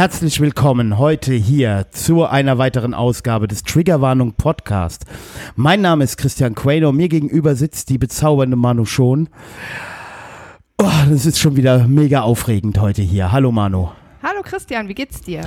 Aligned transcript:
Herzlich 0.00 0.40
willkommen 0.40 0.96
heute 0.96 1.34
hier 1.34 1.84
zu 1.90 2.24
einer 2.24 2.56
weiteren 2.56 2.94
Ausgabe 2.94 3.46
des 3.46 3.64
Triggerwarnung 3.64 4.32
Podcast. 4.32 5.04
Mein 5.56 5.82
Name 5.82 6.04
ist 6.04 6.16
Christian 6.16 6.54
Quaino, 6.54 6.90
mir 6.90 7.10
gegenüber 7.10 7.54
sitzt 7.54 7.90
die 7.90 7.98
bezaubernde 7.98 8.56
Manu 8.56 8.86
Schon. 8.86 9.28
Oh, 10.78 10.88
das 11.10 11.26
ist 11.26 11.38
schon 11.38 11.56
wieder 11.58 11.86
mega 11.86 12.22
aufregend 12.22 12.80
heute 12.80 13.02
hier. 13.02 13.30
Hallo 13.30 13.52
Manu. 13.52 13.90
Hallo 14.22 14.40
Christian, 14.42 14.88
wie 14.88 14.94
geht's 14.94 15.20
dir? 15.20 15.42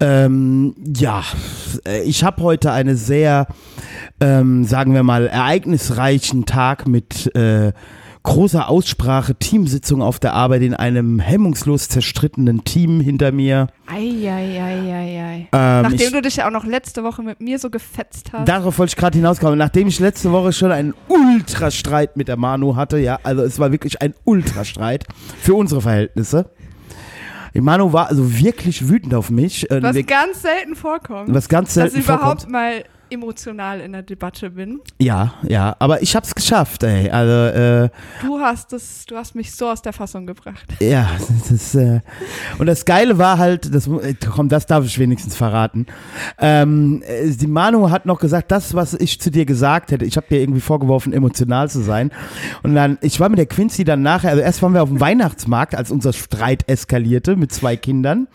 Ähm, 0.00 0.74
ja, 0.96 1.22
ich 2.06 2.24
habe 2.24 2.42
heute 2.42 2.72
eine 2.72 2.96
sehr, 2.96 3.46
ähm, 4.20 4.64
sagen 4.64 4.94
wir 4.94 5.02
mal, 5.02 5.26
ereignisreichen 5.26 6.46
Tag 6.46 6.88
mit 6.88 7.36
äh, 7.36 7.74
großer 8.22 8.68
Aussprache, 8.68 9.34
Teamsitzung 9.34 10.02
auf 10.02 10.18
der 10.18 10.34
Arbeit 10.34 10.62
in 10.62 10.74
einem 10.74 11.18
hemmungslos 11.18 11.88
zerstrittenen 11.88 12.64
Team 12.64 13.00
hinter 13.00 13.32
mir. 13.32 13.68
Eieieiei. 13.86 15.48
Ähm, 15.52 15.82
Nachdem 15.82 15.98
ich, 15.98 16.12
du 16.12 16.22
dich 16.22 16.36
ja 16.36 16.46
auch 16.46 16.52
noch 16.52 16.64
letzte 16.64 17.02
Woche 17.02 17.22
mit 17.22 17.40
mir 17.40 17.58
so 17.58 17.70
gefetzt 17.70 18.32
hast. 18.32 18.48
Darauf 18.48 18.78
wollte 18.78 18.90
ich 18.90 18.96
gerade 18.96 19.18
hinauskommen. 19.18 19.58
Nachdem 19.58 19.88
ich 19.88 19.98
letzte 19.98 20.30
Woche 20.32 20.52
schon 20.52 20.72
einen 20.72 20.94
Ultrastreit 21.08 22.16
mit 22.16 22.28
der 22.28 22.36
Manu 22.36 22.76
hatte, 22.76 22.98
ja, 22.98 23.18
also 23.22 23.42
es 23.42 23.58
war 23.58 23.72
wirklich 23.72 24.00
ein 24.00 24.14
Ultrastreit 24.24 25.06
für 25.40 25.54
unsere 25.54 25.80
Verhältnisse. 25.80 26.50
Die 27.54 27.60
Manu 27.60 27.92
war 27.92 28.08
also 28.08 28.38
wirklich 28.38 28.88
wütend 28.88 29.14
auf 29.14 29.30
mich. 29.30 29.66
Was 29.68 29.94
ganz 30.06 30.42
selten 30.42 30.74
vorkommt. 30.74 31.34
Was 31.34 31.48
ganz 31.48 31.74
selten 31.74 31.96
dass 31.96 32.04
überhaupt 32.04 32.48
mal 32.48 32.84
emotional 33.12 33.80
in 33.80 33.92
der 33.92 34.02
Debatte 34.02 34.50
bin. 34.50 34.80
Ja, 34.98 35.34
ja, 35.42 35.76
aber 35.78 36.02
ich 36.02 36.16
hab's 36.16 36.34
geschafft, 36.34 36.82
ey. 36.82 37.10
Also, 37.10 37.56
äh, 37.56 37.90
du 38.22 38.38
hast 38.40 38.72
es, 38.72 39.06
du 39.06 39.16
hast 39.16 39.34
mich 39.34 39.52
so 39.52 39.68
aus 39.68 39.82
der 39.82 39.92
Fassung 39.92 40.26
gebracht. 40.26 40.66
Ja, 40.82 41.10
das 41.18 41.50
ist, 41.50 41.74
äh, 41.74 42.00
und 42.58 42.66
das 42.66 42.84
Geile 42.84 43.16
war 43.16 43.38
halt, 43.38 43.72
das, 43.72 43.86
äh, 43.86 44.14
komm, 44.28 44.48
das 44.48 44.66
darf 44.66 44.84
ich 44.84 44.98
wenigstens 44.98 45.36
verraten. 45.36 45.86
Ähm, 46.38 47.02
äh, 47.06 47.30
die 47.30 47.46
Manu 47.46 47.90
hat 47.90 48.04
noch 48.04 48.18
gesagt, 48.18 48.50
das, 48.50 48.74
was 48.74 48.94
ich 48.94 49.20
zu 49.20 49.30
dir 49.30 49.46
gesagt 49.46 49.92
hätte, 49.92 50.04
ich 50.04 50.16
habe 50.16 50.26
dir 50.28 50.40
irgendwie 50.40 50.60
vorgeworfen, 50.60 51.12
emotional 51.12 51.70
zu 51.70 51.80
sein. 51.82 52.10
Und 52.62 52.74
dann, 52.74 52.98
ich 53.00 53.20
war 53.20 53.28
mit 53.28 53.38
der 53.38 53.46
Quincy 53.46 53.84
dann 53.84 54.02
nachher, 54.02 54.30
also 54.30 54.42
erst 54.42 54.60
waren 54.62 54.74
wir 54.74 54.82
auf 54.82 54.88
dem 54.88 55.00
Weihnachtsmarkt, 55.00 55.74
als 55.74 55.90
unser 55.90 56.12
Streit 56.12 56.68
eskalierte 56.68 57.36
mit 57.36 57.52
zwei 57.52 57.76
Kindern. 57.76 58.26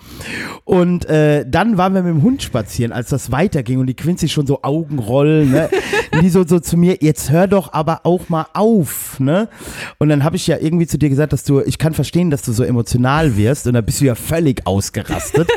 Und 0.64 1.06
äh, 1.06 1.46
dann 1.48 1.78
waren 1.78 1.94
wir 1.94 2.04
mit 2.04 2.14
dem 2.14 2.24
Hund 2.24 2.42
spazieren, 2.42 2.92
als 2.92 3.10
das 3.10 3.32
weiterging 3.32 3.80
und 3.80 3.88
die 3.88 3.96
Quincy 3.96 4.30
schon 4.30 4.48
so 4.48 4.62
Augen 4.68 5.00
rollen, 5.00 5.52
ne? 5.52 5.70
die 6.22 6.30
so, 6.30 6.46
so 6.46 6.60
zu 6.60 6.78
mir, 6.78 6.98
jetzt 7.00 7.32
hör 7.32 7.48
doch 7.48 7.74
aber 7.74 8.02
auch 8.04 8.28
mal 8.30 8.48
auf, 8.54 9.20
ne? 9.20 9.48
Und 9.98 10.10
dann 10.10 10.24
habe 10.24 10.36
ich 10.36 10.46
ja 10.48 10.58
irgendwie 10.60 10.88
zu 10.88 10.98
dir 10.98 11.10
gesagt, 11.10 11.32
dass 11.32 11.44
du, 11.44 11.62
ich 11.62 11.78
kann 11.78 11.94
verstehen, 11.94 12.30
dass 12.30 12.42
du 12.42 12.52
so 12.52 12.64
emotional 12.64 13.38
wirst 13.38 13.68
und 13.68 13.74
dann 13.74 13.86
bist 13.86 14.02
du 14.02 14.06
ja 14.06 14.16
völlig 14.16 14.66
ausgerastet. 14.66 15.50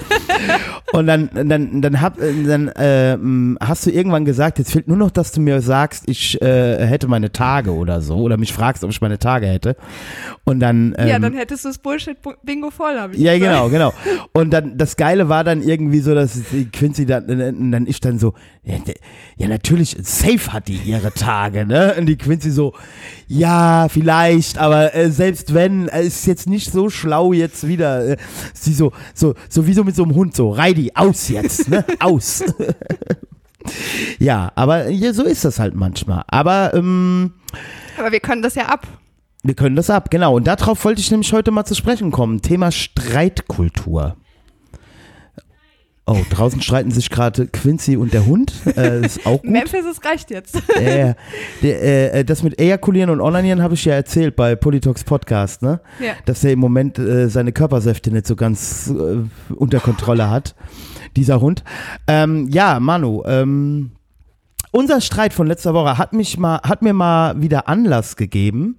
und 0.93 1.07
dann, 1.07 1.31
dann, 1.33 1.83
dann, 1.83 2.01
hab, 2.01 2.19
dann 2.19 2.69
äh, 2.69 3.19
hast 3.61 3.87
du 3.87 3.91
irgendwann 3.91 4.25
gesagt, 4.25 4.59
jetzt 4.59 4.73
fehlt 4.73 4.87
nur 4.87 4.97
noch, 4.97 5.11
dass 5.11 5.33
du 5.33 5.41
mir 5.41 5.61
sagst, 5.61 6.05
ich 6.07 6.41
äh, 6.41 6.87
hätte 6.87 7.09
meine 7.09 7.33
Tage 7.33 7.73
oder 7.73 8.01
so 8.01 8.17
oder 8.17 8.37
mich 8.37 8.53
fragst, 8.53 8.85
ob 8.85 8.91
ich 8.91 9.01
meine 9.01 9.19
Tage 9.19 9.47
hätte. 9.47 9.77
Und 10.45 10.61
dann 10.61 10.95
ähm, 10.99 11.09
ja, 11.09 11.19
dann 11.19 11.35
hättest 11.35 11.65
du 11.65 11.69
das 11.69 11.79
Bullshit-Bingo 11.79 12.71
voll, 12.71 12.99
habe 12.99 13.15
ich 13.15 13.21
Ja, 13.21 13.37
gesagt. 13.37 13.53
genau, 13.53 13.69
genau. 13.69 13.93
Und 14.33 14.51
dann 14.51 14.77
das 14.79 14.97
Geile 14.97 15.29
war 15.29 15.45
dann 15.45 15.63
irgendwie 15.63 16.01
so, 16.01 16.15
dass 16.15 16.39
Quincy 16.73 17.07
dann, 17.07 17.71
dann 17.71 17.87
ich 17.87 18.01
dann 18.01 18.19
so, 18.19 18.35
ja, 19.37 19.49
natürlich, 19.49 19.97
safe 20.03 20.53
hat 20.53 20.69
die 20.69 20.77
ihre 20.77 21.13
Tage, 21.13 21.65
ne? 21.65 21.95
Und 21.99 22.07
die 22.07 22.17
Quincy 22.17 22.51
so, 22.51 22.75
ja, 23.27 23.89
vielleicht, 23.89 24.59
aber 24.59 24.95
äh, 24.95 25.11
selbst 25.11 25.55
wenn, 25.55 25.89
äh, 25.89 26.05
ist 26.05 26.27
jetzt 26.27 26.47
nicht 26.47 26.71
so 26.71 26.91
schlau 26.91 27.33
jetzt 27.33 27.67
wieder. 27.67 28.07
Äh, 28.07 28.17
sie 28.53 28.75
so, 28.75 28.93
so, 29.15 29.35
so 29.49 29.67
wie 29.67 29.73
so 29.73 29.83
mit 29.83 29.97
so 29.97 30.03
einem 30.03 30.15
Hund, 30.15 30.35
so, 30.37 30.51
Reidi, 30.51 30.93
aus 30.95 31.29
jetzt, 31.29 31.69
ne? 31.69 31.85
Aus. 32.01 32.45
ja, 34.19 34.53
aber 34.55 34.89
ja, 34.89 35.13
so 35.13 35.25
ist 35.25 35.45
das 35.45 35.59
halt 35.59 35.75
manchmal. 35.75 36.25
Aber, 36.29 36.75
ähm, 36.75 37.33
aber 37.99 38.13
wir 38.13 38.21
können 38.21 38.43
das 38.43 38.55
ja 38.55 38.67
ab. 38.67 38.87
Wir 39.43 39.55
können 39.55 39.77
das 39.77 39.89
ab, 39.89 40.11
genau. 40.11 40.37
Und 40.37 40.47
darauf 40.47 40.85
wollte 40.85 41.01
ich 41.01 41.11
nämlich 41.11 41.33
heute 41.33 41.51
mal 41.51 41.65
zu 41.65 41.75
sprechen 41.75 42.11
kommen. 42.11 42.43
Thema 42.43 42.71
Streitkultur. 42.71 44.17
Oh, 46.13 46.27
draußen 46.29 46.61
streiten 46.61 46.91
sich 46.91 47.09
gerade 47.09 47.47
Quincy 47.47 47.97
und 47.97 48.13
der 48.13 48.27
Hund. 48.27 48.53
Äh, 48.77 49.07
ist 49.07 49.25
auch 49.27 49.41
gut. 49.43 49.49
Memphis, 49.49 49.85
es 49.89 50.05
reicht 50.05 50.31
jetzt. 50.33 50.61
Äh, 50.75 51.15
der, 51.63 52.15
äh, 52.15 52.25
das 52.25 52.43
mit 52.43 52.61
Ejakulieren 52.61 53.11
und 53.11 53.21
Onanieren 53.21 53.63
habe 53.63 53.75
ich 53.75 53.85
ja 53.85 53.95
erzählt 53.95 54.35
bei 54.35 54.57
Politox 54.57 55.05
Podcast, 55.05 55.63
ne? 55.63 55.81
Ja. 56.01 56.15
Dass 56.25 56.43
er 56.43 56.53
im 56.53 56.59
Moment 56.59 56.99
äh, 56.99 57.29
seine 57.29 57.53
Körpersäfte 57.53 58.11
nicht 58.11 58.27
so 58.27 58.35
ganz 58.35 58.91
äh, 58.91 59.19
unter 59.55 59.79
Kontrolle 59.79 60.31
hat, 60.31 60.57
dieser 61.17 61.41
Hund. 61.41 61.63
Ähm, 62.09 62.49
ja, 62.51 62.81
Manu, 62.81 63.23
ähm, 63.27 63.93
unser 64.73 65.01
Streit 65.01 65.33
von 65.33 65.47
letzter 65.47 65.75
Woche 65.75 65.99
hat 65.99 66.13
mich 66.13 66.39
mal, 66.39 66.61
hat 66.63 66.83
mir 66.83 66.93
mal 66.93 67.41
wieder 67.41 67.69
Anlass 67.69 68.17
gegeben, 68.17 68.77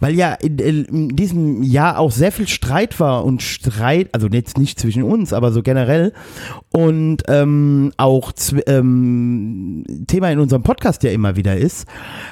weil 0.00 0.14
ja 0.14 0.32
in, 0.34 0.58
in, 0.58 1.08
diesem 1.16 1.62
Jahr 1.62 1.98
auch 1.98 2.10
sehr 2.10 2.32
viel 2.32 2.48
Streit 2.48 2.98
war 2.98 3.24
und 3.24 3.42
Streit, 3.42 4.08
also 4.14 4.26
jetzt 4.28 4.58
nicht 4.58 4.80
zwischen 4.80 5.02
uns, 5.02 5.32
aber 5.32 5.52
so 5.52 5.62
generell 5.62 6.12
und 6.70 7.22
ähm, 7.28 7.92
auch 7.96 8.32
ähm, 8.66 9.84
Thema 10.06 10.30
in 10.30 10.40
unserem 10.40 10.62
Podcast 10.62 11.02
ja 11.02 11.10
immer 11.10 11.36
wieder 11.36 11.56
ist, 11.56 11.86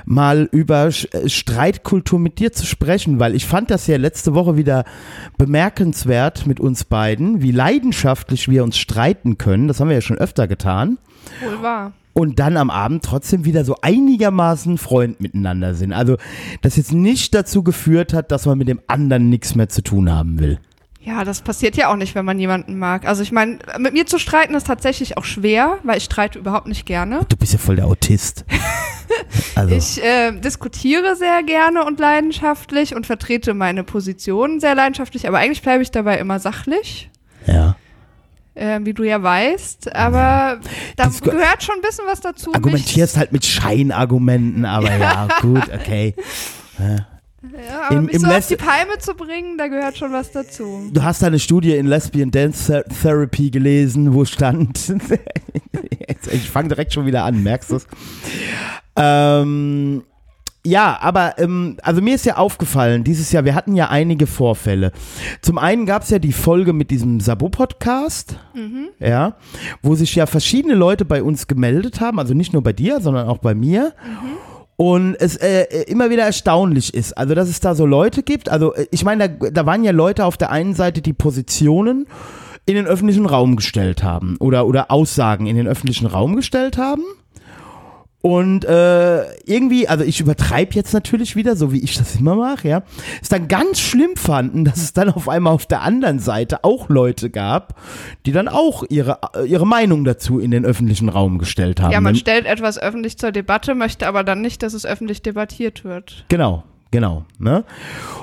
mal 0.05 0.49
über 0.50 0.87
äh, 0.87 1.28
Streitkultur 1.28 2.19
mit 2.19 2.39
dir 2.39 2.53
zu 2.53 2.66
sprechen, 2.66 3.21
weil 3.21 3.34
ich 3.34 3.47
fand 3.47 3.71
das 3.71 3.87
ja 3.87 3.97
letzte 3.99 4.34
Woche 4.34 4.56
wieder 4.56 4.84
bemerkenswert 5.39 6.47
mit 6.47 6.61
uns 6.61 6.84
beiden, 6.84 7.41
wie 7.43 7.53
leidenschaftlich 7.53 8.49
wir 8.49 8.65
uns 8.65 8.78
streiten 8.78 9.39
können. 9.39 9.69
Das 9.69 9.81
haben 9.81 9.89
wir 9.89 9.95
ja 9.95 10.03
schon 10.03 10.19
öfter 10.19 10.49
getan. 10.49 10.99
Wohl 11.41 11.62
wahr 11.62 11.93
und 12.16 12.38
dann 12.38 12.56
am 12.56 12.71
Abend 12.71 13.04
trotzdem 13.04 13.44
wieder 13.44 13.66
so 13.66 13.77
einigermaßen 13.82 14.78
Freund 14.78 15.21
miteinander 15.21 15.75
sind. 15.75 15.93
Also 15.93 16.16
das 16.62 16.77
jetzt 16.77 16.94
nicht 16.94 17.34
dazu 17.34 17.62
geführt 17.62 18.15
hat, 18.15 18.32
dass 18.32 18.47
man 18.47 18.56
mit 18.56 18.69
dem 18.69 18.81
anderen 18.87 19.28
nichts 19.28 19.54
mehr 19.54 19.69
zu 19.69 19.82
tun 19.82 20.10
haben 20.10 20.38
will. 20.38 20.59
Ja, 20.99 21.25
das 21.25 21.43
passiert 21.43 21.77
ja 21.77 21.93
auch 21.93 21.97
nicht, 21.97 22.15
wenn 22.15 22.25
man 22.25 22.38
jemanden 22.41 22.78
mag. 22.78 23.06
Also 23.06 23.22
ich 23.22 23.32
meine, 23.32 23.59
mit 23.78 23.93
mir 23.93 24.06
zu 24.06 24.19
streiten 24.19 24.54
ist 24.54 24.66
tatsächlich 24.66 25.19
auch 25.19 25.25
schwer, 25.25 25.77
weil 25.82 25.99
ich 25.99 26.04
streite 26.04 26.38
überhaupt 26.38 26.69
nicht 26.69 26.87
gerne. 26.87 27.21
Du 27.28 27.37
bist 27.37 27.53
ja 27.53 27.59
voll 27.59 27.77
der 27.77 27.87
Autist. 27.87 28.47
also. 29.54 29.75
Ich 29.75 30.03
äh, 30.03 30.33
diskutiere 30.41 31.16
sehr 31.16 31.43
gerne 31.43 31.84
und 31.84 32.00
leidenschaftlich 32.00 32.97
und 32.97 33.06
vertrete 33.06 33.53
meine 33.53 33.84
Position 33.84 34.59
sehr 34.59 34.75
leidenschaftlich, 34.75 35.28
aber 35.28 35.37
eigentlich 35.37 35.60
bleibe 35.60 35.83
ich 35.83 35.91
dabei 35.91 36.16
immer 36.19 36.38
sachlich. 36.38 37.10
Ja 37.47 37.77
äh, 38.56 38.81
wie 38.83 38.94
du 38.94 39.05
ja 39.05 39.22
weißt. 39.22 39.94
Aber 39.94 40.61
da 40.97 41.05
das 41.05 41.21
gehört 41.21 41.62
schon 41.62 41.77
ein 41.77 41.83
bisschen 41.83 42.05
was 42.06 42.21
dazu. 42.21 42.53
Argumentierst 42.55 43.17
halt 43.17 43.33
mit 43.33 43.44
Scheinargumenten, 43.44 44.65
aber 44.65 44.91
ja, 44.91 44.99
ja 44.99 45.28
gut, 45.41 45.65
okay. 45.72 46.15
Ja. 46.78 47.06
Ja, 47.69 47.83
aber 47.89 47.97
Im, 47.99 48.06
mich 48.06 48.19
so 48.19 48.27
auf 48.27 48.49
die 48.49 48.56
Palme 48.56 48.99
zu 48.99 49.15
bringen, 49.15 49.56
da 49.56 49.69
gehört 49.69 49.97
schon 49.97 50.12
was 50.12 50.33
dazu. 50.33 50.91
Du 50.93 51.03
hast 51.03 51.22
eine 51.22 51.39
Studie 51.39 51.77
in 51.77 51.87
Lesbian 51.87 52.31
Dance 52.31 52.84
Therapy 53.00 53.50
gelesen, 53.50 54.15
wo 54.15 54.25
stand, 54.25 54.93
ich 56.33 56.51
fange 56.51 56.69
direkt 56.69 56.92
schon 56.92 57.07
wieder 57.07 57.25
an, 57.25 57.42
merkst 57.42 57.71
du 57.71 57.77
es? 57.77 57.86
Ähm, 58.97 60.03
ja, 60.66 60.98
aber 61.01 61.39
ähm, 61.39 61.77
also 61.83 62.03
mir 62.03 62.16
ist 62.16 62.27
ja 62.27 62.36
aufgefallen, 62.36 63.04
dieses 63.04 63.30
Jahr, 63.30 63.45
wir 63.45 63.54
hatten 63.54 63.74
ja 63.77 63.89
einige 63.89 64.27
Vorfälle. 64.27 64.91
Zum 65.41 65.59
einen 65.59 65.86
gab 65.86 66.03
es 66.03 66.10
ja 66.10 66.18
die 66.18 66.33
Folge 66.33 66.72
mit 66.72 66.91
diesem 66.91 67.21
Sabo-Podcast, 67.21 68.39
mhm. 68.54 68.89
ja, 68.98 69.36
wo 69.83 69.95
sich 69.95 70.15
ja 70.16 70.27
verschiedene 70.27 70.74
Leute 70.74 71.04
bei 71.04 71.22
uns 71.22 71.47
gemeldet 71.47 72.01
haben, 72.01 72.18
also 72.18 72.34
nicht 72.34 72.53
nur 72.53 72.63
bei 72.63 72.72
dir, 72.72 73.01
sondern 73.01 73.28
auch 73.28 73.39
bei 73.39 73.54
mir. 73.54 73.95
Mhm. 74.04 74.28
Und 74.74 75.15
es 75.15 75.36
äh, 75.36 75.84
immer 75.84 76.10
wieder 76.10 76.24
erstaunlich 76.24 76.92
ist, 76.92 77.16
also 77.16 77.34
dass 77.34 77.48
es 77.48 77.60
da 77.60 77.74
so 77.74 77.86
Leute 77.86 78.22
gibt, 78.22 78.48
also 78.48 78.74
äh, 78.74 78.86
ich 78.91 79.04
meine, 79.04 79.30
da, 79.30 79.51
da 79.51 79.66
waren 79.66 79.84
ja 79.84 79.92
Leute 79.92 80.24
auf 80.24 80.36
der 80.36 80.51
einen 80.51 80.74
Seite, 80.74 81.01
die 81.01 81.15
Positionen 81.15 82.07
in 82.66 82.74
den 82.74 82.86
öffentlichen 82.86 83.27
Raum 83.27 83.54
gestellt 83.57 84.03
haben 84.03 84.36
oder, 84.41 84.66
oder 84.66 84.91
Aussagen 84.91 85.47
in 85.47 85.57
den 85.57 85.69
öffentlichen 85.69 86.07
Raum 86.07 86.34
gestellt 86.34 86.77
haben. 86.77 87.04
Und 88.27 88.65
äh, 88.65 89.37
irgendwie, 89.45 89.87
also 89.87 90.03
ich 90.03 90.19
übertreibe 90.19 90.75
jetzt 90.75 90.93
natürlich 90.93 91.37
wieder, 91.37 91.55
so 91.55 91.71
wie 91.71 91.78
ich 91.78 91.97
das 91.97 92.17
immer 92.17 92.34
mache, 92.34 92.67
ja, 92.67 92.83
es 93.23 93.28
dann 93.28 93.47
ganz 93.47 93.78
schlimm 93.78 94.17
fanden, 94.17 94.65
dass 94.65 94.78
es 94.78 94.93
dann 94.93 95.11
auf 95.11 95.28
einmal 95.28 95.53
auf 95.53 95.67
der 95.67 95.83
anderen 95.83 96.19
Seite 96.19 96.65
auch 96.65 96.89
Leute 96.89 97.31
gab, 97.31 97.81
die 98.27 98.33
dann 98.33 98.49
auch 98.49 98.83
ihre, 98.89 99.21
ihre 99.47 99.65
Meinung 99.65 100.05
dazu 100.05 100.41
in 100.41 100.51
den 100.51 100.65
öffentlichen 100.65 101.09
Raum 101.09 101.39
gestellt 101.39 101.81
haben. 101.81 101.93
Ja, 101.93 102.01
man 102.01 102.17
stellt 102.17 102.47
etwas 102.47 102.83
öffentlich 102.83 103.17
zur 103.17 103.31
Debatte, 103.31 103.77
möchte 103.77 104.09
aber 104.09 104.25
dann 104.25 104.41
nicht, 104.41 104.61
dass 104.65 104.75
es 104.75 104.84
öffentlich 104.84 105.22
debattiert 105.22 105.84
wird. 105.84 106.25
Genau, 106.29 106.65
Genau. 106.91 107.27
Ne? 107.39 107.65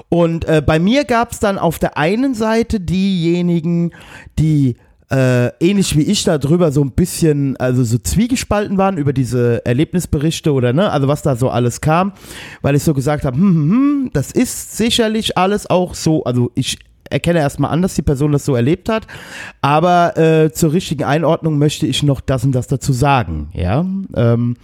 Und 0.10 0.46
äh, 0.46 0.62
bei 0.66 0.80
mir 0.80 1.06
gab 1.06 1.32
es 1.32 1.40
dann 1.40 1.58
auf 1.58 1.80
der 1.80 1.98
einen 1.98 2.34
Seite 2.34 2.82
diejenigen, 2.82 3.92
die 4.38 4.76
äh, 5.14 5.52
ähnlich 5.60 5.96
wie 5.96 6.02
ich 6.02 6.24
da 6.24 6.40
drüber 6.40 6.72
so 6.72 6.84
ein 6.84 6.92
bisschen, 6.92 7.56
also 7.58 7.84
so 7.84 8.00
zwiegespalten 8.00 8.80
waren 8.80 8.98
über 8.98 9.14
diese 9.14 9.64
Erlebnisberichte 9.64 10.52
oder 10.52 10.74
ne, 10.74 10.90
also 10.90 11.08
was 11.08 11.22
da 11.22 11.36
so 11.36 11.50
alles 11.50 11.82
kam, 11.82 12.14
weil 12.64 12.76
ich 12.76 12.84
so 12.84 12.96
gesagt 12.96 13.24
habe, 13.24 13.38
hm, 13.38 13.44
hm, 13.44 13.70
hm, 13.70 14.10
das 14.14 14.32
ist 14.32 14.76
sicherlich 14.76 15.38
alles 15.38 15.70
auch 15.70 15.94
so, 15.94 16.24
also 16.24 16.52
ich 16.56 16.80
erkenne 17.12 17.40
erstmal 17.40 17.70
an, 17.70 17.84
dass 17.84 17.94
die 17.94 18.02
Person 18.02 18.32
das 18.32 18.44
so 18.44 18.56
erlebt 18.56 18.90
hat, 18.90 19.06
aber 19.62 20.18
äh, 20.18 20.52
zur 20.52 20.74
richtigen 20.74 21.04
Einordnung 21.04 21.60
möchte 21.60 21.86
ich 21.86 22.02
noch 22.02 22.20
das 22.20 22.44
und 22.44 22.54
das 22.54 22.66
dazu 22.66 22.92
sagen, 22.92 23.50
ja. 23.54 23.86
Ähm, 24.16 24.56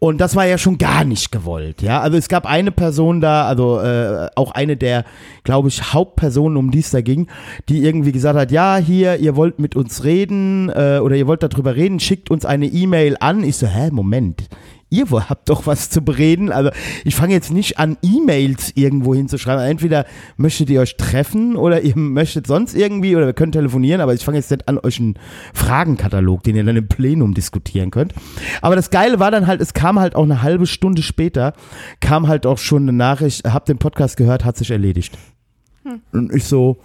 und 0.00 0.20
das 0.20 0.36
war 0.36 0.46
ja 0.46 0.58
schon 0.58 0.78
gar 0.78 1.04
nicht 1.04 1.32
gewollt, 1.32 1.82
ja. 1.82 2.00
Also 2.00 2.16
es 2.16 2.28
gab 2.28 2.46
eine 2.46 2.70
Person 2.70 3.20
da, 3.20 3.46
also 3.46 3.80
äh, 3.80 4.28
auch 4.36 4.52
eine 4.52 4.76
der, 4.76 5.04
glaube 5.42 5.68
ich, 5.68 5.92
Hauptpersonen, 5.92 6.56
um 6.56 6.70
die 6.70 6.78
es 6.78 6.90
da 6.90 7.00
ging, 7.00 7.26
die 7.68 7.84
irgendwie 7.84 8.12
gesagt 8.12 8.38
hat, 8.38 8.52
ja, 8.52 8.76
hier, 8.76 9.16
ihr 9.16 9.34
wollt 9.34 9.58
mit 9.58 9.74
uns 9.74 10.04
reden 10.04 10.68
äh, 10.68 11.00
oder 11.02 11.16
ihr 11.16 11.26
wollt 11.26 11.42
darüber 11.42 11.74
reden, 11.74 11.98
schickt 11.98 12.30
uns 12.30 12.44
eine 12.44 12.66
E-Mail 12.66 13.16
an. 13.18 13.42
Ich 13.42 13.56
so, 13.56 13.66
hä, 13.66 13.90
Moment, 13.90 14.48
ihr 14.90 15.06
habt 15.10 15.48
doch 15.48 15.66
was 15.66 15.90
zu 15.90 16.02
bereden. 16.02 16.50
Also 16.50 16.70
ich 17.04 17.14
fange 17.14 17.34
jetzt 17.34 17.50
nicht 17.52 17.78
an, 17.78 17.96
E-Mails 18.02 18.72
irgendwo 18.74 19.14
hinzuschreiben. 19.14 19.64
Entweder 19.64 20.06
möchtet 20.36 20.70
ihr 20.70 20.80
euch 20.80 20.96
treffen 20.96 21.56
oder 21.56 21.82
ihr 21.82 21.96
möchtet 21.96 22.46
sonst 22.46 22.74
irgendwie 22.74 23.16
oder 23.16 23.26
wir 23.26 23.32
können 23.34 23.52
telefonieren, 23.52 24.00
aber 24.00 24.14
ich 24.14 24.24
fange 24.24 24.38
jetzt 24.38 24.50
nicht 24.50 24.68
an, 24.68 24.78
euch 24.78 24.98
einen 24.98 25.14
Fragenkatalog, 25.52 26.42
den 26.42 26.56
ihr 26.56 26.64
dann 26.64 26.76
im 26.76 26.88
Plenum 26.88 27.34
diskutieren 27.34 27.90
könnt. 27.90 28.14
Aber 28.62 28.76
das 28.76 28.90
Geile 28.90 29.18
war 29.20 29.30
dann 29.30 29.46
halt, 29.46 29.60
es 29.60 29.74
kam 29.74 29.98
halt 29.98 30.14
auch 30.14 30.24
eine 30.24 30.42
halbe 30.42 30.66
Stunde 30.66 31.02
später, 31.02 31.52
kam 32.00 32.28
halt 32.28 32.46
auch 32.46 32.58
schon 32.58 32.82
eine 32.82 32.92
Nachricht, 32.92 33.44
hab 33.44 33.66
den 33.66 33.78
Podcast 33.78 34.16
gehört, 34.16 34.44
hat 34.44 34.56
sich 34.56 34.70
erledigt. 34.70 35.18
Hm. 35.84 36.00
Und 36.12 36.34
ich 36.34 36.44
so, 36.44 36.78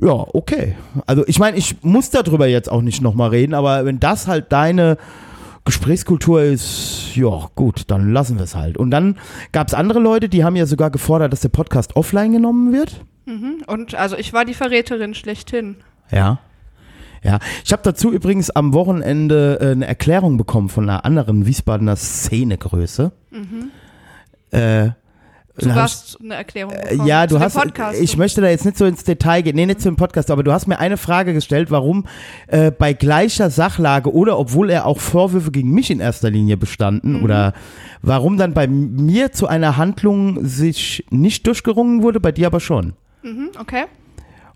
ja, 0.00 0.12
okay. 0.12 0.76
Also 1.06 1.26
ich 1.26 1.38
meine, 1.38 1.56
ich 1.56 1.76
muss 1.82 2.10
darüber 2.10 2.46
jetzt 2.46 2.70
auch 2.70 2.82
nicht 2.82 3.02
nochmal 3.02 3.30
reden, 3.30 3.54
aber 3.54 3.84
wenn 3.84 3.98
das 3.98 4.26
halt 4.26 4.52
deine 4.52 4.98
Gesprächskultur 5.68 6.40
ist, 6.40 7.14
ja 7.14 7.50
gut, 7.54 7.90
dann 7.90 8.10
lassen 8.14 8.38
wir 8.38 8.44
es 8.44 8.54
halt. 8.54 8.78
Und 8.78 8.90
dann 8.90 9.18
gab 9.52 9.68
es 9.68 9.74
andere 9.74 9.98
Leute, 9.98 10.30
die 10.30 10.42
haben 10.42 10.56
ja 10.56 10.64
sogar 10.64 10.90
gefordert, 10.90 11.30
dass 11.30 11.40
der 11.40 11.50
Podcast 11.50 11.94
offline 11.94 12.32
genommen 12.32 12.72
wird. 12.72 13.04
Mhm. 13.26 13.64
Und 13.66 13.94
also 13.94 14.16
ich 14.16 14.32
war 14.32 14.46
die 14.46 14.54
Verräterin 14.54 15.12
schlechthin. 15.12 15.76
Ja. 16.10 16.38
Ja, 17.22 17.38
ich 17.66 17.72
habe 17.72 17.82
dazu 17.82 18.10
übrigens 18.10 18.48
am 18.48 18.72
Wochenende 18.72 19.58
äh, 19.60 19.72
eine 19.72 19.86
Erklärung 19.86 20.38
bekommen 20.38 20.70
von 20.70 20.88
einer 20.88 21.04
anderen 21.04 21.44
Wiesbadener 21.44 21.96
Szenegröße. 21.96 23.12
Mhm. 23.30 23.70
Äh, 24.50 24.92
Du 25.58 25.74
hast 25.74 26.18
eine 26.22 26.34
Erklärung 26.34 26.72
äh, 26.72 26.90
bekommen. 26.90 27.08
Ja, 27.08 27.26
du 27.26 27.40
hast. 27.40 27.54
Podcast. 27.54 28.00
Ich 28.00 28.16
möchte 28.16 28.40
da 28.40 28.48
jetzt 28.48 28.64
nicht 28.64 28.78
so 28.78 28.84
ins 28.84 29.04
Detail 29.04 29.42
gehen. 29.42 29.56
Nee, 29.56 29.66
nicht 29.66 29.80
zum 29.80 29.96
Podcast, 29.96 30.30
aber 30.30 30.42
du 30.42 30.52
hast 30.52 30.66
mir 30.66 30.78
eine 30.78 30.96
Frage 30.96 31.34
gestellt, 31.34 31.70
warum 31.70 32.06
äh, 32.46 32.70
bei 32.70 32.92
gleicher 32.92 33.50
Sachlage 33.50 34.12
oder 34.12 34.38
obwohl 34.38 34.70
er 34.70 34.86
auch 34.86 35.00
Vorwürfe 35.00 35.50
gegen 35.50 35.70
mich 35.70 35.90
in 35.90 36.00
erster 36.00 36.30
Linie 36.30 36.56
bestanden 36.56 37.18
mhm. 37.18 37.24
oder 37.24 37.52
warum 38.02 38.36
dann 38.36 38.54
bei 38.54 38.66
mir 38.66 39.32
zu 39.32 39.46
einer 39.46 39.76
Handlung 39.76 40.44
sich 40.44 41.04
nicht 41.10 41.46
durchgerungen 41.46 42.02
wurde, 42.02 42.20
bei 42.20 42.32
dir 42.32 42.46
aber 42.46 42.60
schon. 42.60 42.94
Mhm, 43.22 43.50
okay. 43.60 43.84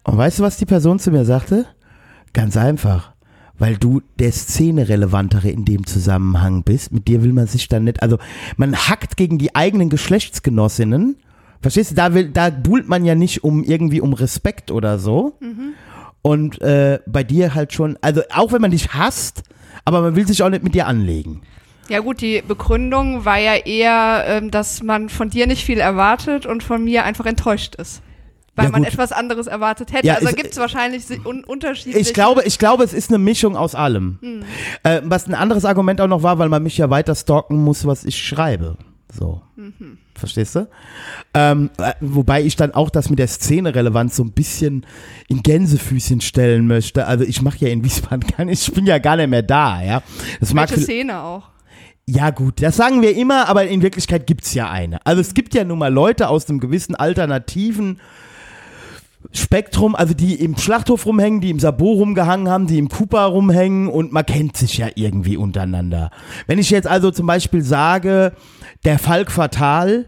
Und 0.05 0.17
weißt 0.17 0.39
du, 0.39 0.43
was 0.43 0.57
die 0.57 0.67
Person 0.67 0.99
zu 0.99 1.11
mir 1.11 1.25
sagte? 1.25 1.67
Ganz 2.33 2.57
einfach 2.57 3.12
weil 3.63 3.77
du 3.77 4.03
der 4.19 4.33
Szene 4.33 4.89
relevantere 4.89 5.49
in 5.49 5.65
dem 5.65 5.87
Zusammenhang 5.87 6.65
bist. 6.65 6.91
Mit 6.91 7.07
dir 7.07 7.23
will 7.23 7.33
man 7.33 7.47
sich 7.47 7.69
dann 7.69 7.85
nicht, 7.85 8.03
also 8.03 8.19
man 8.57 8.75
hackt 8.75 9.17
gegen 9.17 9.39
die 9.39 9.55
eigenen 9.55 9.89
Geschlechtsgenossinnen. 9.89 11.15
Verstehst 11.61 11.93
du? 11.93 11.95
Da 11.95 12.13
will, 12.13 12.31
da 12.31 12.51
buhlt 12.51 12.89
man 12.89 13.05
ja 13.05 13.15
nicht 13.15 13.45
um 13.45 13.63
irgendwie 13.63 14.01
um 14.01 14.15
Respekt 14.15 14.73
oder 14.73 14.99
so. 14.99 15.35
Mhm. 15.39 15.75
Und 16.23 16.61
äh, 16.61 16.99
bei 17.07 17.23
dir 17.23 17.55
halt 17.55 17.73
schon, 17.73 17.97
also 18.01 18.23
auch 18.35 18.51
wenn 18.51 18.63
man 18.63 18.73
dich 18.73 18.95
hasst, 18.95 19.45
aber 19.85 20.01
man 20.01 20.17
will 20.17 20.27
sich 20.27 20.43
auch 20.43 20.51
nicht 20.51 20.65
mit 20.65 20.75
dir 20.75 20.89
anlegen. 20.89 21.43
Ja 21.89 22.01
gut, 22.01 22.21
die 22.21 22.43
Begründung 22.43 23.25
war 23.25 23.39
ja 23.39 23.55
eher, 23.55 24.25
ähm, 24.27 24.51
dass 24.51 24.83
man 24.83 25.09
von 25.09 25.31
dir 25.31 25.47
nicht 25.47 25.65
viel 25.65 25.79
erwartet 25.79 26.47
und 26.47 26.65
von 26.65 26.83
mir 26.83 27.05
einfach 27.05 27.27
enttäuscht 27.27 27.77
ist 27.77 28.03
weil 28.55 28.67
ja, 28.67 28.71
man 28.71 28.85
etwas 28.85 29.13
anderes 29.13 29.47
erwartet 29.47 29.93
hätte. 29.93 30.07
Ja, 30.07 30.15
also 30.17 30.35
gibt 30.35 30.53
es 30.53 30.59
wahrscheinlich 30.59 31.05
un 31.25 31.43
unterschiedliche. 31.45 31.99
Ich 31.99 32.13
glaube, 32.13 32.43
ich 32.45 32.59
glaube, 32.59 32.85
es 32.85 32.93
ist 32.93 33.11
eine 33.11 33.19
Mischung 33.19 33.57
aus 33.57 33.75
allem. 33.75 34.19
Hm. 34.21 34.43
Äh, 34.83 35.01
was 35.05 35.27
ein 35.27 35.35
anderes 35.35 35.65
Argument 35.65 36.01
auch 36.01 36.09
noch 36.09 36.23
war, 36.23 36.39
weil 36.39 36.49
man 36.49 36.63
mich 36.63 36.77
ja 36.77 36.91
weiter 36.91 37.15
stalken 37.15 37.63
muss, 37.63 37.87
was 37.87 38.05
ich 38.05 38.23
schreibe. 38.23 38.77
So. 39.13 39.43
Mhm. 39.57 39.99
Verstehst 40.15 40.55
du? 40.55 40.69
Ähm, 41.35 41.71
äh, 41.79 41.93
wobei 42.01 42.43
ich 42.43 42.57
dann 42.57 42.73
auch 42.73 42.91
das 42.91 43.11
mit 43.11 43.19
der 43.19 43.29
Szene-Relevanz 43.29 44.17
so 44.17 44.25
ein 44.25 44.33
bisschen 44.33 44.87
in 45.29 45.43
Gänsefüßchen 45.43 46.21
stellen 46.21 46.67
möchte. 46.67 47.07
Also 47.07 47.25
ich 47.25 47.43
mache 47.43 47.59
ja 47.59 47.69
in 47.69 47.85
Wiesbaden 47.85 48.29
gar 48.37 48.45
nicht, 48.45 48.67
ich 48.67 48.75
bin 48.75 48.87
ja 48.87 48.99
gar 48.99 49.17
nicht 49.17 49.29
mehr 49.29 49.43
da, 49.43 49.83
ja. 49.83 50.03
Das 50.41 50.55
Welche 50.55 50.81
Szene 50.81 51.23
auch? 51.23 51.49
Ja 52.05 52.31
gut, 52.31 52.61
das 52.61 52.77
sagen 52.77 53.01
wir 53.01 53.17
immer, 53.17 53.49
aber 53.49 53.67
in 53.67 53.81
Wirklichkeit 53.81 54.27
gibt 54.27 54.45
es 54.45 54.55
ja 54.55 54.71
eine. 54.71 55.05
Also 55.07 55.21
es 55.21 55.35
gibt 55.35 55.55
ja 55.55 55.65
nun 55.65 55.79
mal 55.79 55.93
Leute 55.93 56.29
aus 56.29 56.49
einem 56.49 56.59
gewissen 56.59 56.95
alternativen 56.95 58.01
Spektrum, 59.33 59.95
also 59.95 60.15
die 60.15 60.35
im 60.35 60.57
Schlachthof 60.57 61.07
rumhängen, 61.07 61.41
die 61.41 61.51
im 61.51 61.61
Sabot 61.61 61.99
rumgehangen 61.99 62.49
haben, 62.49 62.67
die 62.67 62.79
im 62.79 62.89
Cooper 62.89 63.25
rumhängen 63.25 63.89
und 63.89 64.13
man 64.13 64.27
kennt 64.27 64.57
sich 64.57 64.79
ja 64.79 64.89
irgendwie 64.95 65.37
untereinander. 65.37 66.11
Wenn 66.47 66.59
ich 66.59 66.71
jetzt 66.71 66.89
also 66.89 67.11
zum 67.11 67.27
Beispiel 67.27 67.63
sage, 67.63 68.33
der 68.85 68.99
Falk 68.99 69.31
Fatal, 69.31 70.07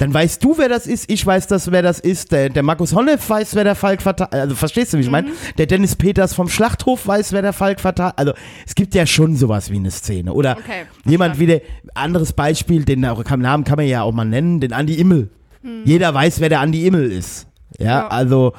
dann 0.00 0.14
weißt 0.14 0.42
du, 0.42 0.56
wer 0.56 0.70
das 0.70 0.86
ist, 0.86 1.10
ich 1.10 1.24
weiß 1.26 1.46
das, 1.46 1.70
wer 1.70 1.82
das 1.82 2.00
ist, 2.00 2.32
der, 2.32 2.48
der 2.48 2.62
Markus 2.62 2.94
Honneff 2.94 3.28
weiß, 3.28 3.54
wer 3.54 3.64
der 3.64 3.74
Falk 3.74 4.00
Fatal, 4.00 4.28
also 4.30 4.54
verstehst 4.54 4.92
du, 4.94 4.96
wie 4.96 5.02
ich 5.02 5.10
meine? 5.10 5.28
Mhm. 5.28 5.34
Der 5.58 5.66
Dennis 5.66 5.94
Peters 5.94 6.32
vom 6.32 6.48
Schlachthof 6.48 7.06
weiß, 7.06 7.32
wer 7.32 7.42
der 7.42 7.52
Falk 7.52 7.80
Fatal, 7.80 8.14
also 8.16 8.32
es 8.66 8.74
gibt 8.74 8.94
ja 8.94 9.04
schon 9.04 9.36
sowas 9.36 9.70
wie 9.70 9.76
eine 9.76 9.90
Szene. 9.90 10.32
Oder 10.32 10.56
okay, 10.56 10.86
jemand 11.04 11.38
wie 11.38 11.46
der, 11.46 11.60
anderes 11.94 12.32
Beispiel, 12.32 12.84
den 12.84 13.00
Namen 13.00 13.24
kann 13.24 13.76
man 13.76 13.86
ja 13.86 14.02
auch 14.02 14.12
mal 14.12 14.24
nennen, 14.24 14.60
den 14.60 14.72
Andi 14.72 14.94
Immel. 14.94 15.28
Mhm. 15.62 15.82
Jeder 15.84 16.14
weiß, 16.14 16.40
wer 16.40 16.48
der 16.48 16.60
Andi 16.60 16.86
Immel 16.86 17.12
ist. 17.12 17.49
Ja, 17.80 17.86
ja, 17.86 18.08
also 18.08 18.52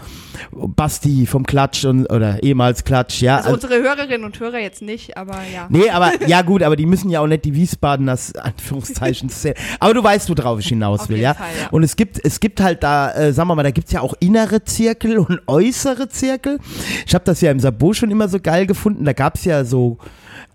Basti 0.51 1.25
vom 1.25 1.45
Klatsch 1.45 1.85
und 1.85 2.07
oder 2.11 2.41
ehemals 2.41 2.83
Klatsch, 2.83 3.21
ja. 3.21 3.37
Also, 3.37 3.49
also 3.49 3.67
unsere 3.67 3.83
Hörerinnen 3.83 4.23
und 4.23 4.39
Hörer 4.39 4.59
jetzt 4.59 4.81
nicht, 4.81 5.15
aber 5.15 5.37
ja. 5.53 5.67
Nee, 5.69 5.89
aber 5.89 6.11
ja 6.27 6.41
gut, 6.41 6.63
aber 6.63 6.75
die 6.75 6.85
müssen 6.85 7.09
ja 7.09 7.19
auch 7.21 7.27
nicht 7.27 7.45
die 7.45 7.53
Wiesbadeners 7.53 8.35
Anführungszeichen 8.35 9.29
zählen. 9.29 9.55
Aber 9.79 9.93
du 9.93 10.03
weißt, 10.03 10.29
worauf 10.29 10.59
ich 10.59 10.67
hinaus 10.67 11.07
will, 11.07 11.19
ja? 11.19 11.35
Fall, 11.35 11.47
ja? 11.61 11.69
Und 11.69 11.83
es 11.83 11.95
gibt 11.95 12.19
es 12.23 12.39
gibt 12.39 12.59
halt 12.61 12.83
da, 12.83 13.13
äh, 13.13 13.31
sagen 13.33 13.47
wir 13.49 13.55
mal, 13.55 13.63
da 13.63 13.71
gibt's 13.71 13.91
ja 13.91 14.01
auch 14.01 14.15
innere 14.19 14.63
Zirkel 14.63 15.19
und 15.19 15.41
äußere 15.47 16.09
Zirkel. 16.09 16.59
Ich 17.05 17.13
habe 17.13 17.23
das 17.23 17.41
ja 17.41 17.51
im 17.51 17.59
Sabot 17.59 17.95
schon 17.95 18.11
immer 18.11 18.27
so 18.27 18.39
geil 18.39 18.65
gefunden. 18.65 19.05
Da 19.05 19.13
gab's 19.13 19.45
ja 19.45 19.63
so 19.63 19.97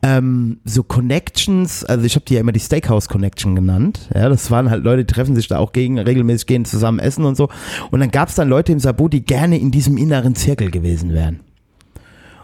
ähm, 0.03 0.59
so 0.65 0.83
Connections, 0.83 1.85
also 1.85 2.05
ich 2.05 2.15
habe 2.15 2.25
die 2.25 2.35
ja 2.35 2.41
immer 2.41 2.53
die 2.53 2.61
Steakhouse 2.61 3.09
Connection 3.09 3.55
genannt. 3.55 4.09
Ja, 4.15 4.29
das 4.29 4.51
waren 4.51 4.71
halt 4.71 4.85
Leute, 4.85 5.05
die 5.05 5.13
treffen 5.13 5.35
sich 5.35 5.49
da 5.49 5.59
auch 5.59 5.73
gegen, 5.73 5.99
regelmäßig 5.99 6.47
gehen 6.47 6.65
zusammen 6.65 6.99
essen 6.99 7.25
und 7.25 7.37
so. 7.37 7.49
Und 7.91 8.01
dann 8.01 8.11
gab 8.11 8.29
es 8.29 8.35
dann 8.35 8.49
Leute 8.49 8.73
im 8.73 8.79
Sabo, 8.79 9.09
die 9.09 9.25
gerne 9.25 9.59
in 9.59 9.71
diesem 9.71 9.97
inneren 9.97 10.35
Zirkel 10.35 10.71
gewesen 10.71 11.13
wären. 11.13 11.41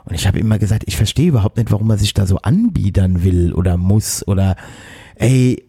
Und 0.04 0.14
ich 0.14 0.26
habe 0.26 0.38
immer 0.38 0.58
gesagt, 0.58 0.84
ich 0.86 0.96
verstehe 0.96 1.28
überhaupt 1.28 1.56
nicht, 1.56 1.70
warum 1.70 1.86
man 1.86 1.98
sich 1.98 2.14
da 2.14 2.26
so 2.26 2.38
anbiedern 2.38 3.22
will 3.22 3.52
oder 3.52 3.76
muss 3.76 4.26
oder 4.26 4.56
ey, 5.14 5.62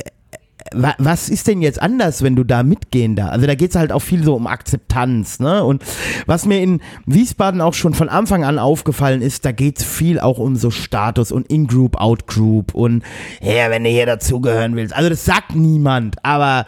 was 0.74 1.30
ist 1.30 1.48
denn 1.48 1.62
jetzt 1.62 1.82
anders, 1.82 2.22
wenn 2.24 2.36
du 2.36 2.44
da 2.44 2.64
mitgehen 2.64 3.16
da? 3.16 3.30
Also 3.30 3.48
da 3.48 3.56
geht 3.56 3.72
es 3.72 3.76
halt 3.76 3.92
auch 3.92 4.02
viel 4.02 4.24
so 4.24 4.36
um 4.36 4.48
Akzeptanz, 4.48 5.40
ne? 5.40 5.64
Und 5.64 5.84
was 6.26 6.46
mir 6.46 6.62
in 6.62 6.82
Wiesbaden 7.06 7.62
auch 7.62 7.74
schon 7.74 7.94
von 7.94 8.10
Anfang 8.10 8.44
an 8.44 8.60
aufgefallen 8.60 9.22
ist, 9.22 9.46
da 9.46 9.52
geht 9.52 9.80
es 9.80 9.84
viel 9.84 10.20
auch 10.20 10.38
um 10.38 10.56
so 10.56 10.72
Status 10.72 11.32
und 11.32 11.48
In-Group, 11.48 12.00
Out-Group 12.00 12.74
und 12.74 13.04
ja, 13.42 13.70
wenn 13.70 13.84
du 13.84 13.90
hier 13.90 14.06
dazugehören 14.06 14.76
willst. 14.76 14.96
Also 14.96 15.10
das 15.10 15.26
sagt 15.26 15.56
niemand, 15.56 16.24
aber 16.24 16.66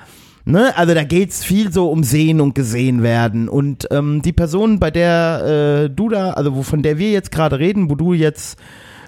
Ne? 0.47 0.77
Also 0.77 0.93
da 0.93 1.03
geht 1.03 1.31
es 1.31 1.43
viel 1.43 1.73
so 1.73 1.89
um 1.89 2.03
Sehen 2.03 2.39
und 2.39 2.53
gesehen 2.53 3.01
werden. 3.01 3.49
Und 3.49 3.87
ähm, 3.89 4.21
die 4.21 4.31
Person, 4.31 4.79
bei 4.79 4.91
der 4.91 5.85
äh, 5.85 5.89
du 5.89 6.07
da, 6.07 6.31
also 6.31 6.61
von 6.61 6.83
der 6.83 6.99
wir 6.99 7.09
jetzt 7.09 7.31
gerade 7.31 7.57
reden, 7.57 7.89
wo 7.89 7.95
du 7.95 8.13
jetzt 8.13 8.59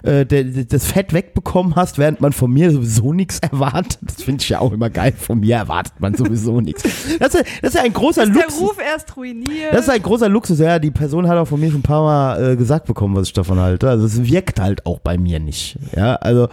äh, 0.02 0.24
das 0.24 0.86
Fett 0.86 1.12
wegbekommen 1.12 1.76
hast, 1.76 1.98
während 1.98 2.20
man 2.20 2.32
von 2.32 2.52
mir 2.52 2.70
sowieso 2.70 3.12
nichts 3.12 3.38
erwartet. 3.40 3.98
Das 4.02 4.22
finde 4.22 4.42
ich 4.42 4.48
ja 4.48 4.60
auch 4.60 4.72
immer 4.72 4.90
geil. 4.90 5.12
Von 5.16 5.40
mir 5.40 5.56
erwartet 5.56 5.94
man 5.98 6.14
sowieso 6.14 6.60
nichts. 6.60 6.82
Das 7.18 7.34
ist, 7.34 7.44
das 7.62 7.70
ist 7.70 7.74
ja 7.74 7.82
ein 7.82 7.92
großer 7.92 8.24
ist 8.24 8.34
Luxus. 8.34 8.58
Der 8.58 8.66
Ruf 8.66 8.78
erst 8.78 9.16
ruiniert. 9.16 9.72
Das 9.72 9.82
ist 9.82 9.90
ein 9.90 10.02
großer 10.02 10.28
Luxus. 10.28 10.58
Ja, 10.58 10.78
die 10.78 10.90
Person 10.90 11.28
hat 11.28 11.36
auch 11.38 11.48
von 11.48 11.60
mir 11.60 11.70
schon 11.70 11.80
ein 11.80 11.82
paar 11.82 12.02
Mal 12.02 12.52
äh, 12.52 12.56
gesagt 12.56 12.86
bekommen, 12.86 13.16
was 13.16 13.28
ich 13.28 13.32
davon 13.32 13.58
halte. 13.58 13.88
Also 13.88 14.06
es 14.06 14.24
wirkt 14.24 14.60
halt 14.60 14.86
auch 14.86 15.00
bei 15.00 15.18
mir 15.18 15.40
nicht. 15.40 15.78
Ja, 15.96 16.14
also, 16.16 16.48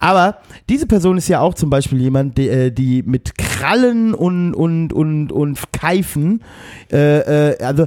aber 0.00 0.38
diese 0.68 0.86
Person 0.86 1.18
ist 1.18 1.28
ja 1.28 1.40
auch 1.40 1.54
zum 1.54 1.70
Beispiel 1.70 2.00
jemand, 2.00 2.38
die, 2.38 2.48
äh, 2.48 2.70
die 2.70 3.02
mit 3.02 3.36
Krallen 3.38 4.14
und, 4.14 4.54
und, 4.54 4.92
und, 4.92 5.32
und 5.32 5.72
Keifen, 5.72 6.42
äh, 6.92 7.52
äh, 7.52 7.64
also 7.64 7.86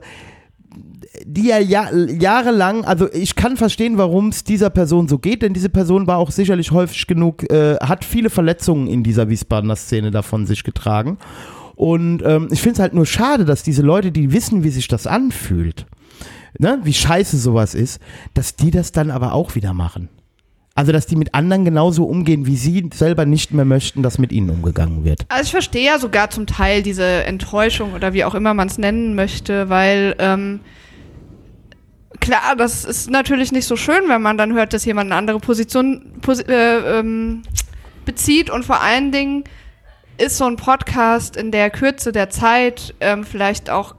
die 1.26 1.48
ja 1.48 1.60
jahrelang, 1.60 2.86
also 2.86 3.12
ich 3.12 3.36
kann 3.36 3.58
verstehen, 3.58 3.98
warum 3.98 4.30
es 4.30 4.44
dieser 4.44 4.70
Person 4.70 5.08
so 5.08 5.20
geht, 5.20 5.42
denn 5.42 5.54
diese 5.54 5.70
Person 5.70 6.08
war 6.08 6.18
auch 6.18 6.32
sicherlich 6.32 6.72
häufig 6.72 7.06
genug, 7.06 7.50
äh, 7.52 7.76
hat 7.78 8.06
viele 8.06 8.30
Verletzungen 8.30 8.88
in 8.88 9.04
dieser 9.04 9.30
Wiesbadener 9.30 9.76
Szene 9.76 10.12
davon 10.12 10.46
sich 10.46 10.64
getragen. 10.64 11.18
Und 11.76 12.24
ähm, 12.24 12.48
ich 12.52 12.62
finde 12.62 12.76
es 12.76 12.80
halt 12.80 12.94
nur 12.94 13.06
schade, 13.06 13.44
dass 13.44 13.64
diese 13.64 13.82
Leute, 13.82 14.12
die 14.12 14.32
wissen, 14.32 14.64
wie 14.64 14.70
sich 14.70 14.88
das 14.88 15.08
anfühlt, 15.08 15.86
ne, 16.58 16.80
wie 16.84 16.94
scheiße 16.94 17.38
sowas 17.38 17.76
ist, 17.76 18.00
dass 18.34 18.56
die 18.56 18.72
das 18.72 18.92
dann 18.92 19.12
aber 19.12 19.34
auch 19.34 19.56
wieder 19.56 19.74
machen. 19.74 20.10
Also, 20.74 20.94
dass 20.94 21.06
die 21.06 21.18
mit 21.18 21.34
anderen 21.34 21.66
genauso 21.66 22.06
umgehen, 22.06 22.46
wie 22.46 22.56
sie 22.56 22.90
selber 22.94 23.26
nicht 23.26 23.52
mehr 23.52 23.66
möchten, 23.66 24.04
dass 24.04 24.18
mit 24.18 24.32
ihnen 24.32 24.50
umgegangen 24.50 25.04
wird. 25.04 25.26
Also, 25.28 25.44
ich 25.44 25.52
verstehe 25.52 25.86
ja 25.86 26.00
sogar 26.00 26.30
zum 26.30 26.48
Teil 26.48 26.82
diese 26.82 27.06
Enttäuschung 27.26 27.94
oder 27.94 28.14
wie 28.14 28.24
auch 28.24 28.36
immer 28.36 28.54
man 28.54 28.70
es 28.70 28.78
nennen 28.78 29.14
möchte, 29.14 29.68
weil 29.68 30.16
ähm, 30.20 30.62
klar, 32.22 32.56
das 32.56 32.86
ist 32.86 33.10
natürlich 33.10 33.52
nicht 33.52 33.66
so 33.66 33.76
schön, 33.76 34.08
wenn 34.08 34.22
man 34.22 34.38
dann 34.38 34.54
hört, 34.54 34.74
dass 34.74 34.86
jemand 34.86 35.12
eine 35.12 35.18
andere 35.18 35.40
Position 35.40 36.14
posi 36.22 36.44
äh, 36.44 37.00
ähm, 37.00 37.44
bezieht 38.06 38.50
und 38.50 38.64
vor 38.64 38.82
allen 38.82 39.12
Dingen 39.12 39.44
ist 40.18 40.38
so 40.38 40.46
ein 40.46 40.56
Podcast 40.56 41.36
in 41.36 41.52
der 41.52 41.70
Kürze 41.70 42.12
der 42.12 42.30
Zeit 42.30 42.94
ähm, 43.00 43.24
vielleicht 43.26 43.70
auch 43.70 43.96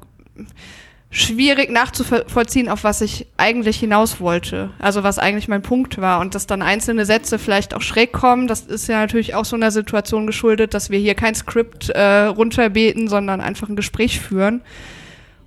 schwierig 1.11 1.71
nachzuvollziehen, 1.71 2.71
auf 2.71 2.85
was 2.85 3.03
ich 3.03 3.27
eigentlich 3.37 3.79
hinaus 3.79 4.19
wollte. 4.19 4.71
Also 4.79 5.03
was 5.03 5.19
eigentlich 5.19 5.47
mein 5.47 5.61
Punkt 5.61 6.01
war. 6.01 6.21
Und 6.21 6.35
dass 6.35 6.47
dann 6.47 6.63
einzelne 6.63 7.05
Sätze 7.05 7.39
vielleicht 7.39 7.75
auch 7.75 7.83
schräg 7.83 8.13
kommen, 8.13 8.49
das 8.49 8.63
ist 8.63 8.89
ja 8.89 8.99
natürlich 8.99 9.35
auch 9.35 9.45
so 9.45 9.55
einer 9.55 9.71
Situation 9.71 10.27
geschuldet, 10.27 10.73
dass 10.73 10.89
wir 10.89 10.99
hier 10.99 11.15
kein 11.15 11.35
Skript 11.35 11.91
äh, 11.91 12.25
runterbeten, 12.25 13.09
sondern 13.09 13.43
einfach 13.43 13.69
ein 13.69 13.77
Gespräch 13.77 14.21
führen. 14.21 14.63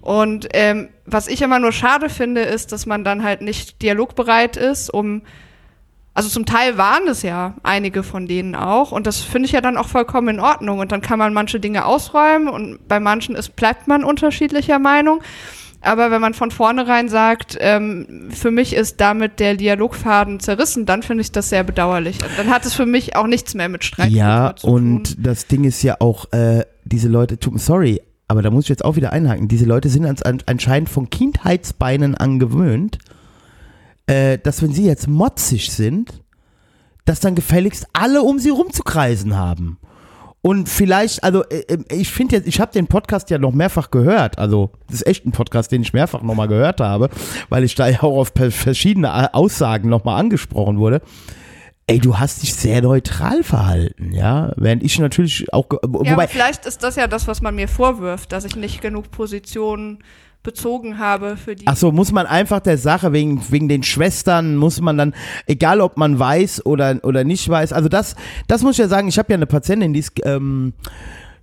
Und 0.05 0.47
ähm, 0.53 0.89
was 1.07 1.27
ich 1.27 1.41
immer 1.41 1.57
nur 1.57 1.71
schade 1.71 2.09
finde, 2.09 2.41
ist, 2.41 2.71
dass 2.71 2.85
man 2.85 3.03
dann 3.03 3.23
halt 3.23 3.41
nicht 3.41 3.81
dialogbereit 3.81 4.55
ist, 4.55 4.91
um 4.91 5.23
also 6.13 6.29
zum 6.29 6.45
Teil 6.45 6.77
waren 6.77 7.07
es 7.07 7.23
ja 7.23 7.55
einige 7.63 8.03
von 8.03 8.27
denen 8.27 8.55
auch 8.55 8.91
und 8.91 9.07
das 9.07 9.19
finde 9.19 9.47
ich 9.47 9.51
ja 9.51 9.61
dann 9.61 9.77
auch 9.77 9.87
vollkommen 9.87 10.35
in 10.35 10.39
Ordnung 10.39 10.77
und 10.77 10.91
dann 10.91 11.01
kann 11.01 11.17
man 11.17 11.33
manche 11.33 11.59
Dinge 11.59 11.85
ausräumen 11.85 12.47
und 12.47 12.87
bei 12.87 12.99
manchen 12.99 13.35
ist, 13.35 13.55
bleibt 13.55 13.87
man 13.87 14.03
unterschiedlicher 14.03 14.77
Meinung. 14.77 15.21
Aber 15.81 16.11
wenn 16.11 16.21
man 16.21 16.35
von 16.35 16.51
vornherein 16.51 17.09
sagt, 17.09 17.57
ähm, 17.59 18.29
für 18.29 18.51
mich 18.51 18.73
ist 18.75 19.01
damit 19.01 19.39
der 19.39 19.55
Dialogfaden 19.55 20.39
zerrissen, 20.39 20.85
dann 20.85 21.01
finde 21.03 21.21
ich 21.21 21.31
das 21.31 21.49
sehr 21.49 21.63
bedauerlich. 21.63 22.19
Dann 22.37 22.49
hat 22.49 22.65
es 22.65 22.73
für 22.73 22.85
mich 22.85 23.15
auch 23.15 23.27
nichts 23.27 23.53
mehr 23.55 23.69
mit 23.69 23.83
Streit 23.83 24.11
ja, 24.11 24.53
zu 24.55 24.67
tun. 24.67 24.71
Ja, 24.71 24.95
und 24.95 25.25
das 25.25 25.47
Ding 25.47 25.63
ist 25.63 25.83
ja 25.83 25.97
auch, 25.99 26.31
äh, 26.31 26.63
diese 26.85 27.07
Leute, 27.07 27.37
sorry, 27.55 28.01
aber 28.27 28.41
da 28.41 28.49
muss 28.49 28.65
ich 28.65 28.69
jetzt 28.69 28.85
auch 28.85 28.95
wieder 28.95 29.13
einhaken, 29.13 29.47
diese 29.47 29.65
Leute 29.65 29.89
sind 29.89 30.25
anscheinend 30.47 30.89
von 30.89 31.09
Kindheitsbeinen 31.09 32.15
angewöhnt, 32.15 32.97
äh, 34.07 34.37
dass 34.39 34.61
wenn 34.61 34.73
sie 34.73 34.85
jetzt 34.85 35.07
motzig 35.07 35.71
sind, 35.71 36.23
dass 37.05 37.19
dann 37.19 37.35
gefälligst 37.35 37.87
alle 37.93 38.23
um 38.23 38.39
sie 38.39 38.49
rumzukreisen 38.49 39.35
haben. 39.35 39.77
Und 40.41 40.69
vielleicht, 40.69 41.23
also 41.23 41.43
äh, 41.45 41.61
äh, 41.67 41.77
ich 41.89 42.11
finde 42.11 42.35
jetzt, 42.35 42.47
ich 42.47 42.59
habe 42.59 42.71
den 42.71 42.85
Podcast 42.85 43.31
ja 43.31 43.39
noch 43.39 43.51
mehrfach 43.51 43.89
gehört. 43.89 44.37
Also 44.37 44.69
das 44.87 44.97
ist 44.97 45.07
echt 45.07 45.25
ein 45.25 45.31
Podcast, 45.31 45.71
den 45.71 45.81
ich 45.81 45.93
mehrfach 45.93 46.21
nochmal 46.21 46.47
gehört 46.47 46.81
habe, 46.81 47.09
weil 47.49 47.63
ich 47.63 47.73
da 47.73 47.87
ja 47.87 48.03
auch 48.03 48.17
auf 48.17 48.31
verschiedene 48.51 49.33
Aussagen 49.33 49.89
nochmal 49.89 50.19
angesprochen 50.19 50.77
wurde. 50.77 51.01
Ey, 51.87 51.99
du 51.99 52.17
hast 52.17 52.41
dich 52.41 52.55
sehr 52.55 52.81
neutral 52.81 53.43
verhalten, 53.43 54.11
ja. 54.11 54.53
Während 54.55 54.81
ich 54.81 54.97
natürlich 54.97 55.53
auch. 55.53 55.67
Wobei, 55.83 56.23
ja, 56.23 56.27
vielleicht 56.27 56.65
ist 56.65 56.81
das 56.81 56.95
ja 56.95 57.07
das, 57.07 57.27
was 57.27 57.43
man 57.43 57.53
mir 57.53 57.67
vorwirft, 57.67 58.31
dass 58.31 58.43
ich 58.43 58.55
nicht 58.55 58.81
genug 58.81 59.11
Positionen 59.11 59.99
bezogen 60.41 60.97
habe 60.97 61.37
für 61.37 61.55
die. 61.55 61.67
Ach 61.67 61.75
so, 61.75 61.91
muss 61.91 62.11
man 62.11 62.25
einfach 62.25 62.61
der 62.61 62.79
Sache 62.79 63.13
wegen, 63.13 63.43
wegen 63.51 63.67
den 63.67 63.83
Schwestern, 63.83 64.55
muss 64.55 64.81
man 64.81 64.97
dann, 64.97 65.13
egal 65.47 65.81
ob 65.81 65.97
man 65.97 66.17
weiß 66.17 66.65
oder, 66.65 66.99
oder 67.03 67.23
nicht 67.23 67.49
weiß, 67.49 67.73
also 67.73 67.89
das, 67.89 68.15
das 68.47 68.61
muss 68.61 68.73
ich 68.73 68.79
ja 68.79 68.87
sagen, 68.87 69.07
ich 69.07 69.17
habe 69.17 69.33
ja 69.33 69.35
eine 69.35 69.47
Patientin, 69.47 69.93
die 69.93 69.99
ist, 69.99 70.13
ähm, 70.23 70.73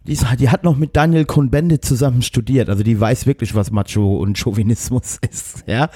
die, 0.05 0.13
ist, 0.13 0.25
die 0.39 0.49
hat 0.49 0.65
noch 0.65 0.77
mit 0.77 0.97
Daniel 0.97 1.25
Cohn-Bendit 1.25 1.85
zusammen 1.85 2.23
studiert, 2.23 2.69
also 2.69 2.83
die 2.83 2.99
weiß 2.99 3.27
wirklich, 3.27 3.55
was 3.55 3.71
Macho 3.71 4.17
und 4.17 4.39
Chauvinismus 4.39 5.19
ist, 5.31 5.65
ja. 5.67 5.91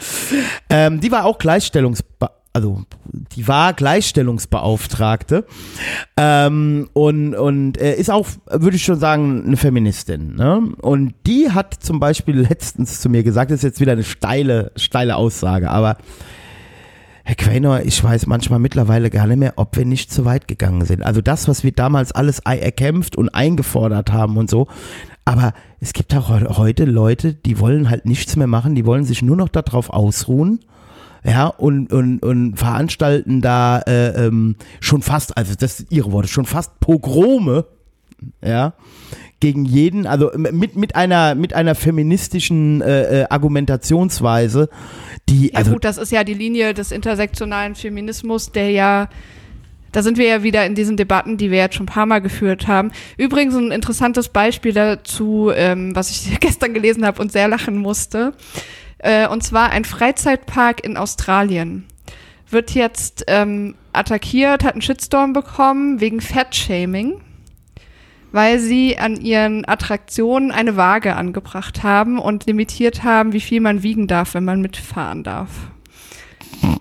Ähm, 0.68 1.00
die 1.00 1.10
war 1.10 1.24
auch 1.24 1.38
Gleichstellungsbe 1.38 2.30
also 2.56 2.84
die 3.36 3.46
war 3.46 3.74
Gleichstellungsbeauftragte 3.74 5.44
ähm, 6.16 6.88
und, 6.94 7.34
und 7.34 7.78
äh, 7.78 7.96
ist 7.96 8.10
auch, 8.10 8.26
würde 8.50 8.76
ich 8.76 8.84
schon 8.84 8.98
sagen, 8.98 9.44
eine 9.46 9.58
Feministin. 9.58 10.36
Ne? 10.36 10.72
Und 10.80 11.12
die 11.26 11.50
hat 11.50 11.74
zum 11.74 12.00
Beispiel 12.00 12.40
letztens 12.48 13.02
zu 13.02 13.10
mir 13.10 13.22
gesagt, 13.22 13.50
das 13.50 13.58
ist 13.58 13.64
jetzt 13.64 13.80
wieder 13.80 13.92
eine 13.92 14.04
steile, 14.04 14.72
steile 14.76 15.16
Aussage, 15.16 15.70
aber 15.70 15.98
Herr 17.24 17.34
Quaynor, 17.34 17.82
ich 17.82 18.02
weiß 18.02 18.26
manchmal 18.26 18.58
mittlerweile 18.58 19.10
gar 19.10 19.26
nicht 19.26 19.38
mehr, 19.38 19.54
ob 19.56 19.76
wir 19.76 19.84
nicht 19.84 20.10
zu 20.10 20.24
weit 20.24 20.48
gegangen 20.48 20.86
sind. 20.86 21.02
Also 21.02 21.20
das, 21.20 21.48
was 21.48 21.62
wir 21.62 21.72
damals 21.72 22.12
alles 22.12 22.38
erkämpft 22.38 23.16
und 23.16 23.28
eingefordert 23.34 24.12
haben 24.12 24.38
und 24.38 24.48
so. 24.48 24.66
Aber 25.26 25.52
es 25.80 25.92
gibt 25.92 26.14
auch 26.14 26.30
heute 26.56 26.86
Leute, 26.86 27.34
die 27.34 27.58
wollen 27.58 27.90
halt 27.90 28.06
nichts 28.06 28.36
mehr 28.36 28.46
machen, 28.46 28.76
die 28.76 28.86
wollen 28.86 29.04
sich 29.04 29.20
nur 29.20 29.36
noch 29.36 29.48
darauf 29.50 29.90
ausruhen 29.90 30.60
ja, 31.26 31.48
und, 31.48 31.92
und, 31.92 32.20
und 32.20 32.56
veranstalten 32.56 33.40
da 33.40 33.80
äh, 33.80 34.26
ähm, 34.26 34.54
schon 34.80 35.02
fast, 35.02 35.36
also 35.36 35.54
das 35.58 35.78
sind 35.78 35.90
ihre 35.90 36.12
Worte, 36.12 36.28
schon 36.28 36.46
fast 36.46 36.78
Pogrome, 36.78 37.64
ja, 38.42 38.74
gegen 39.40 39.64
jeden, 39.64 40.06
also 40.06 40.30
mit, 40.36 40.76
mit 40.76 40.94
einer, 40.94 41.34
mit 41.34 41.52
einer 41.52 41.74
feministischen 41.74 42.80
äh, 42.80 43.22
äh, 43.22 43.26
Argumentationsweise, 43.28 44.68
die, 45.28 45.48
ja, 45.52 45.58
also. 45.58 45.72
gut, 45.72 45.84
das 45.84 45.98
ist 45.98 46.12
ja 46.12 46.22
die 46.22 46.34
Linie 46.34 46.74
des 46.74 46.92
intersektionalen 46.92 47.74
Feminismus, 47.74 48.52
der 48.52 48.70
ja 48.70 49.08
da 49.92 50.02
sind 50.02 50.18
wir 50.18 50.26
ja 50.26 50.42
wieder 50.42 50.66
in 50.66 50.74
diesen 50.74 50.98
Debatten, 50.98 51.38
die 51.38 51.50
wir 51.50 51.56
jetzt 51.56 51.76
schon 51.76 51.84
ein 51.84 51.92
paar 51.92 52.04
Mal 52.04 52.20
geführt 52.20 52.68
haben. 52.68 52.92
Übrigens 53.16 53.54
ein 53.54 53.70
interessantes 53.70 54.28
Beispiel 54.28 54.74
dazu, 54.74 55.50
ähm, 55.54 55.96
was 55.96 56.10
ich 56.10 56.38
gestern 56.40 56.74
gelesen 56.74 57.06
habe 57.06 57.22
und 57.22 57.32
sehr 57.32 57.48
lachen 57.48 57.78
musste. 57.78 58.34
Äh, 58.98 59.28
und 59.28 59.42
zwar 59.42 59.70
ein 59.70 59.84
Freizeitpark 59.84 60.84
in 60.84 60.96
Australien 60.96 61.86
wird 62.48 62.72
jetzt 62.72 63.24
ähm, 63.26 63.74
attackiert, 63.92 64.64
hat 64.64 64.74
einen 64.74 64.82
Shitstorm 64.82 65.32
bekommen 65.32 66.00
wegen 66.00 66.20
Fat-Shaming, 66.20 67.20
weil 68.32 68.58
sie 68.58 68.98
an 68.98 69.16
ihren 69.16 69.66
Attraktionen 69.66 70.52
eine 70.52 70.76
Waage 70.76 71.16
angebracht 71.16 71.82
haben 71.82 72.18
und 72.18 72.46
limitiert 72.46 73.02
haben, 73.02 73.32
wie 73.32 73.40
viel 73.40 73.60
man 73.60 73.82
wiegen 73.82 74.06
darf, 74.06 74.34
wenn 74.34 74.44
man 74.44 74.60
mitfahren 74.60 75.24
darf. 75.24 75.50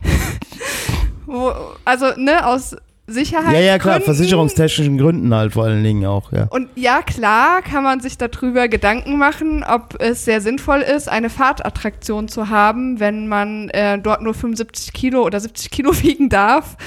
also, 1.86 2.12
ne, 2.18 2.46
aus 2.46 2.76
Sicherheit. 3.08 3.54
Ja, 3.54 3.60
ja, 3.60 3.78
klar, 3.78 4.02
versicherungstechnischen 4.02 4.98
Gründen 4.98 5.34
halt 5.34 5.54
vor 5.54 5.66
allen 5.66 5.84
Dingen 5.84 6.06
auch, 6.06 6.32
ja. 6.32 6.48
Und 6.50 6.70
ja, 6.76 7.04
klar 7.04 7.62
kann 7.62 7.84
man 7.84 8.00
sich 8.00 8.18
darüber 8.18 8.68
Gedanken 8.68 9.18
machen, 9.18 9.64
ob 9.64 9.96
es 10.00 10.26
sehr 10.26 10.42
sinnvoll 10.42 10.80
ist, 10.80 11.08
eine 11.08 11.30
Fahrtattraktion 11.30 12.28
zu 12.28 12.50
haben, 12.50 13.00
wenn 13.00 13.28
man 13.28 13.70
äh, 13.70 14.00
dort 14.00 14.22
nur 14.22 14.34
75 14.34 14.92
Kilo 14.94 15.24
oder 15.24 15.40
70 15.40 15.70
Kilo 15.70 15.94
wiegen 16.02 16.30
darf. 16.30 16.78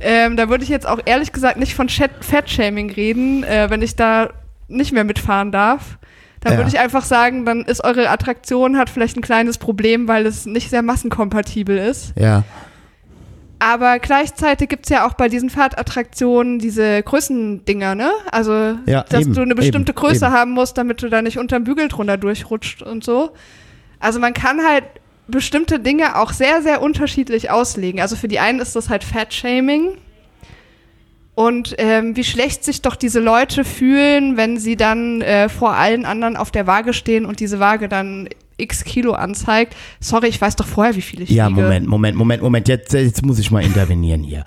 Ähm, 0.00 0.36
da 0.36 0.48
würde 0.48 0.64
ich 0.64 0.70
jetzt 0.70 0.86
auch 0.86 1.00
ehrlich 1.04 1.32
gesagt 1.32 1.58
nicht 1.58 1.74
von 1.74 1.88
Fat-Shaming 1.88 2.90
reden, 2.90 3.44
äh, 3.44 3.68
wenn 3.68 3.82
ich 3.82 3.96
da 3.96 4.30
nicht 4.68 4.92
mehr 4.92 5.04
mitfahren 5.04 5.52
darf. 5.52 5.98
Da 6.40 6.52
ja. 6.52 6.58
würde 6.58 6.68
ich 6.68 6.78
einfach 6.78 7.04
sagen, 7.04 7.44
dann 7.44 7.62
ist 7.62 7.82
eure 7.82 8.08
Attraktion, 8.08 8.78
hat 8.78 8.90
vielleicht 8.90 9.16
ein 9.16 9.22
kleines 9.22 9.58
Problem, 9.58 10.06
weil 10.06 10.26
es 10.26 10.46
nicht 10.46 10.70
sehr 10.70 10.82
massenkompatibel 10.82 11.76
ist. 11.76 12.12
Ja. 12.16 12.44
Aber 13.58 13.98
gleichzeitig 13.98 14.68
gibt 14.68 14.86
es 14.86 14.90
ja 14.90 15.06
auch 15.06 15.14
bei 15.14 15.28
diesen 15.28 15.48
Fahrtattraktionen 15.48 16.58
diese 16.58 17.02
Größendinger, 17.02 17.94
ne? 17.94 18.10
Also, 18.30 18.78
ja, 18.86 19.02
dass 19.08 19.22
eben, 19.22 19.34
du 19.34 19.40
eine 19.40 19.54
bestimmte 19.54 19.92
eben, 19.92 20.00
Größe 20.00 20.26
eben. 20.26 20.34
haben 20.34 20.50
musst, 20.50 20.76
damit 20.76 21.02
du 21.02 21.08
da 21.08 21.22
nicht 21.22 21.38
unterm 21.38 21.64
Bügel 21.64 21.88
drunter 21.88 22.18
durchrutscht 22.18 22.82
und 22.82 23.02
so. 23.02 23.30
Also 23.98 24.20
man 24.20 24.34
kann 24.34 24.60
halt 24.62 24.84
bestimmte 25.26 25.80
Dinge 25.80 26.16
auch 26.16 26.32
sehr, 26.32 26.62
sehr 26.62 26.82
unterschiedlich 26.82 27.50
auslegen. 27.50 28.00
Also 28.00 28.14
für 28.14 28.28
die 28.28 28.38
einen 28.38 28.60
ist 28.60 28.76
das 28.76 28.88
halt 28.88 29.04
Fat-Shaming. 29.04 29.98
Und 31.34 31.74
ähm, 31.78 32.16
wie 32.16 32.24
schlecht 32.24 32.64
sich 32.64 32.80
doch 32.80 32.96
diese 32.96 33.20
Leute 33.20 33.64
fühlen, 33.64 34.36
wenn 34.38 34.58
sie 34.58 34.76
dann 34.76 35.20
äh, 35.20 35.48
vor 35.50 35.74
allen 35.74 36.06
anderen 36.06 36.36
auf 36.36 36.50
der 36.50 36.66
Waage 36.66 36.94
stehen 36.94 37.26
und 37.26 37.40
diese 37.40 37.60
Waage 37.60 37.88
dann 37.88 38.28
x 38.56 38.84
Kilo 38.84 39.12
anzeigt. 39.12 39.76
Sorry, 40.00 40.28
ich 40.28 40.40
weiß 40.40 40.56
doch 40.56 40.66
vorher, 40.66 40.96
wie 40.96 41.02
viel 41.02 41.22
ich 41.22 41.30
Ja, 41.30 41.48
wiege. 41.48 41.60
Moment, 41.62 41.86
Moment, 41.86 42.16
Moment, 42.16 42.42
Moment. 42.42 42.68
Jetzt, 42.68 42.92
jetzt 42.92 43.24
muss 43.24 43.38
ich 43.38 43.50
mal 43.50 43.62
intervenieren 43.62 44.22
hier. 44.22 44.44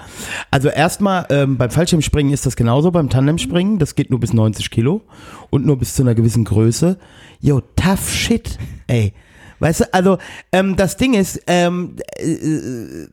Also 0.51 0.69
erstmal, 0.69 1.25
ähm, 1.29 1.57
beim 1.57 1.69
Fallschirmspringen 1.71 2.33
ist 2.33 2.45
das 2.45 2.55
genauso, 2.55 2.91
beim 2.91 3.09
Tandemspringen, 3.09 3.79
das 3.79 3.95
geht 3.95 4.09
nur 4.09 4.19
bis 4.19 4.33
90 4.33 4.69
Kilo 4.71 5.01
und 5.49 5.65
nur 5.65 5.77
bis 5.77 5.95
zu 5.95 6.03
einer 6.03 6.15
gewissen 6.15 6.43
Größe. 6.45 6.97
Yo, 7.39 7.61
tough 7.75 8.09
shit, 8.11 8.57
ey. 8.87 9.13
Weißt 9.59 9.81
du, 9.81 9.93
also 9.93 10.17
ähm, 10.51 10.75
das 10.75 10.95
Ding 10.97 11.13
ist, 11.13 11.41
ähm, 11.47 11.95
äh, 12.17 13.07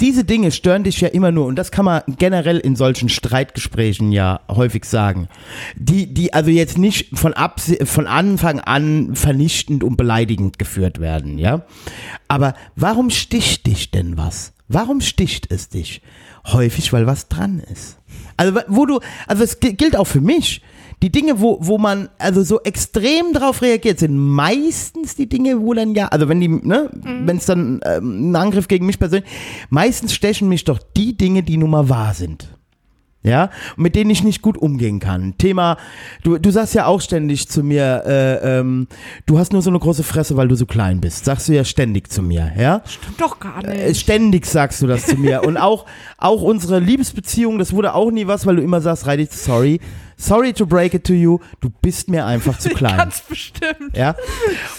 diese 0.00 0.24
Dinge 0.24 0.52
stören 0.52 0.84
dich 0.84 1.00
ja 1.00 1.08
immer 1.08 1.32
nur, 1.32 1.46
und 1.46 1.56
das 1.56 1.70
kann 1.70 1.84
man 1.84 2.02
generell 2.18 2.58
in 2.58 2.76
solchen 2.76 3.08
Streitgesprächen 3.08 4.12
ja 4.12 4.40
häufig 4.48 4.84
sagen, 4.84 5.28
die, 5.74 6.12
die 6.12 6.34
also 6.34 6.50
jetzt 6.50 6.78
nicht 6.78 7.18
von, 7.18 7.32
Abs 7.32 7.72
von 7.84 8.06
Anfang 8.06 8.60
an 8.60 9.14
vernichtend 9.14 9.82
und 9.84 9.96
beleidigend 9.96 10.58
geführt 10.58 11.00
werden, 11.00 11.38
ja. 11.38 11.62
Aber 12.28 12.54
warum 12.74 13.10
sticht 13.10 13.66
dich 13.66 13.90
denn 13.90 14.16
was? 14.16 14.52
Warum 14.68 15.00
sticht 15.00 15.50
es 15.50 15.68
dich? 15.68 16.02
Häufig, 16.46 16.92
weil 16.92 17.06
was 17.06 17.28
dran 17.28 17.60
ist. 17.60 17.98
Also, 18.36 18.60
wo 18.68 18.86
du, 18.86 19.00
also 19.26 19.42
es 19.42 19.60
gilt 19.60 19.96
auch 19.96 20.06
für 20.06 20.20
mich 20.20 20.60
die 21.02 21.12
Dinge, 21.12 21.40
wo, 21.40 21.58
wo 21.60 21.76
man 21.78 22.08
also 22.18 22.42
so 22.42 22.60
extrem 22.62 23.32
drauf 23.34 23.60
reagiert, 23.62 23.98
sind 23.98 24.16
meistens 24.16 25.14
die 25.14 25.28
Dinge, 25.28 25.60
wo 25.60 25.74
dann 25.74 25.94
ja, 25.94 26.08
also 26.08 26.28
wenn 26.28 26.40
die, 26.40 26.48
ne, 26.48 26.90
Mhm. 26.92 27.26
wenn 27.26 27.36
es 27.36 27.46
dann 27.46 27.80
ähm, 27.84 28.30
ein 28.30 28.36
Angriff 28.36 28.66
gegen 28.68 28.86
mich 28.86 28.98
persönlich, 28.98 29.28
meistens 29.68 30.14
stechen 30.14 30.48
mich 30.48 30.64
doch 30.64 30.78
die 30.96 31.16
Dinge, 31.16 31.42
die 31.42 31.58
nun 31.58 31.70
mal 31.70 31.88
wahr 31.88 32.14
sind. 32.14 32.48
Ja, 33.22 33.50
und 33.76 33.82
mit 33.82 33.96
denen 33.96 34.08
ich 34.10 34.22
nicht 34.22 34.40
gut 34.40 34.56
umgehen 34.56 35.00
kann. 35.00 35.34
Thema, 35.36 35.78
du, 36.22 36.38
du 36.38 36.50
sagst 36.52 36.74
ja 36.76 36.86
auch 36.86 37.00
ständig 37.00 37.48
zu 37.48 37.64
mir, 37.64 38.04
äh, 38.06 38.58
ähm, 38.60 38.86
du 39.26 39.36
hast 39.40 39.52
nur 39.52 39.62
so 39.62 39.70
eine 39.70 39.80
große 39.80 40.04
Fresse, 40.04 40.36
weil 40.36 40.46
du 40.46 40.54
so 40.54 40.64
klein 40.64 41.00
bist. 41.00 41.24
Sagst 41.24 41.48
du 41.48 41.52
ja 41.52 41.64
ständig 41.64 42.08
zu 42.08 42.22
mir, 42.22 42.52
ja? 42.56 42.82
Stimmt 42.86 43.20
doch 43.20 43.40
gar 43.40 43.64
Äh, 43.64 43.88
nicht. 43.88 44.00
Ständig 44.00 44.46
sagst 44.46 44.80
du 44.80 44.86
das 44.86 45.06
zu 45.06 45.16
mir. 45.16 45.42
Und 45.42 45.56
auch, 45.56 45.86
auch 46.18 46.40
unsere 46.42 46.78
Liebesbeziehung, 46.78 47.58
das 47.58 47.72
wurde 47.72 47.94
auch 47.94 48.12
nie 48.12 48.28
was, 48.28 48.46
weil 48.46 48.54
du 48.56 48.62
immer 48.62 48.80
sagst, 48.80 49.08
Reidi, 49.08 49.26
sorry, 49.28 49.80
sorry 50.16 50.52
to 50.52 50.66
break 50.66 50.94
it 50.94 51.04
to 51.04 51.12
you, 51.12 51.38
du 51.60 51.70
bist 51.82 52.08
mir 52.08 52.24
einfach 52.26 52.58
zu 52.58 52.68
klein. 52.74 52.96
Ganz 52.96 53.20
bestimmt. 53.20 53.94
Ja. 53.96 54.14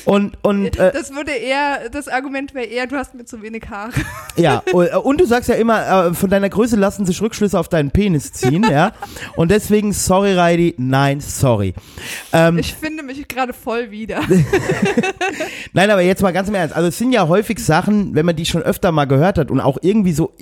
Und, 0.05 0.37
und, 0.43 0.77
äh, 0.77 0.91
Das 0.91 1.11
würde 1.13 1.31
eher, 1.31 1.89
das 1.91 2.07
Argument 2.07 2.53
wäre 2.53 2.65
eher, 2.65 2.87
du 2.87 2.95
hast 2.95 3.13
mir 3.13 3.25
zu 3.25 3.41
wenig 3.41 3.63
Haare. 3.69 3.91
ja, 4.35 4.63
und, 4.71 4.87
und 4.89 5.21
du 5.21 5.25
sagst 5.25 5.49
ja 5.49 5.55
immer, 5.55 6.07
äh, 6.07 6.13
von 6.13 6.29
deiner 6.29 6.49
Größe 6.49 6.75
lassen 6.75 7.05
sich 7.05 7.21
Rückschlüsse 7.21 7.59
auf 7.59 7.69
deinen 7.69 7.91
Penis 7.91 8.33
ziehen, 8.33 8.63
ja. 8.69 8.93
Und 9.35 9.51
deswegen, 9.51 9.93
sorry, 9.93 10.33
Reidi, 10.33 10.75
nein, 10.77 11.21
sorry. 11.21 11.73
Ähm, 12.33 12.57
Ich 12.57 12.73
finde 12.73 13.03
mich 13.03 13.27
gerade 13.27 13.53
voll 13.53 13.91
wieder. 13.91 14.21
Nein, 15.73 15.89
aber 15.89 16.01
jetzt 16.01 16.21
mal 16.21 16.31
ganz 16.31 16.49
im 16.49 16.55
Ernst. 16.55 16.75
Also 16.75 16.87
es 16.89 16.97
sind 16.97 17.11
ja 17.11 17.27
häufig 17.27 17.63
Sachen, 17.63 18.15
wenn 18.15 18.25
man 18.25 18.35
die 18.35 18.45
schon 18.45 18.61
öfter 18.61 18.91
mal 18.91 19.05
gehört 19.05 19.37
hat 19.37 19.51
und 19.51 19.59
auch 19.59 19.77
irgendwie 19.81 20.13
so 20.13 20.33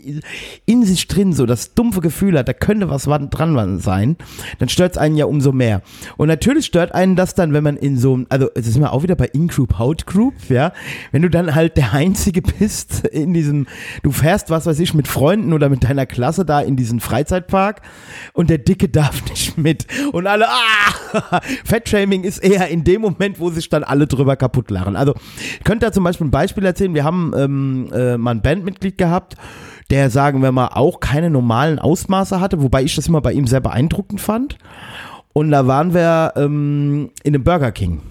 in 0.66 0.86
sich 0.86 1.08
drin 1.08 1.34
so 1.34 1.46
das 1.46 1.74
dumpfe 1.74 2.02
Gefühl 2.02 2.38
hat, 2.38 2.48
da 2.48 2.54
könnte 2.54 2.90
was 2.90 3.04
dran 3.04 3.80
sein, 3.80 4.18
dann 4.60 4.70
stört 4.70 4.85
es 4.92 4.98
einen 4.98 5.15
ja 5.15 5.25
umso 5.25 5.51
mehr. 5.51 5.82
Und 6.18 6.27
natürlich 6.27 6.65
stört 6.65 6.94
einen 6.94 7.15
das 7.15 7.36
dann, 7.36 7.54
wenn 7.54 7.63
man 7.63 7.77
in 7.77 7.98
so, 7.98 8.22
also 8.30 8.50
es 8.56 8.68
ist 8.68 8.77
mal 8.77 8.89
auch 8.89 9.04
wieder 9.04 9.15
bei 9.15 9.27
In-Group, 9.27 9.80
Out-Group, 9.80 10.34
ja, 10.50 10.74
wenn 11.12 11.22
du 11.22 11.30
dann 11.30 11.56
halt 11.56 11.77
der 11.77 11.94
Einzige 11.94 12.42
bist 12.42 13.06
in 13.08 13.34
diesem, 13.34 13.68
du 14.04 14.12
fährst, 14.12 14.50
was 14.50 14.65
weiß 14.65 14.80
ich, 14.80 14.94
mit 14.94 15.08
Freunden 15.08 15.54
oder 15.54 15.70
mit 15.70 15.84
deiner 15.84 16.06
Klasse 16.06 16.46
da 16.46 16.62
in 16.62 16.75
diesen 16.75 17.00
Freizeitpark 17.00 17.82
und 18.34 18.50
der 18.50 18.58
Dicke 18.58 18.89
darf 18.89 19.24
nicht 19.30 19.58
mit 19.58 19.86
und 20.12 20.27
alle, 20.27 20.48
ah, 20.48 21.42
Fettshaming 21.65 22.24
ist 22.24 22.39
eher 22.39 22.68
in 22.68 22.84
dem 22.84 23.01
Moment, 23.01 23.39
wo 23.39 23.50
sich 23.50 23.70
dann 23.70 23.84
alle 23.84 24.08
drüber 24.08 24.36
kaputt 24.36 24.70
lachen. 24.72 24.96
Also, 24.96 25.13
ich 25.58 25.63
könnte 25.63 25.86
da 25.86 25.92
zum 25.92 26.04
Beispiel 26.04 26.27
ein 26.27 26.32
Beispiel 26.32 26.65
erzählen. 26.65 26.94
Wir 26.94 27.04
haben 27.04 27.34
ähm, 27.36 27.89
äh, 27.94 28.18
mal 28.18 28.32
ein 28.32 28.42
Bandmitglied 28.42 28.98
gehabt, 28.98 29.36
der, 29.89 30.10
sagen 30.10 30.42
wir 30.42 30.51
mal, 30.51 30.70
auch 30.70 31.00
keine 31.00 31.30
normalen 31.30 31.80
Ausmaße 31.80 32.39
hatte, 32.39 32.62
wobei 32.62 32.84
ich 32.84 32.96
das 32.96 33.08
immer 33.08 33.22
bei 33.22 33.34
ihm 33.34 33.48
sehr 33.48 33.62
beeindruckend 33.62 34.22
fand. 34.22 34.58
Und 35.34 35.51
da 35.51 35.68
waren 35.68 35.94
wir 35.94 36.34
ähm, 36.38 37.12
in 37.24 37.36
einem 37.36 37.44
Burger 37.44 37.72
King. 37.72 38.01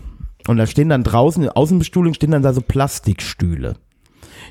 Und 0.47 0.59
da 0.59 0.67
stehen 0.67 0.91
dann 0.91 1.05
draußen, 1.05 1.43
in 1.43 1.49
Außenbestuhlung 1.49 2.15
stehen 2.15 2.31
dann 2.31 2.43
da 2.43 2.53
so 2.53 2.61
Plastikstühle. 2.61 3.77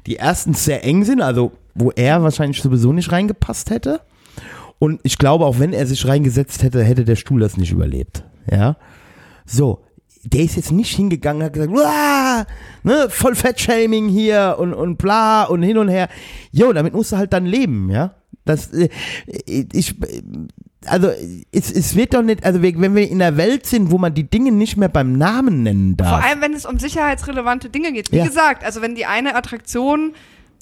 Die 0.08 0.16
erstens 0.16 0.66
sehr 0.66 0.84
eng 0.84 1.04
sind, 1.06 1.22
also 1.22 1.52
wo 1.76 1.92
er 1.92 2.24
wahrscheinlich 2.24 2.62
sowieso 2.62 2.92
nicht 2.94 3.12
reingepasst 3.12 3.70
hätte. 3.70 4.02
Und 4.80 5.00
ich 5.04 5.18
glaube, 5.18 5.46
auch 5.46 5.60
wenn 5.60 5.72
er 5.72 5.86
sich 5.86 6.08
reingesetzt 6.08 6.64
hätte, 6.64 6.84
hätte 6.84 7.06
der 7.06 7.16
Stuhl 7.16 7.40
das 7.40 7.58
nicht 7.58 7.72
überlebt. 7.72 8.24
Ja. 8.52 8.76
So. 9.46 9.80
Der 10.26 10.42
ist 10.42 10.56
jetzt 10.56 10.72
nicht 10.72 10.96
hingegangen 10.96 11.42
und 11.42 11.46
hat 11.48 11.54
gesagt, 11.54 11.72
Uah, 11.74 12.46
ne, 12.84 13.08
voll 13.10 13.36
Fettshaming 13.36 14.08
hier 14.08 14.56
und, 14.58 14.74
und 14.74 14.98
bla 14.98 15.44
und 15.44 15.64
hin 15.64 15.78
und 15.78 15.90
her. 15.90 16.08
Jo, 16.52 16.72
damit 16.72 16.94
musst 16.94 17.12
du 17.12 17.18
halt 17.18 17.34
dann 17.34 17.46
leben, 17.46 17.90
ja. 17.92 18.16
Das, 18.46 18.72
äh, 18.74 18.90
ich, 19.46 19.96
also, 20.86 21.10
es, 21.52 21.72
es 21.72 21.96
wird 21.96 22.14
doch 22.14 22.22
nicht, 22.24 22.46
also 22.46 22.62
wenn 22.62 22.96
wir 22.96 23.10
in 23.10 23.22
einer 23.22 23.38
Welt 23.38 23.66
sind, 23.66 23.92
wo 23.92 23.98
man 23.98 24.14
die 24.14 24.30
Dinge 24.30 24.52
nicht 24.52 24.76
mehr 24.78 24.90
beim 24.90 25.14
Namen 25.18 25.64
nennen 25.64 25.96
darf. 25.98 26.10
Vor 26.10 26.24
allem, 26.24 26.42
wenn 26.42 26.54
es 26.54 26.66
um 26.66 26.78
sicherheitsrelevante 26.80 27.70
Dinge 27.70 27.92
geht. 27.94 28.12
Wie 28.12 28.18
Ja. 28.18 28.26
gesagt, 28.26 28.64
also 28.66 28.82
wenn 28.82 28.96
die 28.96 29.06
eine 29.06 29.36
Attraktion 29.36 30.14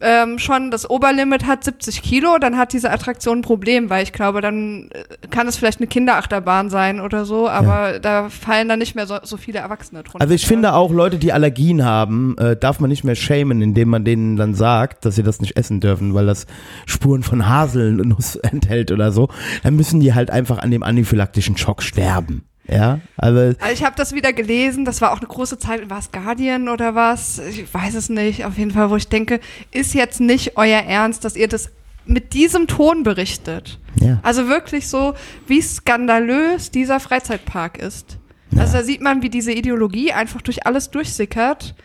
ähm, 0.01 0.39
schon 0.39 0.71
das 0.71 0.89
Oberlimit 0.89 1.45
hat 1.45 1.63
70 1.63 2.01
Kilo, 2.01 2.37
dann 2.39 2.57
hat 2.57 2.73
diese 2.73 2.91
Attraktion 2.91 3.39
ein 3.39 3.41
Problem, 3.41 3.89
weil 3.89 4.03
ich 4.03 4.13
glaube, 4.13 4.41
dann 4.41 4.89
äh, 4.91 5.27
kann 5.27 5.47
es 5.47 5.57
vielleicht 5.57 5.79
eine 5.79 5.87
Kinderachterbahn 5.87 6.69
sein 6.69 6.99
oder 6.99 7.25
so, 7.25 7.47
aber 7.47 7.99
da 7.99 8.29
fallen 8.29 8.67
dann 8.67 8.79
nicht 8.79 8.95
mehr 8.95 9.07
so, 9.07 9.17
so 9.23 9.37
viele 9.37 9.59
Erwachsene 9.59 10.03
drunter. 10.03 10.21
Also 10.21 10.33
ich 10.33 10.45
finde 10.45 10.73
auch 10.73 10.91
Leute, 10.91 11.17
die 11.17 11.31
Allergien 11.31 11.85
haben, 11.85 12.37
äh, 12.37 12.55
darf 12.55 12.79
man 12.79 12.89
nicht 12.89 13.03
mehr 13.03 13.15
schämen, 13.15 13.61
indem 13.61 13.89
man 13.89 14.03
denen 14.03 14.35
dann 14.35 14.55
sagt, 14.55 15.05
dass 15.05 15.15
sie 15.15 15.23
das 15.23 15.39
nicht 15.41 15.55
essen 15.57 15.79
dürfen, 15.79 16.13
weil 16.13 16.25
das 16.25 16.45
Spuren 16.85 17.23
von 17.23 17.47
Haselnuss 17.47 18.35
enthält 18.43 18.91
oder 18.91 19.11
so. 19.11 19.29
Dann 19.63 19.75
müssen 19.75 19.99
die 19.99 20.13
halt 20.13 20.31
einfach 20.31 20.59
an 20.59 20.71
dem 20.71 20.83
anaphylaktischen 20.83 21.57
Schock 21.57 21.83
sterben. 21.83 22.43
Ja, 22.71 22.99
also 23.17 23.39
Also 23.59 23.73
ich 23.73 23.83
habe 23.83 23.95
das 23.97 24.13
wieder 24.13 24.31
gelesen, 24.33 24.85
das 24.85 25.01
war 25.01 25.11
auch 25.11 25.17
eine 25.17 25.27
große 25.27 25.57
Zeit, 25.59 25.89
war 25.89 25.99
es 25.99 26.11
Guardian 26.11 26.69
oder 26.69 26.95
was? 26.95 27.39
Ich 27.39 27.71
weiß 27.73 27.95
es 27.95 28.09
nicht, 28.09 28.45
auf 28.45 28.57
jeden 28.57 28.71
Fall, 28.71 28.89
wo 28.89 28.95
ich 28.95 29.09
denke, 29.09 29.39
ist 29.71 29.93
jetzt 29.93 30.21
nicht 30.21 30.57
euer 30.57 30.79
Ernst, 30.79 31.25
dass 31.25 31.35
ihr 31.35 31.47
das 31.47 31.69
mit 32.05 32.33
diesem 32.33 32.67
Ton 32.67 33.03
berichtet. 33.03 33.79
ja. 33.99 34.19
Also 34.23 34.47
wirklich 34.47 34.87
so, 34.87 35.13
wie 35.47 35.61
skandalös 35.61 36.71
dieser 36.71 36.99
Freizeitpark 36.99 37.77
ist. 37.77 38.17
Also 38.57 38.77
da 38.77 38.83
sieht 38.83 39.01
man, 39.01 39.21
wie 39.21 39.29
diese 39.29 39.51
Ideologie 39.53 40.11
einfach 40.11 40.41
durch 40.41 40.65
alles 40.65 40.91
durchsickert 40.91 41.75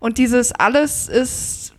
und 0.00 0.18
dieses 0.18 0.52
alles 0.52 1.08
ist 1.08 1.74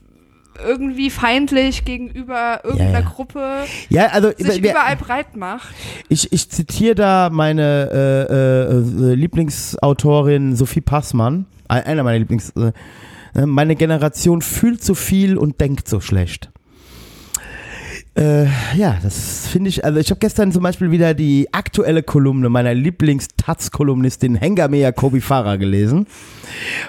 irgendwie 0.65 1.10
feindlich 1.10 1.86
gegenüber 1.86 2.62
irgendeiner 2.63 3.00
ja. 3.02 3.10
Gruppe 3.10 3.63
Ja, 3.89 4.08
also 4.08 4.30
sich 4.38 4.62
wir- 4.63 4.72
überall 4.72 4.95
breit 4.95 5.36
macht. 5.36 5.69
ich, 6.10 6.32
ich 6.32 6.50
zitiere 6.50 6.95
da 6.95 7.30
meine 7.32 7.89
äh, 8.30 8.34
äh, 8.34 9.12
äh, 9.12 9.13
Lieblingsautorin 9.15 10.56
Sophie 10.56 10.82
Passmann, 10.82 11.45
ein- 11.67 11.84
einer 11.84 12.04
meiner 12.04 12.19
Lieblings. 12.19 12.52
Äh, 12.52 12.72
äh, 13.36 13.45
meine 13.45 13.76
Generation 13.76 14.41
fühlt 14.41 14.84
so 14.84 14.95
viel 14.95 15.38
und 15.38 15.62
denkt 15.62 15.88
so 15.88 16.00
schlecht. 16.00 16.50
Äh, 18.19 18.47
ja, 18.75 18.97
das 19.01 19.47
finde 19.47 19.69
ich, 19.69 19.86
also 19.86 19.97
ich 19.97 20.10
habe 20.10 20.19
gestern 20.19 20.51
zum 20.51 20.62
Beispiel 20.62 20.91
wieder 20.91 21.13
die 21.13 21.47
aktuelle 21.53 22.03
Kolumne 22.03 22.49
meiner 22.49 22.73
Lieblings-Taz-Kolumnistin 22.73 24.36
Hengame 24.36 24.77
Jacobi 24.77 25.21
Farah 25.21 25.55
gelesen, 25.55 26.05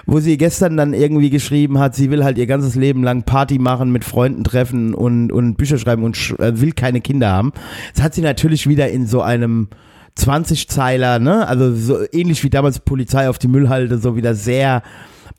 wo 0.05 0.19
sie 0.19 0.37
gestern 0.37 0.75
dann 0.75 0.93
irgendwie 0.93 1.29
geschrieben 1.29 1.79
hat, 1.79 1.95
sie 1.95 2.11
will 2.11 2.25
halt 2.25 2.37
ihr 2.37 2.47
ganzes 2.47 2.75
Leben 2.75 3.01
lang 3.01 3.23
Party 3.23 3.59
machen, 3.59 3.93
mit 3.93 4.03
Freunden 4.03 4.43
treffen 4.43 4.93
und, 4.93 5.31
und 5.31 5.55
Bücher 5.55 5.77
schreiben 5.77 6.03
und 6.03 6.17
sch 6.17 6.31
äh, 6.33 6.59
will 6.59 6.73
keine 6.73 6.99
Kinder 6.99 7.29
haben. 7.29 7.53
Das 7.93 8.03
hat 8.03 8.13
sie 8.13 8.21
natürlich 8.21 8.67
wieder 8.67 8.89
in 8.89 9.07
so 9.07 9.21
einem 9.21 9.69
20-Zeiler, 10.17 11.19
ne, 11.19 11.47
also 11.47 11.73
so 11.73 11.99
ähnlich 12.11 12.43
wie 12.43 12.49
damals 12.49 12.79
Polizei 12.79 13.29
auf 13.29 13.39
die 13.39 13.47
Müllhalde, 13.47 13.99
so 13.99 14.17
wieder 14.17 14.35
sehr 14.35 14.83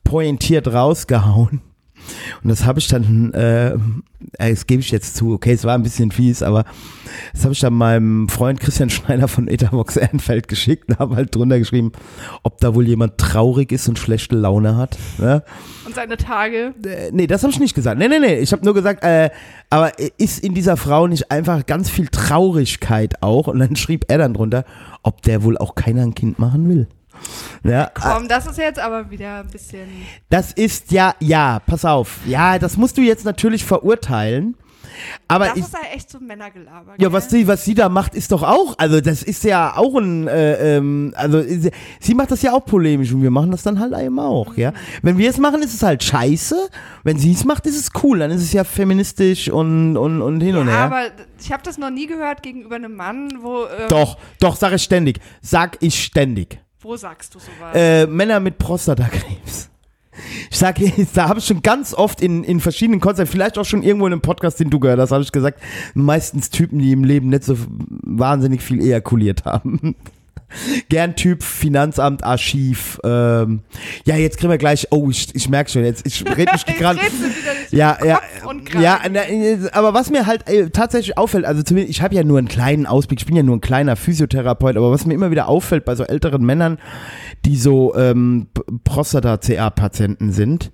pointiert 0.05 0.73
rausgehauen. 0.73 1.61
Und 2.43 2.51
das 2.51 2.65
habe 2.65 2.79
ich 2.79 2.89
dann, 2.89 3.33
äh, 3.33 3.77
das 4.39 4.67
gebe 4.67 4.81
ich 4.81 4.91
jetzt 4.91 5.17
zu, 5.17 5.33
okay, 5.33 5.53
es 5.53 5.65
war 5.65 5.75
ein 5.75 5.83
bisschen 5.83 6.11
fies, 6.11 6.43
aber 6.43 6.65
das 7.33 7.45
habe 7.45 7.53
ich 7.53 7.61
dann 7.61 7.75
meinem 7.75 8.29
Freund 8.29 8.61
Christian 8.61 8.91
Schneider 8.91 9.29
von 9.29 9.49
Etavox 9.49 9.97
Ehrenfeld 9.97 10.49
geschickt 10.49 10.89
und 10.89 10.99
habe 10.99 11.17
halt 11.17 11.35
drunter 11.35 11.59
geschrieben, 11.59 11.93
ob 12.43 12.59
da 12.61 12.75
wohl 12.75 12.87
jemand 12.87 13.19
traurig 13.19 13.73
ist 13.73 13.89
und 13.89 13.99
schlechte 13.99 14.37
Laune 14.37 14.77
hat. 14.77 14.97
Ne? 15.19 15.43
Und 15.85 15.95
seine 15.95 16.17
Tage. 16.17 16.75
Äh, 16.85 17.11
nee, 17.13 17.27
das 17.27 17.43
habe 17.43 17.53
ich 17.53 17.61
nicht 17.61 17.75
gesagt. 17.75 17.99
Nee, 17.99 18.09
nee, 18.09 18.19
nee, 18.19 18.39
ich 18.39 18.53
habe 18.53 18.65
nur 18.65 18.75
gesagt, 18.75 19.05
äh, 19.05 19.31
aber 19.71 19.93
ist 20.19 20.45
in 20.45 20.55
dieser 20.55 20.77
Frau 20.77 21.07
nicht 21.07 21.31
einfach 21.31 21.67
ganz 21.67 21.91
viel 21.91 22.09
Traurigkeit 22.09 23.23
auch? 23.23 23.47
Und 23.47 23.59
dann 23.59 23.77
schrieb 23.77 24.05
er 24.09 24.19
dann 24.19 24.35
drunter, 24.35 24.65
ob 25.03 25.23
der 25.23 25.43
wohl 25.43 25.59
auch 25.59 25.75
keiner 25.75 26.03
ein 26.03 26.15
Kind 26.15 26.39
machen 26.39 26.69
will. 26.69 26.89
Ja, 27.65 27.91
Komm, 27.95 28.29
das 28.29 28.47
ist 28.47 28.59
jetzt 28.59 28.79
aber 28.81 29.11
wieder 29.11 29.41
ein 29.41 29.49
bisschen. 29.49 29.89
Das 30.31 30.53
ist 30.53 30.91
ja, 30.93 31.15
ja, 31.21 31.61
pass 31.67 31.85
auf. 31.85 32.19
Ja, 32.27 32.59
das 32.59 32.77
musst 32.77 32.97
du 32.99 33.03
jetzt 33.03 33.25
natürlich 33.25 33.65
verurteilen. 33.65 34.57
Aber 35.27 35.47
Das 35.47 35.57
ich, 35.57 35.65
ist 35.65 35.73
ja 35.73 35.79
echt 35.95 36.11
so 36.11 36.21
Männergelaber. 36.21 36.95
ja, 36.99 37.11
was 37.13 37.31
sie, 37.31 37.47
was 37.49 37.65
sie 37.65 37.75
da 37.75 37.89
macht, 37.89 38.15
ist 38.15 38.31
doch 38.31 38.43
auch, 38.43 38.75
also 38.79 39.01
das 39.01 39.23
ist 39.23 39.43
ja 39.43 39.75
auch 39.77 39.97
ein, 39.97 40.29
äh, 40.29 40.77
ähm, 40.77 41.15
also 41.17 41.41
sie, 41.41 41.71
sie 41.99 42.15
macht 42.15 42.31
das 42.31 42.43
ja 42.43 42.53
auch 42.53 42.65
polemisch 42.67 43.11
und 43.13 43.23
wir 43.23 43.31
machen 43.31 43.51
das 43.51 43.63
dann 43.63 43.81
halt 43.81 43.95
eben 43.99 44.19
auch, 44.19 44.55
ja. 44.57 44.73
Wenn 45.01 45.17
wir 45.17 45.31
es 45.31 45.39
machen, 45.39 45.63
ist 45.63 45.73
es 45.75 45.83
halt 45.83 46.03
scheiße. 46.05 46.69
Wenn 47.05 47.19
sie 47.19 47.33
es 47.33 47.45
macht, 47.45 47.67
ist 47.67 47.77
es 47.79 47.91
cool. 48.03 48.19
Dann 48.19 48.31
ist 48.31 48.43
es 48.43 48.53
ja 48.53 48.65
feministisch 48.65 49.49
und, 49.49 49.97
und, 49.97 50.21
und 50.21 50.41
hin 50.43 50.57
und 50.57 50.67
ja, 50.69 50.73
her. 50.75 50.83
aber 50.85 51.03
ich 51.41 51.51
habe 51.51 51.63
das 51.63 51.79
noch 51.79 51.91
nie 51.91 52.07
gehört 52.07 52.43
gegenüber 52.43 52.75
einem 52.77 52.95
Mann, 52.95 53.31
wo. 53.41 53.63
ähm, 53.65 53.89
Doch, 53.89 54.19
doch, 54.41 54.57
sag 54.57 54.73
ich 54.75 54.83
ständig. 54.83 55.21
Sag 55.41 55.79
ich 55.81 56.05
ständig. 56.05 56.61
Wo 56.83 56.97
sagst 56.97 57.35
du 57.35 57.39
sowas? 57.39 57.75
Äh, 57.75 58.07
Männer 58.07 58.41
mit 58.41 58.59
Prostatakrebs. 58.59 59.71
Ich 60.51 60.59
sage, 60.59 60.91
da 61.15 61.29
habe 61.29 61.39
ich 61.39 61.47
schon 61.47 61.63
ganz 61.63 61.95
oft 61.95 62.21
in, 62.21 62.45
in 62.45 62.61
verschiedenen 62.61 63.01
Konzerten, 63.01 63.31
vielleicht 63.31 63.57
auch 63.57 63.65
schon 63.65 63.83
irgendwo 63.83 64.07
in 64.07 64.13
einem 64.13 64.23
Podcast, 64.23 64.61
den 64.61 64.69
du 64.69 64.79
gehört 64.79 64.99
hast, 64.99 65.13
habe 65.13 65.23
ich 65.23 65.33
gesagt, 65.33 65.61
meistens 65.95 66.51
Typen, 66.51 66.79
die 66.79 66.93
im 66.93 67.05
Leben 67.05 67.29
nicht 67.29 67.45
so 67.45 67.57
wahnsinnig 68.03 68.63
viel 68.63 68.81
ejakuliert 68.81 69.45
haben. 69.45 69.95
Gern 70.89 71.17
Typ 71.17 71.43
Finanzamt, 71.43 72.25
Archiv. 72.25 73.01
Ähm, 73.05 73.61
ja, 74.05 74.17
jetzt 74.17 74.39
kriegen 74.39 74.51
wir 74.51 74.59
gleich. 74.59 74.89
Oh, 74.91 75.11
ich, 75.11 75.35
ich 75.35 75.49
merke 75.49 75.71
schon, 75.71 75.85
jetzt 75.85 76.07
ich 76.07 76.25
rede 76.25 76.53
mich 76.53 76.67
gerade. 76.79 77.01
Ja, 77.71 77.99
ja, 78.05 78.21
ja, 78.81 79.01
äh, 79.05 79.59
aber 79.73 79.95
was 79.95 80.11
mir 80.11 80.27
halt 80.27 80.49
äh, 80.49 80.71
tatsächlich 80.71 81.17
auffällt, 81.17 81.45
also 81.45 81.63
zumindest, 81.63 81.97
ich 81.97 82.03
habe 82.03 82.15
ja 82.15 82.25
nur 82.25 82.39
einen 82.39 82.49
kleinen 82.49 82.87
Ausblick, 82.87 83.21
ich 83.21 83.27
bin 83.27 83.37
ja 83.37 83.43
nur 83.43 83.57
ein 83.57 83.61
kleiner 83.61 83.97
Physiotherapeut, 83.97 84.77
aber 84.77 84.91
was 84.91 85.07
mir 85.07 85.15
immer 85.15 85.31
wieder 85.31 85.49
auffällt 85.49 85.85
bei 85.85 85.95
so 85.95 86.05
älteren 86.05 86.45
Männern, 86.45 86.79
die 87.45 87.57
so 87.57 87.95
ähm, 87.97 88.49
Prostata-CA-Patienten 88.85 90.33
sind, 90.33 90.71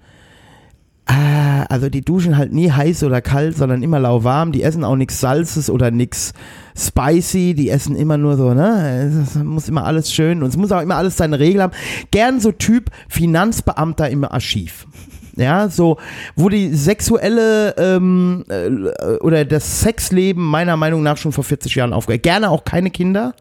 Ah, 1.11 1.63
also 1.71 1.89
die 1.89 2.03
duschen 2.03 2.37
halt 2.37 2.53
nie 2.53 2.71
heiß 2.71 3.03
oder 3.03 3.23
kalt, 3.23 3.57
sondern 3.57 3.83
immer 3.83 3.99
lauwarm. 3.99 4.53
Die 4.53 4.63
essen 4.63 4.85
auch 4.85 4.95
nichts 4.95 5.21
Salzes 5.21 5.71
oder 5.71 5.91
nichts 5.91 6.35
spicy. 6.77 7.55
Die 7.55 7.71
essen 7.71 7.97
immer 7.97 8.19
nur 8.19 8.37
so, 8.37 8.53
ne? 8.53 9.11
Es 9.27 9.35
muss 9.37 9.71
immer 9.71 9.85
alles 9.85 10.13
schön 10.13 10.43
und 10.43 10.51
es 10.51 10.59
muss 10.59 10.71
auch 10.71 10.83
immer 10.83 10.97
alles 10.97 11.17
seine 11.17 11.39
Regel 11.39 11.63
haben. 11.63 11.73
Gern 12.11 12.41
so 12.41 12.53
Typ 12.53 12.91
Finanzbeamter 13.09 14.11
im 14.11 14.23
Archiv. 14.25 14.87
Ja, 15.35 15.71
so, 15.71 15.97
wo 16.37 16.51
die 16.51 16.75
sexuelle 16.75 17.75
ähm, 17.79 18.45
äh, 18.49 19.15
oder 19.21 19.47
das 19.47 19.81
Sexleben 19.81 20.45
meiner 20.45 20.77
Meinung 20.77 21.03
nach 21.03 21.17
schon 21.17 21.33
vor 21.33 21.45
40 21.45 21.75
Jahren 21.75 21.95
aufgehört. 21.95 22.23
Gerne 22.23 22.51
auch 22.51 22.65
keine 22.65 22.91
Kinder. 22.91 23.35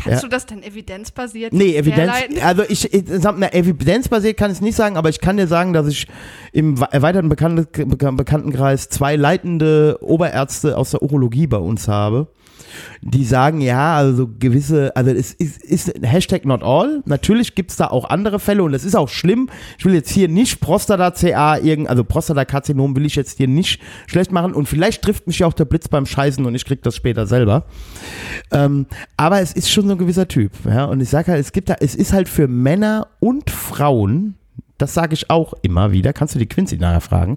Kannst 0.00 0.22
Ja. 0.22 0.28
du 0.28 0.28
das 0.28 0.46
denn 0.46 0.62
evidenzbasiert 0.62 1.52
Nee, 1.52 1.76
Evidenz, 1.76 1.98
herleiten? 2.12 2.38
also 2.40 2.62
ich, 2.68 2.94
ich 2.94 3.02
na, 3.20 3.52
evidenzbasiert 3.52 4.36
kann 4.36 4.52
ich 4.52 4.60
nicht 4.60 4.76
sagen, 4.76 4.96
aber 4.96 5.08
ich 5.08 5.20
kann 5.20 5.36
dir 5.36 5.48
sagen, 5.48 5.72
dass 5.72 5.88
ich 5.88 6.06
im 6.52 6.80
we- 6.80 6.86
erweiterten 6.92 7.28
Bekannte, 7.28 7.62
Bekan- 7.62 8.16
Bekanntenkreis 8.16 8.88
zwei 8.88 9.16
leitende 9.16 9.98
Oberärzte 10.00 10.76
aus 10.78 10.92
der 10.92 11.02
Urologie 11.02 11.48
bei 11.48 11.56
uns 11.56 11.88
habe, 11.88 12.28
die 13.02 13.24
sagen, 13.24 13.60
ja, 13.60 13.96
also 13.96 14.28
gewisse, 14.38 14.94
also 14.96 15.10
es 15.10 15.32
ist, 15.32 15.62
ist 15.62 15.92
Hashtag 16.02 16.44
not 16.44 16.62
all, 16.62 17.02
natürlich 17.06 17.54
gibt's 17.54 17.76
da 17.76 17.88
auch 17.88 18.08
andere 18.08 18.38
Fälle 18.38 18.62
und 18.62 18.72
das 18.72 18.84
ist 18.84 18.96
auch 18.96 19.08
schlimm, 19.08 19.48
ich 19.78 19.84
will 19.84 19.94
jetzt 19.94 20.10
hier 20.10 20.28
nicht 20.28 20.60
Prostata-CA, 20.60 21.58
also 21.86 22.04
Prostatakarzinom 22.04 22.96
will 22.96 23.06
ich 23.06 23.16
jetzt 23.16 23.38
hier 23.38 23.48
nicht 23.48 23.80
schlecht 24.06 24.32
machen 24.32 24.54
und 24.54 24.66
vielleicht 24.66 25.02
trifft 25.02 25.26
mich 25.26 25.40
ja 25.40 25.46
auch 25.46 25.52
der 25.52 25.64
Blitz 25.64 25.88
beim 25.88 26.06
Scheißen 26.06 26.44
und 26.44 26.54
ich 26.54 26.64
krieg 26.64 26.82
das 26.82 26.96
später 26.96 27.26
selber. 27.26 27.64
Ähm, 28.50 28.86
aber 29.16 29.40
es 29.40 29.52
ist 29.52 29.70
schon 29.70 29.86
so 29.86 29.92
ein 29.92 29.98
gewisser 29.98 30.28
Typ. 30.28 30.52
Ja? 30.64 30.86
Und 30.86 31.00
ich 31.00 31.08
sage 31.08 31.32
halt, 31.32 31.40
es 31.40 31.52
gibt 31.52 31.68
da, 31.68 31.76
es 31.80 31.94
ist 31.94 32.12
halt 32.12 32.28
für 32.28 32.48
Männer 32.48 33.08
und 33.20 33.50
Frauen, 33.50 34.37
das 34.78 34.94
sage 34.94 35.14
ich 35.14 35.28
auch 35.30 35.54
immer 35.62 35.92
wieder, 35.92 36.12
kannst 36.12 36.34
du 36.34 36.38
die 36.38 36.46
Quincy 36.46 36.76
nachher 36.76 37.00
fragen, 37.00 37.36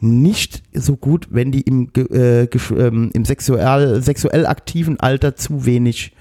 nicht 0.00 0.62
so 0.72 0.96
gut, 0.96 1.28
wenn 1.30 1.52
die 1.52 1.60
im, 1.60 1.90
äh, 1.96 2.44
ähm, 2.44 3.10
im 3.12 3.24
sexuell, 3.24 4.02
sexuell 4.02 4.46
aktiven 4.46 4.98
Alter 4.98 5.36
zu 5.36 5.64
wenig 5.66 6.12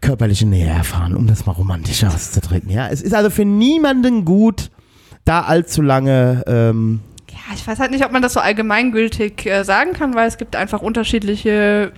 körperliche 0.00 0.46
Nähe 0.46 0.68
erfahren, 0.68 1.14
um 1.14 1.28
das 1.28 1.46
mal 1.46 1.52
romantisch 1.52 2.02
auszudrücken. 2.04 2.68
Ja? 2.70 2.88
Es 2.88 3.00
ist 3.00 3.14
also 3.14 3.30
für 3.30 3.44
niemanden 3.44 4.24
gut, 4.24 4.70
da 5.24 5.42
allzu 5.42 5.82
lange 5.82 6.42
ähm, 6.48 7.00
Ja, 7.30 7.54
ich 7.54 7.64
weiß 7.64 7.78
halt 7.78 7.92
nicht, 7.92 8.04
ob 8.04 8.10
man 8.10 8.22
das 8.22 8.32
so 8.32 8.40
allgemeingültig 8.40 9.46
äh, 9.46 9.62
sagen 9.62 9.92
kann, 9.92 10.14
weil 10.14 10.26
es 10.26 10.36
gibt 10.36 10.56
einfach 10.56 10.82
unterschiedliche 10.82 11.92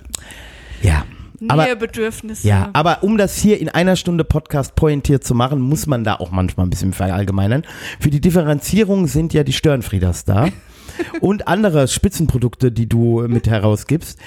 ja. 0.81 1.03
Aber- 1.47 1.63
Nähebedürfnisse. 1.65 2.47
Ja, 2.47 2.69
aber 2.73 3.03
um 3.03 3.17
das 3.17 3.37
hier 3.37 3.59
in 3.59 3.69
einer 3.69 3.95
Stunde 3.95 4.23
Podcast 4.23 4.75
pointiert 4.75 5.23
zu 5.23 5.35
machen, 5.35 5.59
muss 5.59 5.87
man 5.87 6.03
da 6.03 6.15
auch 6.15 6.31
manchmal 6.31 6.65
ein 6.65 6.69
bisschen 6.69 6.93
verallgemeinern. 6.93 7.63
Für 7.99 8.09
die 8.09 8.21
Differenzierung 8.21 9.07
sind 9.07 9.33
ja 9.33 9.43
die 9.43 9.53
Störenfrieders 9.53 10.25
da 10.25 10.49
und 11.21 11.47
andere 11.47 11.87
Spitzenprodukte, 11.87 12.71
die 12.71 12.87
du 12.87 13.25
mit 13.27 13.47
herausgibst. 13.47 14.19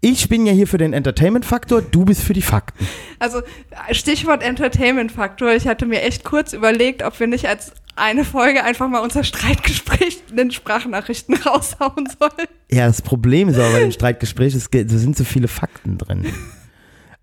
Ich 0.00 0.28
bin 0.28 0.46
ja 0.46 0.52
hier 0.52 0.68
für 0.68 0.78
den 0.78 0.92
Entertainment-Faktor, 0.92 1.82
du 1.82 2.04
bist 2.04 2.22
für 2.22 2.32
die 2.32 2.42
Fakten. 2.42 2.86
Also 3.18 3.42
Stichwort 3.90 4.44
Entertainment-Faktor. 4.44 5.52
Ich 5.54 5.66
hatte 5.66 5.86
mir 5.86 6.02
echt 6.02 6.22
kurz 6.22 6.52
überlegt, 6.52 7.02
ob 7.02 7.18
wir 7.18 7.26
nicht 7.26 7.48
als 7.48 7.72
eine 7.96 8.24
Folge 8.24 8.62
einfach 8.62 8.88
mal 8.88 9.00
unser 9.00 9.24
Streitgespräch 9.24 10.22
in 10.30 10.36
den 10.36 10.50
Sprachnachrichten 10.52 11.34
raushauen 11.46 12.08
sollen. 12.18 12.48
Ja, 12.70 12.86
das 12.86 13.02
Problem 13.02 13.48
ist 13.48 13.58
aber 13.58 13.72
bei 13.72 13.80
dem 13.80 13.90
Streitgespräch, 13.90 14.54
es 14.54 14.68
sind 14.70 15.16
so 15.16 15.24
viele 15.24 15.48
Fakten 15.48 15.98
drin. 15.98 16.26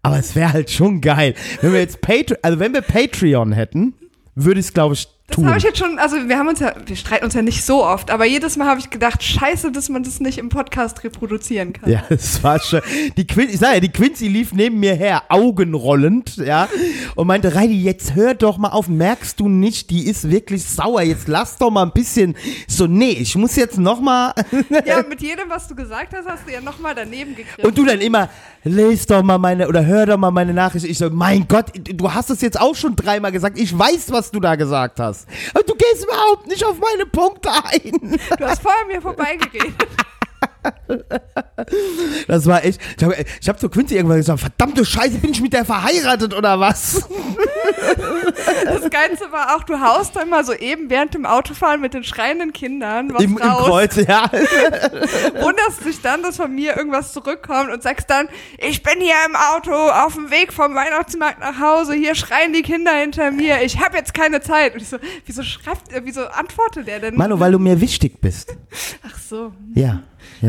Aber 0.01 0.19
es 0.19 0.35
wäre 0.35 0.51
halt 0.51 0.69
schon 0.69 0.99
geil. 0.99 1.33
Wenn 1.61 1.71
wir 1.71 1.79
jetzt 1.79 2.01
Patreon, 2.01 2.39
also 2.41 2.59
wenn 2.59 2.73
wir 2.73 2.81
Patreon 2.81 3.53
hätten, 3.53 3.93
würde 4.35 4.59
ich 4.59 4.67
es, 4.67 4.73
glaube 4.73 4.95
ich, 4.95 5.07
Das 5.27 5.43
habe 5.43 5.57
ich 5.57 5.63
jetzt 5.63 5.79
schon, 5.79 5.97
also 5.97 6.15
wir 6.27 6.37
haben 6.37 6.47
uns 6.47 6.59
ja, 6.59 6.73
wir 6.85 6.95
streiten 6.95 7.25
uns 7.25 7.33
ja 7.33 7.41
nicht 7.41 7.65
so 7.65 7.83
oft, 7.83 8.11
aber 8.11 8.25
jedes 8.25 8.57
Mal 8.57 8.67
habe 8.67 8.79
ich 8.79 8.91
gedacht, 8.91 9.23
scheiße, 9.23 9.71
dass 9.71 9.89
man 9.89 10.03
das 10.03 10.19
nicht 10.19 10.37
im 10.37 10.49
Podcast 10.49 11.03
reproduzieren 11.03 11.73
kann. 11.73 11.89
Ja, 11.89 12.03
es 12.09 12.43
war 12.43 12.59
schon. 12.59 12.81
Die 13.17 13.25
Quin 13.25 13.49
ich 13.49 13.57
sag 13.57 13.73
ja, 13.73 13.79
die 13.79 13.89
Quincy 13.89 14.27
lief 14.27 14.53
neben 14.53 14.79
mir 14.79 14.93
her, 14.93 15.23
augenrollend, 15.29 16.37
ja, 16.37 16.69
und 17.15 17.25
meinte, 17.27 17.55
Reidi, 17.55 17.81
jetzt 17.81 18.13
hör 18.13 18.35
doch 18.35 18.57
mal 18.57 18.69
auf, 18.69 18.87
merkst 18.87 19.39
du 19.39 19.49
nicht, 19.49 19.89
die 19.89 20.07
ist 20.07 20.29
wirklich 20.29 20.63
sauer, 20.63 21.01
jetzt 21.01 21.27
lass 21.27 21.57
doch 21.57 21.71
mal 21.71 21.83
ein 21.83 21.91
bisschen, 21.91 22.35
so, 22.67 22.85
nee, 22.85 23.11
ich 23.11 23.35
muss 23.35 23.55
jetzt 23.55 23.79
noch 23.79 23.99
mal, 23.99 24.33
Ja, 24.85 25.03
mit 25.09 25.21
jedem, 25.21 25.49
was 25.49 25.67
du 25.67 25.75
gesagt 25.75 26.13
hast, 26.15 26.27
hast 26.27 26.47
du 26.47 26.53
ja 26.53 26.61
nochmal 26.61 26.93
daneben 26.95 27.35
gegriffen. 27.35 27.65
und 27.65 27.77
du 27.77 27.83
dann 27.83 27.99
immer, 27.99 28.29
lese 28.63 29.07
doch 29.07 29.23
mal 29.23 29.37
meine, 29.37 29.67
oder 29.67 29.85
hör 29.85 30.05
doch 30.05 30.17
mal 30.17 30.31
meine 30.31 30.53
Nachricht, 30.53 30.85
ich 30.85 30.97
so, 30.97 31.09
mein 31.09 31.47
Gott, 31.47 31.71
du 31.75 32.13
hast 32.13 32.29
es 32.29 32.41
jetzt 32.41 32.59
auch 32.59 32.75
schon 32.75 32.95
dreimal 32.95 33.31
gesagt, 33.31 33.57
ich 33.57 33.77
weiß, 33.77 34.11
was 34.11 34.31
du 34.31 34.39
da 34.39 34.55
gesagt 34.55 34.99
hast, 34.99 35.14
aber 35.53 35.63
du 35.63 35.75
gehst 35.75 36.03
überhaupt 36.03 36.47
nicht 36.47 36.63
auf 36.63 36.77
meine 36.79 37.05
Punkte 37.05 37.49
ein. 37.51 38.19
du 38.37 38.45
hast 38.45 38.61
vorher 38.61 38.85
mir 38.85 39.01
vorbeigeredet. 39.01 39.73
Das 42.27 42.45
war 42.45 42.63
echt, 42.63 42.79
ich 42.97 43.03
habe 43.03 43.15
ich 43.41 43.49
hab 43.49 43.59
zu 43.59 43.69
Quincy 43.69 43.95
irgendwann 43.95 44.17
gesagt, 44.17 44.39
verdammte 44.39 44.85
Scheiße, 44.85 45.17
bin 45.19 45.31
ich 45.31 45.41
mit 45.41 45.53
der 45.53 45.65
verheiratet 45.65 46.33
oder 46.33 46.59
was? 46.59 47.07
Das 48.65 48.89
Geilste 48.89 49.31
war 49.31 49.55
auch, 49.55 49.63
du 49.63 49.79
haust 49.79 50.15
dann 50.15 50.29
mal 50.29 50.43
so 50.43 50.53
eben 50.53 50.89
während 50.89 51.13
dem 51.13 51.25
Autofahren 51.25 51.81
mit 51.81 51.93
den 51.93 52.03
schreienden 52.03 52.53
Kindern 52.53 53.13
was 53.13 53.23
Im, 53.23 53.37
Im 53.37 53.43
raus, 53.43 53.65
Kreuz, 53.65 53.95
ja. 53.95 54.29
wunderst 55.41 55.85
dich 55.85 56.01
dann, 56.01 56.23
dass 56.23 56.37
von 56.37 56.53
mir 56.53 56.75
irgendwas 56.77 57.13
zurückkommt 57.13 57.71
und 57.71 57.83
sagst 57.83 58.09
dann, 58.09 58.27
ich 58.57 58.83
bin 58.83 58.99
hier 58.99 59.15
im 59.27 59.35
Auto 59.35 59.73
auf 59.73 60.15
dem 60.15 60.31
Weg 60.31 60.53
vom 60.53 60.75
Weihnachtsmarkt 60.75 61.39
nach 61.39 61.59
Hause, 61.59 61.93
hier 61.93 62.15
schreien 62.15 62.53
die 62.53 62.61
Kinder 62.61 62.91
hinter 62.93 63.31
mir, 63.31 63.61
ich 63.61 63.79
habe 63.79 63.97
jetzt 63.97 64.13
keine 64.13 64.41
Zeit. 64.41 64.73
Und 64.73 64.81
ich 64.81 64.89
so, 64.89 64.97
wieso 65.25 65.43
schreibt, 65.43 65.91
äh, 65.93 66.01
wieso 66.03 66.25
antwortet 66.27 66.87
er 66.87 66.99
denn? 66.99 67.15
Manu, 67.15 67.39
weil 67.39 67.51
du 67.51 67.59
mir 67.59 67.79
wichtig 67.81 68.21
bist. 68.21 68.55
Ach 69.07 69.17
so. 69.19 69.53
Ja. 69.73 70.01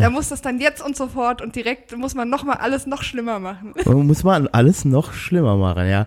Da 0.07 0.11
muss 0.11 0.29
das 0.29 0.41
dann 0.41 0.61
jetzt 0.61 0.81
und 0.85 0.97
sofort 0.97 1.43
und 1.43 1.57
direkt 1.57 1.97
muss 1.97 2.15
man 2.15 2.31
nochmal 2.31 2.59
alles 2.59 2.87
noch 2.87 3.03
schlimmer 3.03 3.41
machen. 3.41 3.75
Muss 4.07 4.23
man 4.23 4.47
alles 4.47 4.85
noch 4.85 5.13
schlimmer 5.13 5.57
machen, 5.57 5.89
ja. 5.89 6.07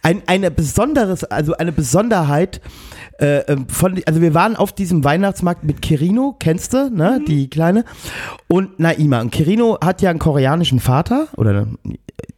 Ein, 0.00 0.22
eine 0.26 0.50
besonderes, 0.50 1.24
also 1.24 1.54
eine 1.54 1.70
Besonderheit 1.70 2.62
äh, 3.18 3.40
ähm, 3.40 3.68
von, 3.68 4.00
also 4.06 4.22
wir 4.22 4.32
waren 4.32 4.56
auf 4.56 4.72
diesem 4.72 5.04
Weihnachtsmarkt 5.04 5.62
mit 5.62 5.82
Kirino, 5.82 6.34
kennst 6.40 6.72
du, 6.72 6.88
ne, 6.88 7.18
Mhm. 7.20 7.24
die 7.26 7.50
kleine, 7.50 7.84
und 8.48 8.80
Naima. 8.80 9.20
Und 9.20 9.30
Kirino 9.30 9.76
hat 9.84 10.00
ja 10.00 10.08
einen 10.08 10.20
koreanischen 10.20 10.80
Vater, 10.80 11.28
oder, 11.36 11.66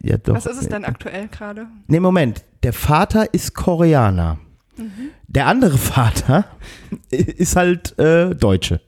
ja 0.03 0.17
doch. 0.17 0.35
Was 0.35 0.45
ist 0.45 0.61
es 0.61 0.67
denn 0.67 0.83
aktuell 0.83 1.29
gerade? 1.29 1.67
Nee, 1.87 2.01
Moment. 2.01 2.43
Der 2.63 2.73
Vater 2.73 3.33
ist 3.33 3.53
Koreaner. 3.55 4.39
Der 5.29 5.47
andere 5.47 5.77
Vater 5.77 6.43
ist 7.09 7.55
halt 7.55 7.97
äh, 7.97 8.35
Deutsche. 8.35 8.81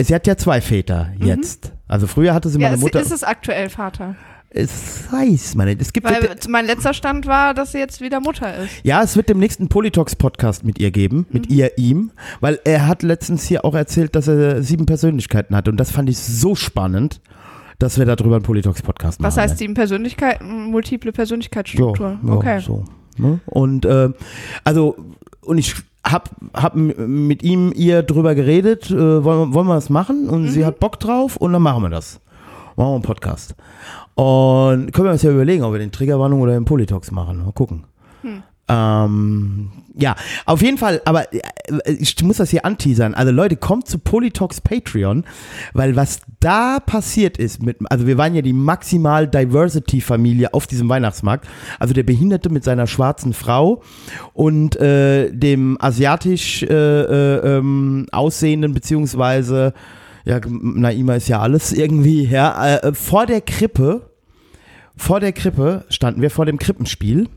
Sie 0.00 0.14
hat 0.14 0.26
ja 0.26 0.36
zwei 0.36 0.60
Väter 0.60 1.12
jetzt. 1.18 1.72
Also 1.88 2.06
früher 2.06 2.34
hatte 2.34 2.48
sie 2.50 2.60
Ja, 2.60 2.68
meine 2.68 2.80
Mutter. 2.80 3.00
ist 3.00 3.12
es 3.12 3.24
aktuell 3.24 3.70
Vater? 3.70 4.14
es 4.50 5.54
man 5.54 5.66
nicht. 5.66 5.80
Es 5.82 5.92
gibt 5.92 6.06
Weil 6.06 6.34
mein 6.48 6.66
letzter 6.66 6.94
Stand 6.94 7.26
war, 7.26 7.52
dass 7.52 7.72
sie 7.72 7.78
jetzt 7.78 8.00
wieder 8.00 8.20
Mutter 8.20 8.56
ist. 8.56 8.70
ja, 8.84 9.02
es 9.02 9.16
wird 9.16 9.28
demnächst 9.28 9.60
einen 9.60 9.68
Politox-Podcast 9.68 10.64
mit 10.64 10.78
ihr 10.78 10.90
geben, 10.90 11.26
mit 11.30 11.50
Mhm. 11.50 11.56
ihr, 11.56 11.78
ihm, 11.78 12.10
weil 12.40 12.58
er 12.64 12.86
hat 12.86 13.02
letztens 13.02 13.44
hier 13.44 13.64
auch 13.64 13.74
erzählt, 13.74 14.14
dass 14.16 14.28
er 14.28 14.62
sieben 14.62 14.86
Persönlichkeiten 14.86 15.54
hat 15.54 15.68
und 15.68 15.76
das 15.76 15.90
fand 15.90 16.08
ich 16.08 16.16
so 16.18 16.54
spannend, 16.54 17.20
dass 17.78 17.98
wir 17.98 18.06
darüber 18.06 18.36
einen 18.36 18.44
Politox-Podcast 18.44 19.20
machen. 19.20 19.28
Was 19.28 19.36
heißt 19.36 19.58
sieben 19.58 19.74
Persönlichkeiten, 19.74 20.70
multiple 20.70 21.12
Persönlichkeitsstruktur? 21.12 22.18
Ja, 22.22 22.28
ja, 22.28 22.34
okay. 22.34 22.60
so. 22.60 22.84
Ne? 23.18 23.40
Und 23.46 23.84
äh, 23.84 24.10
also, 24.64 24.96
und 25.42 25.58
ich 25.58 25.74
hab, 26.06 26.30
hab 26.54 26.74
mit 26.76 27.42
ihm, 27.42 27.72
ihr 27.74 28.02
drüber 28.02 28.34
geredet, 28.34 28.90
äh, 28.90 29.24
wollen, 29.24 29.48
wir- 29.50 29.54
wollen 29.54 29.66
wir 29.66 29.74
das 29.74 29.90
machen? 29.90 30.28
Und 30.28 30.48
sie 30.48 30.64
hat 30.64 30.78
Bock 30.80 31.00
drauf 31.00 31.36
und 31.36 31.52
dann 31.52 31.62
machen 31.62 31.82
wir 31.82 31.90
das. 31.90 32.20
Machen 32.76 32.88
wir 32.90 32.94
einen 32.94 33.02
Podcast. 33.02 33.54
Und 34.14 34.92
können 34.92 35.06
wir 35.08 35.12
uns 35.12 35.22
ja 35.22 35.30
überlegen, 35.30 35.64
ob 35.64 35.72
wir 35.72 35.78
den 35.78 35.92
Triggerwarnung 35.92 36.40
oder 36.40 36.52
den 36.52 36.64
Politox 36.64 37.10
machen. 37.10 37.44
Mal 37.44 37.52
gucken. 37.52 37.84
Ähm, 38.68 39.70
ja, 39.94 40.16
auf 40.44 40.60
jeden 40.60 40.76
Fall, 40.76 41.00
aber 41.04 41.32
äh, 41.32 41.40
ich 41.98 42.20
muss 42.22 42.38
das 42.38 42.50
hier 42.50 42.64
anteasern. 42.64 43.14
Also 43.14 43.32
Leute, 43.32 43.56
kommt 43.56 43.86
zu 43.86 43.98
Politox 43.98 44.60
Patreon, 44.60 45.24
weil 45.72 45.94
was 45.94 46.20
da 46.40 46.80
passiert 46.80 47.38
ist 47.38 47.62
mit, 47.62 47.78
also 47.88 48.06
wir 48.06 48.18
waren 48.18 48.34
ja 48.34 48.42
die 48.42 48.52
maximal 48.52 49.28
Diversity 49.28 50.00
Familie 50.00 50.52
auf 50.52 50.66
diesem 50.66 50.88
Weihnachtsmarkt. 50.88 51.46
Also 51.78 51.94
der 51.94 52.02
Behinderte 52.02 52.50
mit 52.50 52.64
seiner 52.64 52.86
schwarzen 52.86 53.32
Frau 53.32 53.82
und 54.34 54.76
äh, 54.76 55.30
dem 55.32 55.76
asiatisch 55.80 56.64
äh, 56.64 56.66
äh, 56.74 57.58
ähm, 57.58 58.06
aussehenden 58.10 58.74
beziehungsweise 58.74 59.74
ja, 60.24 60.40
Naima 60.44 61.14
ist 61.14 61.28
ja 61.28 61.40
alles 61.40 61.72
irgendwie, 61.72 62.24
ja, 62.24 62.78
äh, 62.78 62.94
vor 62.94 63.26
der 63.26 63.40
Krippe 63.40 64.10
vor 64.96 65.20
der 65.20 65.32
Krippe, 65.32 65.84
standen 65.90 66.22
wir 66.22 66.30
vor 66.30 66.46
dem 66.46 66.58
Krippenspiel. 66.58 67.28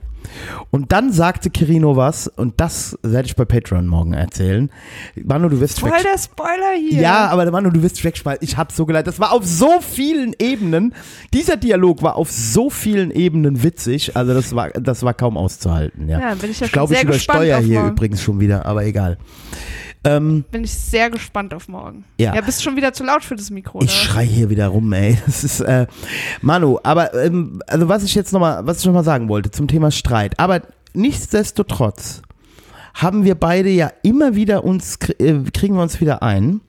Und 0.71 0.91
dann 0.91 1.11
sagte 1.11 1.49
Kirino 1.49 1.95
was, 1.95 2.27
und 2.27 2.59
das 2.59 2.97
werde 3.03 3.25
ich 3.27 3.35
bei 3.35 3.45
Patreon 3.45 3.87
morgen 3.87 4.13
erzählen. 4.13 4.69
Manu, 5.15 5.49
du 5.49 5.59
wirst 5.59 5.79
Voll 5.79 5.91
der 5.91 6.17
Spoiler 6.17 6.73
hier. 6.79 7.01
Ja, 7.01 7.27
aber 7.29 7.49
Manu, 7.51 7.69
du 7.69 7.81
wirst 7.81 8.03
wegspalten. 8.03 8.47
Ich 8.47 8.57
hab's 8.57 8.75
so 8.75 8.85
geleitet. 8.85 9.07
Das 9.07 9.19
war 9.19 9.31
auf 9.31 9.45
so 9.45 9.81
vielen 9.81 10.33
Ebenen. 10.39 10.93
Dieser 11.33 11.57
Dialog 11.57 12.01
war 12.03 12.15
auf 12.15 12.31
so 12.31 12.69
vielen 12.69 13.11
Ebenen 13.11 13.63
witzig. 13.63 14.15
Also 14.15 14.33
das 14.33 14.55
war, 14.55 14.69
das 14.69 15.03
war 15.03 15.13
kaum 15.13 15.37
auszuhalten. 15.37 16.07
Ja, 16.09 16.19
Ja, 16.19 16.35
bin 16.35 16.51
ich 16.51 16.59
ja 16.59 16.65
ich 16.67 16.71
glaube, 16.71 16.93
ich 16.93 17.03
übersteuere 17.03 17.59
hier 17.59 17.79
morgen. 17.79 17.91
übrigens 17.93 18.21
schon 18.21 18.39
wieder, 18.39 18.65
aber 18.65 18.85
egal. 18.85 19.17
Ähm, 20.03 20.45
Bin 20.51 20.63
ich 20.63 20.73
sehr 20.73 21.09
gespannt 21.09 21.53
auf 21.53 21.67
morgen. 21.67 22.05
Ja. 22.17 22.33
Ja, 22.33 22.41
bist 22.41 22.63
schon 22.63 22.77
wieder 22.77 22.93
zu 22.93 23.03
laut 23.03 23.23
für 23.23 23.35
das 23.35 23.49
Mikro. 23.49 23.79
Ich 23.79 23.89
oder? 23.89 23.91
schrei 23.91 24.25
hier 24.25 24.49
wieder 24.49 24.67
rum, 24.67 24.91
ey. 24.93 25.17
Das 25.25 25.43
ist, 25.43 25.59
äh, 25.59 25.87
Manu, 26.41 26.79
aber, 26.83 27.13
ähm, 27.13 27.61
also 27.67 27.89
was 27.89 28.03
ich 28.03 28.15
jetzt 28.15 28.31
nochmal, 28.31 28.65
was 28.65 28.79
ich 28.79 28.85
nochmal 28.85 29.03
sagen 29.03 29.27
wollte 29.27 29.51
zum 29.51 29.67
Thema 29.67 29.91
Streit. 29.91 30.39
Aber 30.39 30.61
nichtsdestotrotz 30.93 32.21
haben 32.93 33.23
wir 33.25 33.35
beide 33.35 33.69
ja 33.69 33.91
immer 34.01 34.35
wieder 34.35 34.63
uns, 34.63 34.97
äh, 35.19 35.39
kriegen 35.53 35.75
wir 35.75 35.81
uns 35.81 35.99
wieder 35.99 36.23
ein. 36.23 36.61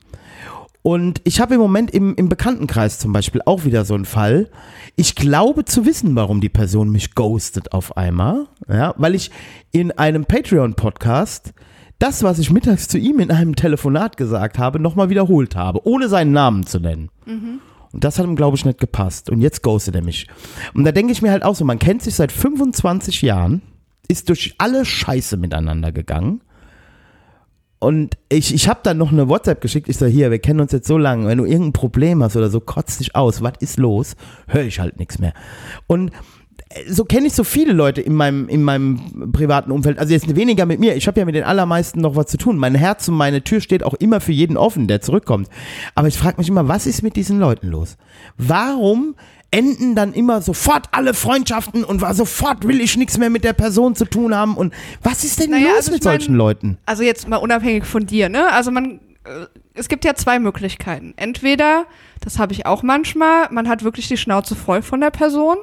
Und 0.83 1.21
ich 1.25 1.41
habe 1.41 1.55
im 1.55 1.61
Moment 1.61 1.91
im, 1.91 2.15
im 2.17 2.29
Bekanntenkreis 2.29 2.99
zum 2.99 3.13
Beispiel 3.13 3.43
auch 3.45 3.65
wieder 3.65 3.85
so 3.85 3.95
einen 3.95 4.07
Fall. 4.07 4.49
Ich 4.97 5.15
glaube 5.15 5.67
zu 5.67 5.85
wissen, 5.85 6.17
warum 6.17 6.41
die 6.41 6.49
Person 6.49 6.91
mich 6.91 7.15
ghostet 7.15 7.73
auf 7.73 7.97
einmal. 7.97 8.47
Ja, 8.67 8.95
weil 8.97 9.15
ich 9.15 9.31
in 9.73 9.93
einem 9.93 10.25
Patreon-Podcast 10.25 11.53
das, 12.01 12.25
was 12.25 12.39
ich 12.39 12.51
mittags 12.51 12.89
zu 12.89 12.99
ihm 12.99 13.21
in 13.21 13.31
einem 13.31 13.55
Telefonat 13.55 14.17
gesagt 14.17 14.59
habe, 14.59 14.81
nochmal 14.81 15.11
wiederholt 15.11 15.55
habe, 15.55 15.87
ohne 15.87 16.09
seinen 16.09 16.33
Namen 16.33 16.67
zu 16.67 16.81
nennen. 16.81 17.11
Und 17.93 18.05
das 18.05 18.19
hat 18.19 18.27
ihm, 18.27 18.37
glaube 18.37 18.57
ich, 18.57 18.65
nicht 18.65 18.81
gepasst. 18.81 19.31
Und 19.31 19.41
jetzt 19.41 19.63
ghostet 19.63 19.95
er 19.95 20.03
mich. 20.03 20.27
Und 20.75 20.85
da 20.85 20.93
denke 20.93 21.13
ich 21.13 21.23
mir 21.23 21.31
halt 21.31 21.43
auch 21.43 21.55
so, 21.55 21.65
man 21.65 21.79
kennt 21.79 22.03
sich 22.03 22.15
seit 22.15 22.33
25 22.33 23.23
Jahren, 23.23 23.63
ist 24.09 24.29
durch 24.29 24.55
alle 24.59 24.85
Scheiße 24.85 25.37
miteinander 25.37 25.93
gegangen. 25.93 26.41
Und 27.81 28.17
ich, 28.29 28.55
ich 28.55 28.69
habe 28.69 28.81
dann 28.83 28.99
noch 28.99 29.11
eine 29.11 29.29
WhatsApp 29.29 29.61
geschickt. 29.61 29.89
Ich 29.89 29.97
so, 29.97 30.07
hier, 30.07 30.31
wir 30.31 30.39
kennen 30.39 30.61
uns 30.61 30.73
jetzt 30.73 30.87
so 30.87 30.99
lange. 30.99 31.27
Wenn 31.27 31.39
du 31.39 31.45
irgendein 31.45 31.73
Problem 31.73 32.23
hast 32.23 32.37
oder 32.37 32.51
so, 32.51 32.61
kotz 32.61 32.99
dich 32.99 33.17
aus. 33.17 33.43
Was 33.43 33.55
ist 33.61 33.79
los? 33.79 34.17
Höre 34.47 34.65
ich 34.65 34.81
halt 34.81 34.99
nichts 34.99 35.19
mehr. 35.19 35.33
Und 35.87 36.13
so 36.89 37.05
kenne 37.05 37.27
ich 37.27 37.33
so 37.33 37.43
viele 37.43 37.73
Leute 37.73 38.01
in 38.01 38.15
meinem, 38.15 38.49
in 38.49 38.63
meinem 38.63 39.33
privaten 39.33 39.73
Umfeld. 39.73 39.99
Also 39.99 40.13
jetzt 40.13 40.37
weniger 40.37 40.67
mit 40.67 40.79
mir. 40.79 40.95
Ich 40.95 41.09
habe 41.09 41.19
ja 41.19 41.27
mit 41.27 41.35
den 41.35 41.43
allermeisten 41.43 42.01
noch 42.01 42.15
was 42.15 42.27
zu 42.27 42.37
tun. 42.37 42.57
Mein 42.57 42.77
Herz 42.77 43.09
und 43.09 43.17
meine 43.17 43.43
Tür 43.43 43.61
steht 43.61 43.83
auch 43.83 43.95
immer 43.95 44.21
für 44.21 44.31
jeden 44.33 44.57
offen, 44.57 44.87
der 44.87 45.01
zurückkommt. 45.01 45.49
Aber 45.97 46.07
ich 46.07 46.17
frage 46.17 46.37
mich 46.39 46.49
immer, 46.49 46.69
was 46.69 46.87
ist 46.87 47.03
mit 47.03 47.17
diesen 47.17 47.41
Leuten 47.41 47.67
los? 47.69 47.97
Warum 48.39 49.17
enden 49.51 49.97
dann 49.97 50.13
immer 50.13 50.43
sofort 50.43 50.87
alle 50.93 51.13
Freundschaften 51.13 51.83
und 51.83 52.01
war 52.03 52.15
sofort 52.15 52.67
will 52.69 52.81
ich 52.81 52.97
nichts 52.97 53.19
mehr 53.19 53.31
mit 53.31 53.43
der 53.43 53.53
Person 53.53 53.97
zu 53.97 54.05
tun 54.05 54.33
haben 54.33 54.57
und 54.57 54.73
was 55.03 55.25
ist 55.25 55.41
denn 55.41 55.51
Naja, 55.51 55.71
los 55.71 55.77
also 55.79 55.93
mit 55.93 56.05
mein- 56.05 56.21
solchen 56.21 56.35
Leuten? 56.37 56.79
Also 56.87 57.03
jetzt 57.03 57.27
mal 57.29 57.39
unabhängig 57.39 57.85
von 57.85 58.07
dir, 58.07 58.29
ne? 58.29 58.47
Also 58.53 58.71
man, 58.71 59.01
äh, 59.25 59.47
es 59.75 59.89
gibt 59.89 60.05
ja 60.05 60.15
zwei 60.15 60.39
Möglichkeiten. 60.39 61.15
Entweder, 61.17 61.87
das 62.21 62.39
habe 62.39 62.53
ich 62.53 62.65
auch 62.67 62.85
manchmal, 62.85 63.49
man 63.51 63.69
hat 63.69 63.83
wirklich 63.83 64.07
die 64.07 64.17
Schnauze 64.17 64.55
voll 64.55 64.83
von 64.83 65.01
der 65.01 65.11
Person, 65.11 65.57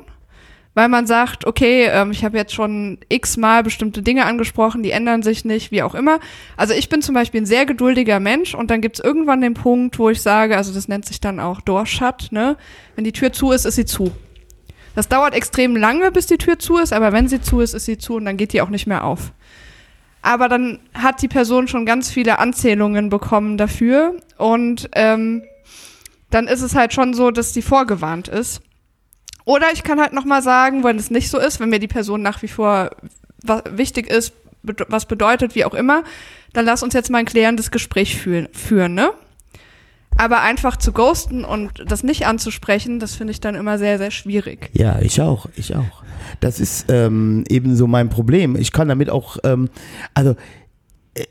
weil 0.78 0.90
man 0.90 1.08
sagt, 1.08 1.48
okay, 1.48 1.90
ähm, 1.92 2.12
ich 2.12 2.24
habe 2.24 2.38
jetzt 2.38 2.54
schon 2.54 3.00
x-mal 3.10 3.63
bestimmte 3.63 4.04
Dinge 4.04 4.26
angesprochen, 4.26 4.84
die 4.84 4.92
ändern 4.92 5.24
sich 5.24 5.44
nicht, 5.44 5.72
wie 5.72 5.82
auch 5.82 5.96
immer. 5.96 6.20
Also 6.56 6.76
ich 6.76 6.88
bin 6.88 7.02
zum 7.02 7.16
Beispiel 7.16 7.42
ein 7.42 7.48
sehr 7.48 7.66
geduldiger 7.66 8.20
Mensch 8.20 8.54
und 8.54 8.70
dann 8.70 8.80
gibt's 8.80 9.00
irgendwann 9.00 9.42
den 9.42 9.56
Punkt, 9.56 9.98
wo 9.98 10.12
ich 10.12 10.22
sage, 10.22 10.56
also 10.56 10.72
das 10.72 10.88
nennt 10.88 11.06
sich 11.06 11.20
dann 11.20 11.40
auch 11.40 11.62
Door 11.62 11.88
Shut, 11.88 12.28
ne? 12.30 12.58
Wenn 12.94 13.06
die 13.06 13.12
Tür 13.12 13.34
zu 13.34 13.52
ist, 13.54 13.66
ist 13.66 13.74
sie 13.74 13.86
zu. 13.86 14.12
Das 14.94 15.10
dauert 15.10 15.34
extrem 15.34 15.76
lange, 15.76 16.12
bis 16.12 16.28
die 16.28 16.38
Tür 16.38 16.60
zu 16.60 16.78
ist, 16.78 16.94
aber 16.94 17.12
wenn 17.12 17.28
sie 17.28 17.42
zu 17.42 17.60
ist, 17.60 17.74
ist 17.74 17.86
sie 17.86 17.98
zu 17.98 18.13
und 18.18 18.26
dann 18.26 18.38
geht 18.38 18.54
die 18.54 18.62
auch 18.62 18.70
nicht 18.70 18.86
mehr 18.86 19.04
auf. 19.04 19.34
Aber 20.22 20.48
dann 20.48 20.78
hat 20.94 21.24
die 21.24 21.28
Person 21.28 21.68
schon 21.68 21.88
ganz 21.88 22.12
viele 22.12 22.38
Anzählungen 22.38 23.10
bekommen 23.10 23.58
dafür 23.58 24.13
und 24.38 24.92
ähm, 24.94 25.42
dann 26.30 26.48
ist 26.48 26.62
es 26.62 26.76
halt 26.76 26.94
schon 26.94 27.16
so, 27.16 27.32
dass 27.32 27.52
die 27.52 27.63
vorgewarnt 27.63 28.28
ist. 28.28 28.62
Oder 29.48 29.68
ich 29.72 29.84
kann 29.84 30.02
halt 30.02 30.12
nochmal 30.12 30.44
sagen, 30.44 30.84
wenn 30.84 30.98
es 30.98 31.10
nicht 31.10 31.30
so 31.30 31.40
ist, 31.40 31.62
wenn 31.62 31.70
mir 31.70 31.80
die 31.80 31.88
Person 31.88 32.22
nach 32.22 32.42
wie 32.42 32.50
vor 32.50 32.92
wichtig 33.72 34.10
ist, 34.10 34.34
was 34.62 35.06
bedeutet, 35.06 35.56
wie 35.56 35.64
auch 35.64 35.74
immer, 35.74 36.04
dann 36.52 36.66
lass 36.66 36.84
uns 36.84 36.94
jetzt 36.94 37.10
mal 37.10 37.20
ein 37.20 37.26
klärendes 37.26 37.72
Gespräch 37.72 38.18
führen, 38.18 38.50
führen 38.52 38.94
ne? 38.94 39.12
Aber 40.18 40.42
einfach 40.42 40.76
zu 40.76 40.92
ghosten 40.92 41.46
und 41.46 41.82
das 41.88 42.04
nicht 42.04 42.28
anzusprechen, 42.28 43.00
das 43.00 43.16
finde 43.16 43.32
ich 43.32 43.40
dann 43.40 43.56
immer 43.56 43.78
sehr, 43.78 43.98
sehr 43.98 44.12
schwierig. 44.12 44.70
Ja, 44.74 45.00
ich 45.00 45.22
auch, 45.22 45.46
ich 45.56 45.74
auch. 45.78 46.04
Das 46.42 46.60
ist 46.60 46.88
ähm, 46.90 47.46
eben 47.48 47.78
so 47.78 47.88
mein 47.88 48.10
Problem. 48.10 48.58
Ich 48.58 48.74
kann 48.74 48.90
damit 48.90 49.10
auch, 49.10 49.38
ähm, 49.46 49.70
also 50.14 50.36
äh, 51.14 51.24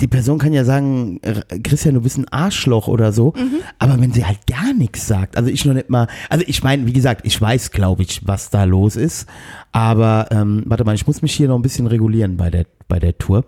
die 0.00 0.08
Person 0.08 0.38
kann 0.38 0.52
ja 0.52 0.64
sagen, 0.64 1.20
Christian, 1.64 1.94
du 1.94 2.02
bist 2.02 2.18
ein 2.18 2.28
Arschloch 2.28 2.86
oder 2.86 3.12
so, 3.12 3.32
aber 3.78 3.98
wenn 4.00 4.12
sie 4.12 4.26
halt 4.26 4.46
gar 4.46 4.74
nichts 4.74 5.06
sagt, 5.06 5.36
also 5.36 5.48
ich 5.48 5.64
noch 5.64 5.72
nicht 5.74 5.88
mal, 5.88 6.06
also 6.28 6.44
ich 6.46 6.62
meine, 6.62 6.86
wie 6.86 6.92
gesagt, 6.92 7.22
ich 7.24 7.40
weiß, 7.40 7.70
glaube 7.70 8.02
ich, 8.02 8.20
was 8.26 8.50
da 8.50 8.64
los 8.64 8.96
ist, 8.96 9.26
aber 9.72 10.28
ähm, 10.30 10.64
warte 10.66 10.84
mal, 10.84 10.94
ich 10.94 11.06
muss 11.06 11.22
mich 11.22 11.32
hier 11.32 11.48
noch 11.48 11.56
ein 11.56 11.62
bisschen 11.62 11.86
regulieren 11.86 12.36
bei 12.36 12.50
der, 12.50 12.66
bei 12.88 12.98
der 12.98 13.16
Tour. 13.16 13.44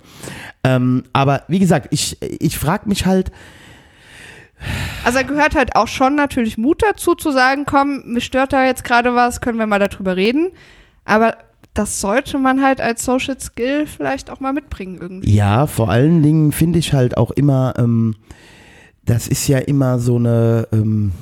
Ähm, 0.65 1.05
aber 1.13 1.43
wie 1.49 1.59
gesagt, 1.59 1.89
ich, 1.91 2.17
ich 2.23 2.59
frage 2.59 2.89
mich 2.89 3.05
halt, 3.05 3.31
Also 5.05 5.19
da 5.19 5.25
gehört 5.25 5.55
halt 5.55 5.77
auch 5.77 5.89
schon 5.89 6.15
natürlich 6.15 6.59
Mut 6.59 6.83
dazu 6.83 7.15
zu 7.15 7.31
sagen, 7.31 7.65
komm, 7.67 8.03
mich 8.07 8.25
stört 8.25 8.53
da 8.53 8.65
jetzt 8.65 8.85
gerade 8.85 9.15
was, 9.15 9.41
können 9.41 9.59
wir 9.59 9.67
mal 9.67 9.79
darüber 9.79 10.17
reden. 10.17 10.51
Aber 11.05 11.37
das 11.79 12.01
sollte 12.01 12.39
man 12.39 12.61
halt 12.61 12.81
als 12.81 13.05
Social 13.05 13.39
Skill 13.39 13.87
vielleicht 13.87 14.31
auch 14.31 14.41
mal 14.41 14.53
mitbringen 14.53 14.99
irgendwie. 15.01 15.33
Ja, 15.33 15.69
vor 15.69 15.91
allen 15.91 16.25
Dingen 16.25 16.51
finde 16.51 16.81
ich 16.81 16.93
halt 16.93 17.17
auch 17.17 17.31
immer, 17.31 17.75
ähm, 17.79 18.17
das 19.05 19.29
ist 19.29 19.47
ja 19.47 19.59
immer 19.59 20.01
so 20.01 20.17
eine, 20.17 20.67
ähm, 20.73 21.13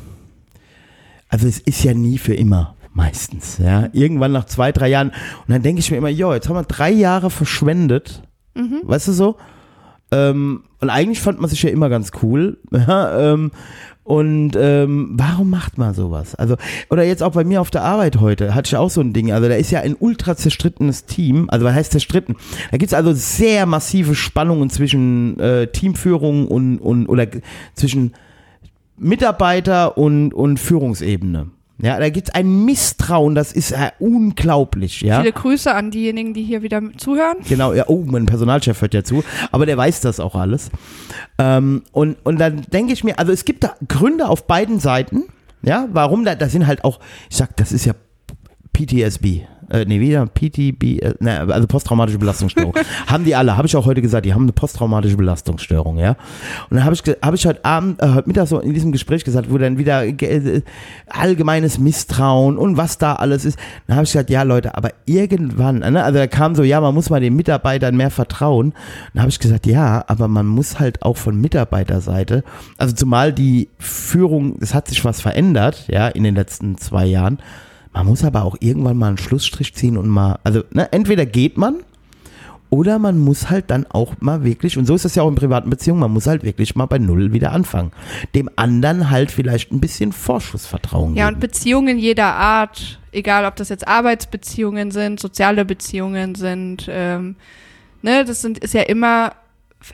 also 1.29 1.47
es 1.47 1.59
ist 1.59 1.85
ja 1.85 1.93
nie 1.93 2.17
für 2.17 2.35
immer 2.35 2.75
meistens, 2.95 3.59
ja. 3.59 3.91
Irgendwann 3.93 4.33
nach 4.33 4.47
zwei, 4.47 4.73
drei 4.73 4.89
Jahren 4.89 5.11
und 5.11 5.49
dann 5.49 5.63
denke 5.63 5.81
ich 5.81 5.91
mir 5.91 5.99
immer, 5.99 6.09
jo, 6.09 6.33
jetzt 6.33 6.49
haben 6.49 6.57
wir 6.57 6.63
drei 6.63 6.91
Jahre 6.91 7.29
verschwendet, 7.29 8.23
weißt 8.55 9.09
du 9.09 9.13
so? 9.13 9.37
Ähm, 10.11 10.65
und 10.81 10.89
eigentlich 10.89 11.21
fand 11.21 11.39
man 11.39 11.51
sich 11.51 11.63
ja 11.63 11.69
immer 11.69 11.91
ganz 11.91 12.13
cool. 12.23 12.59
Ja, 12.71 13.33
ähm, 13.35 13.51
und 14.07 14.53
ähm, 14.57 15.15
warum 15.15 15.51
macht 15.51 15.79
man 15.79 15.93
sowas? 15.93 16.37
Also, 16.37 16.55
oder 16.91 17.03
jetzt 17.03 17.25
auch 17.25 17.33
bei 17.33 17.43
mir 17.43 17.61
auf 17.61 17.73
der 17.73 17.83
Arbeit 17.83 18.21
heute, 18.21 18.55
hatte 18.55 18.69
ich 18.69 18.77
auch 18.77 18.89
so 18.89 19.01
ein 19.01 19.13
Ding. 19.13 19.33
Also, 19.33 19.49
da 19.49 19.57
ist 19.57 19.73
ja 19.73 19.81
ein 19.81 19.97
ultra 19.99 20.37
zerstrittenes 20.37 21.07
Team. 21.07 21.51
Also, 21.51 21.67
was 21.67 21.75
heißt 21.75 21.91
zerstritten? 21.91 22.37
Da 22.71 22.77
gibt's 22.77 22.95
also 22.95 23.13
sehr 23.13 23.67
massive 23.67 24.15
Spannungen 24.15 24.71
zwischen 24.71 25.41
äh, 25.41 25.67
Teamführung 25.67 26.47
und, 26.47 26.79
und 26.79 27.09
oder 27.09 27.27
zwischen 27.75 28.13
Mitarbeiter 28.97 29.99
und, 29.99 30.33
und 30.33 30.61
Führungsebene. 30.61 31.49
Ja, 31.79 31.99
da 31.99 32.09
gibt's 32.09 32.31
ein 32.31 32.65
Misstrauen, 32.65 33.35
das 33.35 33.53
ist 33.53 33.73
äh, 33.73 33.91
unglaublich, 33.99 35.03
ja. 35.03 35.21
Viele 35.21 35.33
Grüße 35.33 35.75
an 35.75 35.91
diejenigen, 35.91 36.33
die 36.33 36.43
hier 36.43 36.63
wieder 36.63 36.81
zuhören. 36.97 37.37
Genau, 37.47 37.75
ja, 37.75 37.85
oh, 37.89 38.03
mein 38.07 38.25
Personalchef 38.25 38.81
hört 38.81 38.95
ja 38.95 39.05
zu, 39.05 39.23
aber 39.53 39.67
der 39.67 39.77
weiß 39.77 40.01
das 40.01 40.19
auch 40.19 40.35
alles. 40.35 40.71
Ähm, 41.39 41.83
und, 41.93 42.17
und 42.25 42.39
dann 42.39 42.63
denke 42.73 42.95
ich 42.95 43.05
mir, 43.05 43.19
also 43.19 43.31
es 43.31 43.45
gibt 43.45 43.63
da 43.63 43.75
Gründe 43.89 44.29
auf 44.29 44.47
beiden 44.47 44.81
Seiten, 44.81 45.25
ja, 45.63 45.87
warum 45.93 46.25
da, 46.25 46.35
das 46.35 46.53
sind 46.53 46.67
halt 46.67 46.83
auch, 46.83 46.99
ich 47.29 47.37
sag, 47.37 47.55
das 47.57 47.73
ist 47.73 47.85
ja 47.85 47.93
PTSB. 48.73 49.43
Äh, 49.71 49.85
nee, 49.87 50.01
wieder 50.01 50.27
PTB, 50.27 51.03
äh, 51.03 51.15
ne, 51.19 51.41
also 51.41 51.67
posttraumatische 51.67 52.19
Belastungsstörung. 52.19 52.75
haben 53.07 53.25
die 53.25 53.35
alle, 53.35 53.57
habe 53.57 53.67
ich 53.67 53.77
auch 53.77 53.85
heute 53.85 54.01
gesagt, 54.01 54.25
die 54.25 54.33
haben 54.33 54.43
eine 54.43 54.53
posttraumatische 54.53 55.17
Belastungsstörung, 55.17 55.99
ja. 55.99 56.11
Und 56.71 56.77
dann 56.77 56.85
habe 56.85 56.95
ich, 56.95 57.03
hab 57.03 57.35
ich 57.35 57.47
heute 57.47 57.65
Abend, 57.65 58.01
äh, 58.01 58.09
heute 58.15 58.29
Mittag 58.29 58.47
so 58.47 58.61
in 58.61 58.75
diesem 58.75 58.93
Gespräch 58.93 59.25
gesagt, 59.25 59.51
wo 59.51 59.59
dann 59.59 59.79
wieder 59.79 60.07
äh, 60.07 60.63
allgemeines 61.09 61.79
Misstrauen 61.79 62.59
und 62.59 62.77
was 62.77 62.99
da 62.99 63.15
alles 63.15 63.45
ist. 63.45 63.59
Dann 63.87 63.97
habe 63.97 64.05
ich 64.05 64.13
gesagt, 64.13 64.31
ja 64.31 64.43
Leute, 64.45 64.77
aber 64.77 64.91
irgendwann, 65.05 65.81
ne, 65.81 66.05
also 66.05 66.19
da 66.19 66.27
kam 66.29 66.55
so, 66.55 66.63
ja, 66.63 66.81
man 66.81 66.95
muss 66.95 67.11
mal 67.11 67.21
den 67.21 67.35
Mitarbeitern 67.35 67.97
mehr 67.97 68.11
vertrauen. 68.11 68.73
Dann 69.15 69.23
habe 69.23 69.31
ich 69.31 69.41
gesagt, 69.41 69.67
ja, 69.67 70.05
aber 70.07 70.29
man 70.29 70.47
muss 70.47 70.79
halt 70.79 71.03
auch 71.03 71.17
von 71.17 71.41
Mitarbeiterseite, 71.41 72.45
also 72.79 72.95
zumal 72.95 73.33
die 73.33 73.69
Führung, 73.79 74.57
es 74.61 74.75
hat 74.75 74.89
sich 74.89 75.05
was 75.05 75.21
verändert, 75.21 75.87
ja, 75.89 76.07
in 76.07 76.23
den 76.23 76.37
letzten 76.37 76.79
zwei 76.79 77.07
Jahren. 77.07 77.39
Man 77.97 78.07
muss 78.07 78.25
aber 78.25 78.45
auch 78.45 78.57
irgendwann 78.61 78.99
mal 78.99 79.09
einen 79.09 79.19
Schlussstrich 79.19 79.73
ziehen 79.75 79.97
und 79.97 80.07
mal, 80.09 80.39
also 80.45 80.63
ne, 80.71 80.93
entweder 80.93 81.25
geht 81.25 81.57
man 81.57 81.77
oder 82.69 82.99
man 82.99 83.19
muss 83.19 83.49
halt 83.49 83.71
dann 83.71 83.87
auch 83.89 84.15
mal 84.21 84.45
wirklich, 84.45 84.77
und 84.77 84.85
so 84.85 84.95
ist 84.95 85.07
das 85.07 85.15
ja 85.15 85.23
auch 85.23 85.29
in 85.29 85.35
privaten 85.35 85.71
Beziehungen, 85.71 86.01
man 86.01 86.11
muss 86.11 86.27
halt 86.27 86.43
wirklich 86.43 86.77
mal 86.77 86.85
bei 86.85 86.99
Null 86.99 87.33
wieder 87.33 87.53
anfangen. 87.53 87.93
Dem 88.35 88.51
anderen 88.57 89.09
halt 89.09 89.31
vielleicht 89.31 89.73
ein 89.73 89.81
bisschen 89.81 90.13
Vorschussvertrauen 90.13 91.15
Ja, 91.15 91.29
und 91.29 91.35
geben. 91.35 91.41
Beziehungen 91.41 91.99
jeder 91.99 92.35
Art, 92.35 93.01
egal 93.13 93.47
ob 93.47 93.57
das 93.57 93.71
jetzt 93.71 93.89
Arbeitsbeziehungen 93.89 94.91
sind, 94.91 95.19
soziale 95.19 95.65
Beziehungen 95.65 96.35
sind, 96.35 96.89
ähm, 96.91 97.37
ne, 98.03 98.27
das 98.27 98.43
sind, 98.43 98.59
ist 98.59 98.75
ja 98.75 98.83
immer, 98.83 99.33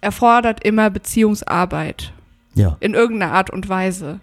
erfordert 0.00 0.64
immer 0.64 0.90
Beziehungsarbeit. 0.90 2.12
Ja. 2.54 2.76
in 2.80 2.92
irgendeiner 2.92 3.32
Art 3.32 3.48
und 3.48 3.70
Weise. 3.70 4.20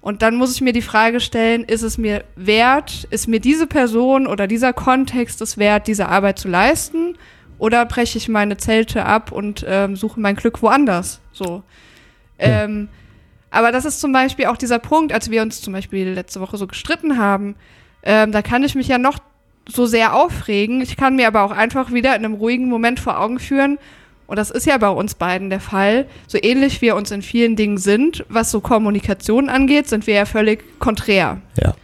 Und 0.00 0.22
dann 0.22 0.36
muss 0.36 0.54
ich 0.54 0.60
mir 0.62 0.72
die 0.72 0.82
Frage 0.82 1.20
stellen, 1.20 1.64
ist 1.64 1.82
es 1.82 1.98
mir 1.98 2.24
wert, 2.34 3.06
ist 3.10 3.28
mir 3.28 3.40
diese 3.40 3.66
Person 3.66 4.26
oder 4.26 4.46
dieser 4.46 4.72
Kontext 4.72 5.42
es 5.42 5.58
wert, 5.58 5.86
diese 5.86 6.08
Arbeit 6.08 6.38
zu 6.38 6.48
leisten? 6.48 7.18
Oder 7.58 7.84
breche 7.84 8.16
ich 8.16 8.28
meine 8.28 8.56
Zelte 8.56 9.04
ab 9.04 9.30
und 9.32 9.64
ähm, 9.68 9.94
suche 9.94 10.18
mein 10.18 10.36
Glück 10.36 10.62
woanders? 10.62 11.20
So. 11.32 11.62
Ja. 12.38 12.64
Ähm, 12.64 12.88
aber 13.50 13.72
das 13.72 13.84
ist 13.84 14.00
zum 14.00 14.12
Beispiel 14.12 14.46
auch 14.46 14.56
dieser 14.56 14.78
Punkt, 14.78 15.12
als 15.12 15.30
wir 15.30 15.42
uns 15.42 15.60
zum 15.60 15.74
Beispiel 15.74 16.08
letzte 16.08 16.40
Woche 16.40 16.56
so 16.56 16.66
gestritten 16.66 17.18
haben, 17.18 17.56
ähm, 18.02 18.32
da 18.32 18.40
kann 18.40 18.64
ich 18.64 18.74
mich 18.74 18.88
ja 18.88 18.96
noch 18.96 19.18
so 19.68 19.84
sehr 19.84 20.14
aufregen. 20.14 20.80
Ich 20.80 20.96
kann 20.96 21.16
mir 21.16 21.26
aber 21.26 21.42
auch 21.42 21.50
einfach 21.50 21.92
wieder 21.92 22.16
in 22.16 22.24
einem 22.24 22.34
ruhigen 22.34 22.68
Moment 22.68 23.00
vor 23.00 23.20
Augen 23.20 23.38
führen, 23.38 23.78
und 24.30 24.36
das 24.36 24.52
ist 24.52 24.64
ja 24.64 24.78
bei 24.78 24.90
uns 24.90 25.16
beiden 25.16 25.50
der 25.50 25.58
Fall, 25.58 26.06
so 26.28 26.38
ähnlich 26.40 26.80
wir 26.80 26.94
uns 26.94 27.10
in 27.10 27.20
vielen 27.20 27.56
Dingen 27.56 27.78
sind, 27.78 28.24
was 28.28 28.52
so 28.52 28.60
Kommunikation 28.60 29.48
angeht, 29.48 29.88
sind 29.88 30.06
wir 30.06 30.14
ja 30.14 30.24
völlig 30.24 30.78
konträr. 30.78 31.40
Ja. 31.60 31.74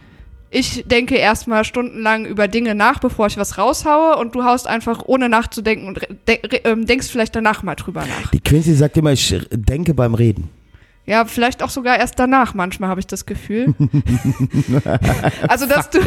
Ich 0.49 0.85
denke 0.87 1.15
erstmal 1.17 1.65
stundenlang 1.65 2.25
über 2.25 2.47
Dinge 2.47 2.73
nach, 2.73 2.99
bevor 2.99 3.27
ich 3.27 3.35
was 3.35 3.57
raushaue 3.57 4.15
und 4.15 4.33
du 4.33 4.45
haust 4.45 4.65
einfach 4.65 5.03
ohne 5.07 5.27
nachzudenken 5.27 5.89
und 5.89 5.99
de 6.25 6.39
ähm, 6.63 6.85
denkst 6.85 7.07
vielleicht 7.07 7.35
danach 7.35 7.63
mal 7.63 7.75
drüber 7.75 8.05
nach. 8.05 8.31
Die 8.31 8.39
Quincy 8.39 8.75
sagt 8.75 8.95
immer, 8.95 9.11
ich 9.11 9.45
denke 9.51 9.93
beim 9.93 10.13
Reden. 10.13 10.49
Ja, 11.07 11.23
vielleicht 11.23 11.63
auch 11.63 11.69
sogar 11.69 11.97
erst 11.97 12.19
danach, 12.19 12.53
manchmal 12.53 12.89
habe 12.89 12.99
ich 12.99 13.07
das 13.07 13.25
Gefühl. 13.25 13.73
also, 15.47 15.65
dass 15.65 15.89
du, 15.89 15.99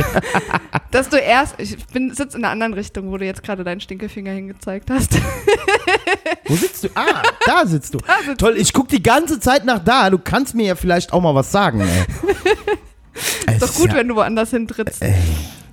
dass 0.90 1.08
du 1.08 1.16
erst, 1.16 1.54
ich 1.56 1.82
bin, 1.86 2.12
sitze 2.14 2.36
in 2.36 2.44
einer 2.44 2.52
anderen 2.52 2.74
Richtung, 2.74 3.10
wo 3.10 3.16
du 3.16 3.24
jetzt 3.24 3.42
gerade 3.42 3.64
deinen 3.64 3.80
Stinkefinger 3.80 4.32
hingezeigt 4.32 4.90
hast. 4.90 5.14
Wo 6.46 6.54
sitzt 6.54 6.84
du? 6.84 6.88
Ah, 6.94 7.22
da 7.46 7.64
sitzt 7.64 7.94
du. 7.94 7.98
sitzt 8.26 8.40
Toll, 8.40 8.56
ich 8.58 8.72
guck 8.72 8.88
die 8.88 9.02
ganze 9.02 9.40
Zeit 9.40 9.64
nach 9.64 9.78
da. 9.78 10.10
Du 10.10 10.18
kannst 10.18 10.54
mir 10.54 10.66
ja 10.66 10.74
vielleicht 10.74 11.12
auch 11.12 11.22
mal 11.22 11.34
was 11.34 11.50
sagen, 11.50 11.80
ey. 11.80 13.54
Ist 13.54 13.62
doch 13.62 13.74
gut, 13.74 13.94
wenn 13.94 14.08
du 14.08 14.16
woanders 14.16 14.50
hintrittst. 14.50 15.02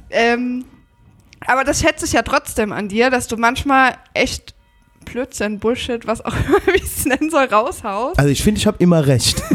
Ähm, 0.09 0.65
aber 1.45 1.63
das 1.63 1.81
schätze 1.81 2.05
ich 2.05 2.13
ja 2.13 2.21
trotzdem 2.21 2.71
an 2.71 2.87
dir, 2.87 3.09
dass 3.09 3.27
du 3.27 3.35
manchmal 3.35 3.95
echt 4.13 4.55
Blödsinn, 5.11 5.59
Bullshit, 5.59 6.05
was 6.07 6.23
auch 6.23 6.33
immer, 6.47 6.59
wie 6.67 6.77
ich 6.77 6.83
es 6.83 7.05
nennen 7.05 7.29
soll, 7.29 7.45
raushaust. 7.45 8.17
Also 8.17 8.31
ich 8.31 8.43
finde, 8.43 8.59
ich 8.59 8.67
habe 8.67 8.77
immer 8.79 9.05
recht. 9.05 9.41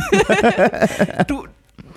Du 1.27 1.47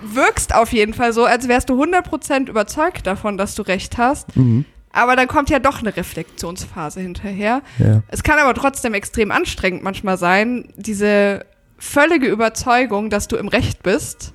wirkst 0.02 0.54
auf 0.54 0.72
jeden 0.72 0.94
Fall 0.94 1.14
so, 1.14 1.26
als 1.26 1.48
wärst 1.48 1.70
du 1.70 1.82
100% 1.82 2.50
überzeugt 2.50 3.08
davon, 3.08 3.38
dass 3.38 3.56
du 3.56 3.64
recht 3.64 3.98
hast. 3.98 4.36
Mhm. 4.36 4.66
Aber 4.92 5.16
dann 5.16 5.28
kommt 5.28 5.50
ja 5.50 5.60
doch 5.60 5.80
eine 5.80 5.96
Reflexionsphase 5.96 7.02
hinterher. 7.02 7.62
Ja. 7.80 8.02
Es 8.08 8.24
kann 8.24 8.40
aber 8.40 8.54
trotzdem 8.54 8.94
extrem 8.94 9.32
anstrengend 9.32 9.84
manchmal 9.84 10.18
sein, 10.18 10.70
diese 10.78 11.46
völlige 11.78 12.28
Überzeugung, 12.28 13.10
dass 13.10 13.28
du 13.28 13.36
im 13.36 13.50
Recht 13.50 13.84
bist, 13.84 14.34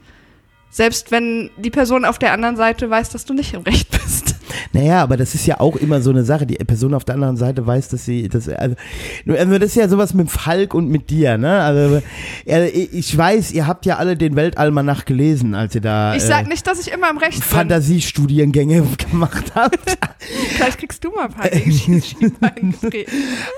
selbst 0.69 1.11
wenn 1.11 1.51
die 1.57 1.71
Person 1.71 2.05
auf 2.05 2.19
der 2.19 2.33
anderen 2.33 2.57
Seite 2.57 2.91
weiß, 2.91 3.09
dass 3.09 3.25
du 3.25 3.33
nicht 3.33 3.55
im 3.55 3.63
Recht 3.63 3.91
bist. 3.91 4.30
Naja, 4.73 5.03
aber 5.03 5.17
das 5.17 5.35
ist 5.35 5.47
ja 5.47 5.61
auch 5.61 5.77
immer 5.77 6.01
so 6.01 6.11
eine 6.11 6.25
Sache. 6.25 6.47
Die 6.47 6.57
Person 6.57 6.95
auf 6.95 7.05
der 7.05 7.15
anderen 7.15 7.37
Seite 7.37 7.67
weiß, 7.67 7.89
dass 7.89 8.05
sie, 8.05 8.29
das, 8.29 8.49
also, 8.49 8.77
also 9.27 9.59
das 9.59 9.71
ist 9.71 9.77
ja 9.77 9.89
sowas 9.89 10.15
mit 10.15 10.31
Falk 10.31 10.75
und 10.75 10.89
mit 10.89 11.11
dir, 11.11 11.39
ne? 11.39 11.61
Also, 11.61 12.03
ja, 12.45 12.65
ich 12.65 13.17
weiß, 13.17 13.53
ihr 13.53 13.67
habt 13.67 13.87
ja 13.87 13.97
alle 13.97 14.17
den 14.17 14.37
Weltalmanach 14.37 15.05
gelesen, 15.05 15.55
als 15.55 15.75
ihr 15.75 15.81
da 15.81 16.15
Ich 16.15 16.23
sag 16.23 16.49
nicht, 16.49 16.67
dass 16.67 16.81
ich 16.81 16.93
immer 16.93 17.11
im 17.11 17.19
Recht. 17.19 17.43
Fantasiestudiengänge 17.43 18.83
gemacht 19.11 19.53
habt. 19.55 19.99
Vielleicht 20.57 20.79
kriegst 20.79 21.05
du 21.05 21.11
mal 21.11 21.27
ein 21.27 21.33
paar. 21.33 21.51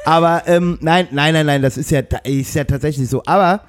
Aber 0.05 0.43
ähm, 0.47 0.79
nein, 0.81 1.09
nein, 1.11 1.35
nein, 1.35 1.47
nein, 1.47 1.63
das 1.63 1.77
ist 1.77 1.91
ja, 1.91 2.01
ist 2.25 2.55
ja 2.55 2.65
tatsächlich 2.65 3.09
so. 3.09 3.23
Aber 3.27 3.63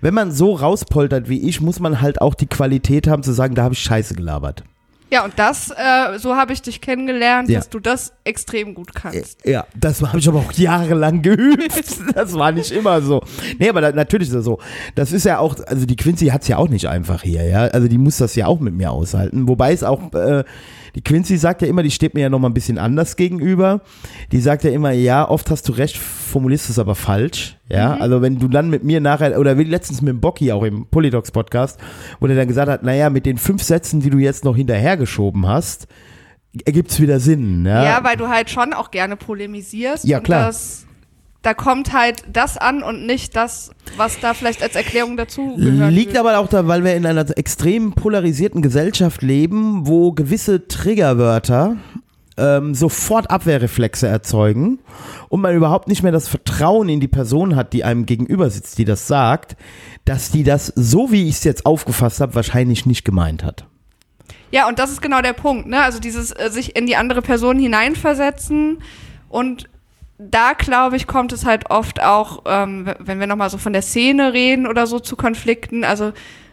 wenn 0.00 0.14
man 0.14 0.32
so 0.32 0.52
rauspoltert 0.54 1.28
wie 1.28 1.48
ich, 1.48 1.60
muss 1.60 1.80
man 1.80 2.00
halt 2.00 2.20
auch 2.20 2.34
die 2.34 2.46
Qualität 2.46 3.06
haben 3.06 3.22
zu 3.22 3.32
sagen, 3.32 3.54
da 3.54 3.62
habe 3.62 3.74
ich 3.74 3.80
Scheiße 3.80 4.14
gelabert. 4.14 4.64
Ja, 5.10 5.24
und 5.24 5.32
das, 5.36 5.70
äh, 5.70 6.18
so 6.18 6.36
habe 6.36 6.52
ich 6.52 6.62
dich 6.62 6.80
kennengelernt, 6.80 7.48
Ja. 7.48 7.58
dass 7.58 7.68
du 7.68 7.80
das 7.80 8.12
extrem 8.24 8.74
gut 8.74 8.94
kannst. 8.94 9.44
Ja, 9.44 9.66
das 9.74 10.00
habe 10.02 10.18
ich 10.18 10.28
aber 10.28 10.38
auch 10.38 10.52
jahrelang 10.52 11.20
geübt. 11.22 11.70
Das 12.14 12.34
war 12.34 12.52
nicht 12.52 12.70
immer 12.70 13.02
so. 13.02 13.22
Nee, 13.58 13.68
aber 13.68 13.80
da, 13.80 13.92
natürlich 13.92 14.28
ist 14.28 14.34
das 14.34 14.44
so. 14.44 14.58
Das 14.94 15.12
ist 15.12 15.24
ja 15.24 15.38
auch, 15.38 15.56
also 15.66 15.84
die 15.86 15.96
Quincy 15.96 16.26
hat 16.28 16.42
es 16.42 16.48
ja 16.48 16.56
auch 16.58 16.68
nicht 16.68 16.88
einfach 16.88 17.22
hier, 17.22 17.44
ja. 17.44 17.62
Also 17.62 17.88
die 17.88 17.98
muss 17.98 18.18
das 18.18 18.34
ja 18.36 18.46
auch 18.46 18.60
mit 18.60 18.74
mir 18.74 18.90
aushalten. 18.92 19.48
Wobei 19.48 19.72
es 19.72 19.82
auch, 19.82 20.12
äh, 20.14 20.44
die 20.94 21.02
Quincy 21.02 21.36
sagt 21.36 21.62
ja 21.62 21.68
immer, 21.68 21.82
die 21.82 21.90
steht 21.90 22.14
mir 22.14 22.20
ja 22.20 22.28
noch 22.28 22.38
mal 22.38 22.48
ein 22.48 22.54
bisschen 22.54 22.78
anders 22.78 23.16
gegenüber. 23.16 23.82
Die 24.32 24.40
sagt 24.40 24.64
ja 24.64 24.70
immer, 24.70 24.92
ja, 24.92 25.28
oft 25.28 25.50
hast 25.50 25.68
du 25.68 25.72
recht, 25.72 25.96
formulierst 25.96 26.70
es 26.70 26.78
aber 26.78 26.94
falsch. 26.94 27.56
Ja, 27.68 27.94
also 27.94 28.20
wenn 28.20 28.38
du 28.38 28.48
dann 28.48 28.68
mit 28.68 28.82
mir 28.82 29.00
nachher, 29.00 29.38
oder 29.38 29.56
wie 29.56 29.64
letztens 29.64 30.02
mit 30.02 30.08
dem 30.08 30.20
Bocky 30.20 30.50
auch 30.52 30.64
im 30.64 30.86
Polydocs 30.86 31.30
Podcast, 31.30 31.78
wo 32.18 32.26
der 32.26 32.36
dann 32.36 32.48
gesagt 32.48 32.68
hat, 32.68 32.82
naja, 32.82 33.10
mit 33.10 33.26
den 33.26 33.38
fünf 33.38 33.62
Sätzen, 33.62 34.00
die 34.00 34.10
du 34.10 34.18
jetzt 34.18 34.44
noch 34.44 34.56
hinterhergeschoben 34.56 35.46
hast, 35.46 35.86
ergibt 36.64 36.90
es 36.90 37.00
wieder 37.00 37.20
Sinn. 37.20 37.64
Ja, 37.64 37.84
Ja, 37.84 38.04
weil 38.04 38.16
du 38.16 38.28
halt 38.28 38.50
schon 38.50 38.72
auch 38.72 38.90
gerne 38.90 39.16
polemisierst. 39.16 40.04
Ja, 40.04 40.18
und 40.18 40.24
klar. 40.24 40.46
Das, 40.46 40.86
da 41.42 41.54
kommt 41.54 41.92
halt 41.92 42.22
das 42.30 42.58
an 42.58 42.82
und 42.82 43.06
nicht 43.06 43.34
das, 43.34 43.70
was 43.96 44.20
da 44.20 44.34
vielleicht 44.34 44.62
als 44.62 44.76
Erklärung 44.76 45.16
dazu 45.16 45.56
gehört. 45.56 45.92
Liegt 45.92 46.16
aber 46.18 46.38
auch 46.38 46.48
da, 46.48 46.66
weil 46.68 46.84
wir 46.84 46.94
in 46.94 47.06
einer 47.06 47.26
extrem 47.38 47.92
polarisierten 47.92 48.60
Gesellschaft 48.60 49.22
leben, 49.22 49.86
wo 49.86 50.12
gewisse 50.12 50.68
Triggerwörter 50.68 51.76
ähm, 52.36 52.74
sofort 52.74 53.30
Abwehrreflexe 53.30 54.06
erzeugen 54.06 54.80
und 55.30 55.40
man 55.40 55.54
überhaupt 55.54 55.88
nicht 55.88 56.02
mehr 56.02 56.12
das 56.12 56.28
Vertrauen 56.28 56.90
in 56.90 57.00
die 57.00 57.08
Person 57.08 57.56
hat, 57.56 57.72
die 57.72 57.84
einem 57.84 58.04
gegenüber 58.04 58.50
sitzt, 58.50 58.76
die 58.76 58.84
das 58.84 59.06
sagt, 59.06 59.56
dass 60.04 60.30
die 60.30 60.44
das, 60.44 60.66
so 60.76 61.10
wie 61.10 61.28
ich 61.28 61.36
es 61.36 61.44
jetzt 61.44 61.64
aufgefasst 61.64 62.20
habe, 62.20 62.34
wahrscheinlich 62.34 62.84
nicht 62.84 63.04
gemeint 63.04 63.44
hat. 63.44 63.64
Ja, 64.50 64.68
und 64.68 64.78
das 64.78 64.90
ist 64.90 65.00
genau 65.00 65.22
der 65.22 65.32
Punkt, 65.32 65.68
ne? 65.68 65.82
Also 65.82 66.00
dieses 66.00 66.32
äh, 66.32 66.50
sich 66.50 66.76
in 66.76 66.86
die 66.86 66.96
andere 66.96 67.22
Person 67.22 67.58
hineinversetzen 67.58 68.82
und 69.28 69.69
da 70.20 70.52
glaube 70.52 70.96
ich, 70.96 71.06
kommt 71.06 71.32
es 71.32 71.46
halt 71.46 71.70
oft 71.70 72.02
auch, 72.02 72.42
ähm, 72.46 72.92
wenn 72.98 73.20
wir 73.20 73.26
nochmal 73.26 73.50
so 73.50 73.58
von 73.58 73.72
der 73.72 73.82
Szene 73.82 74.32
reden 74.32 74.66
oder 74.66 74.86
so 74.86 75.00
zu 75.00 75.16
Konflikten. 75.16 75.84
Also 75.84 76.12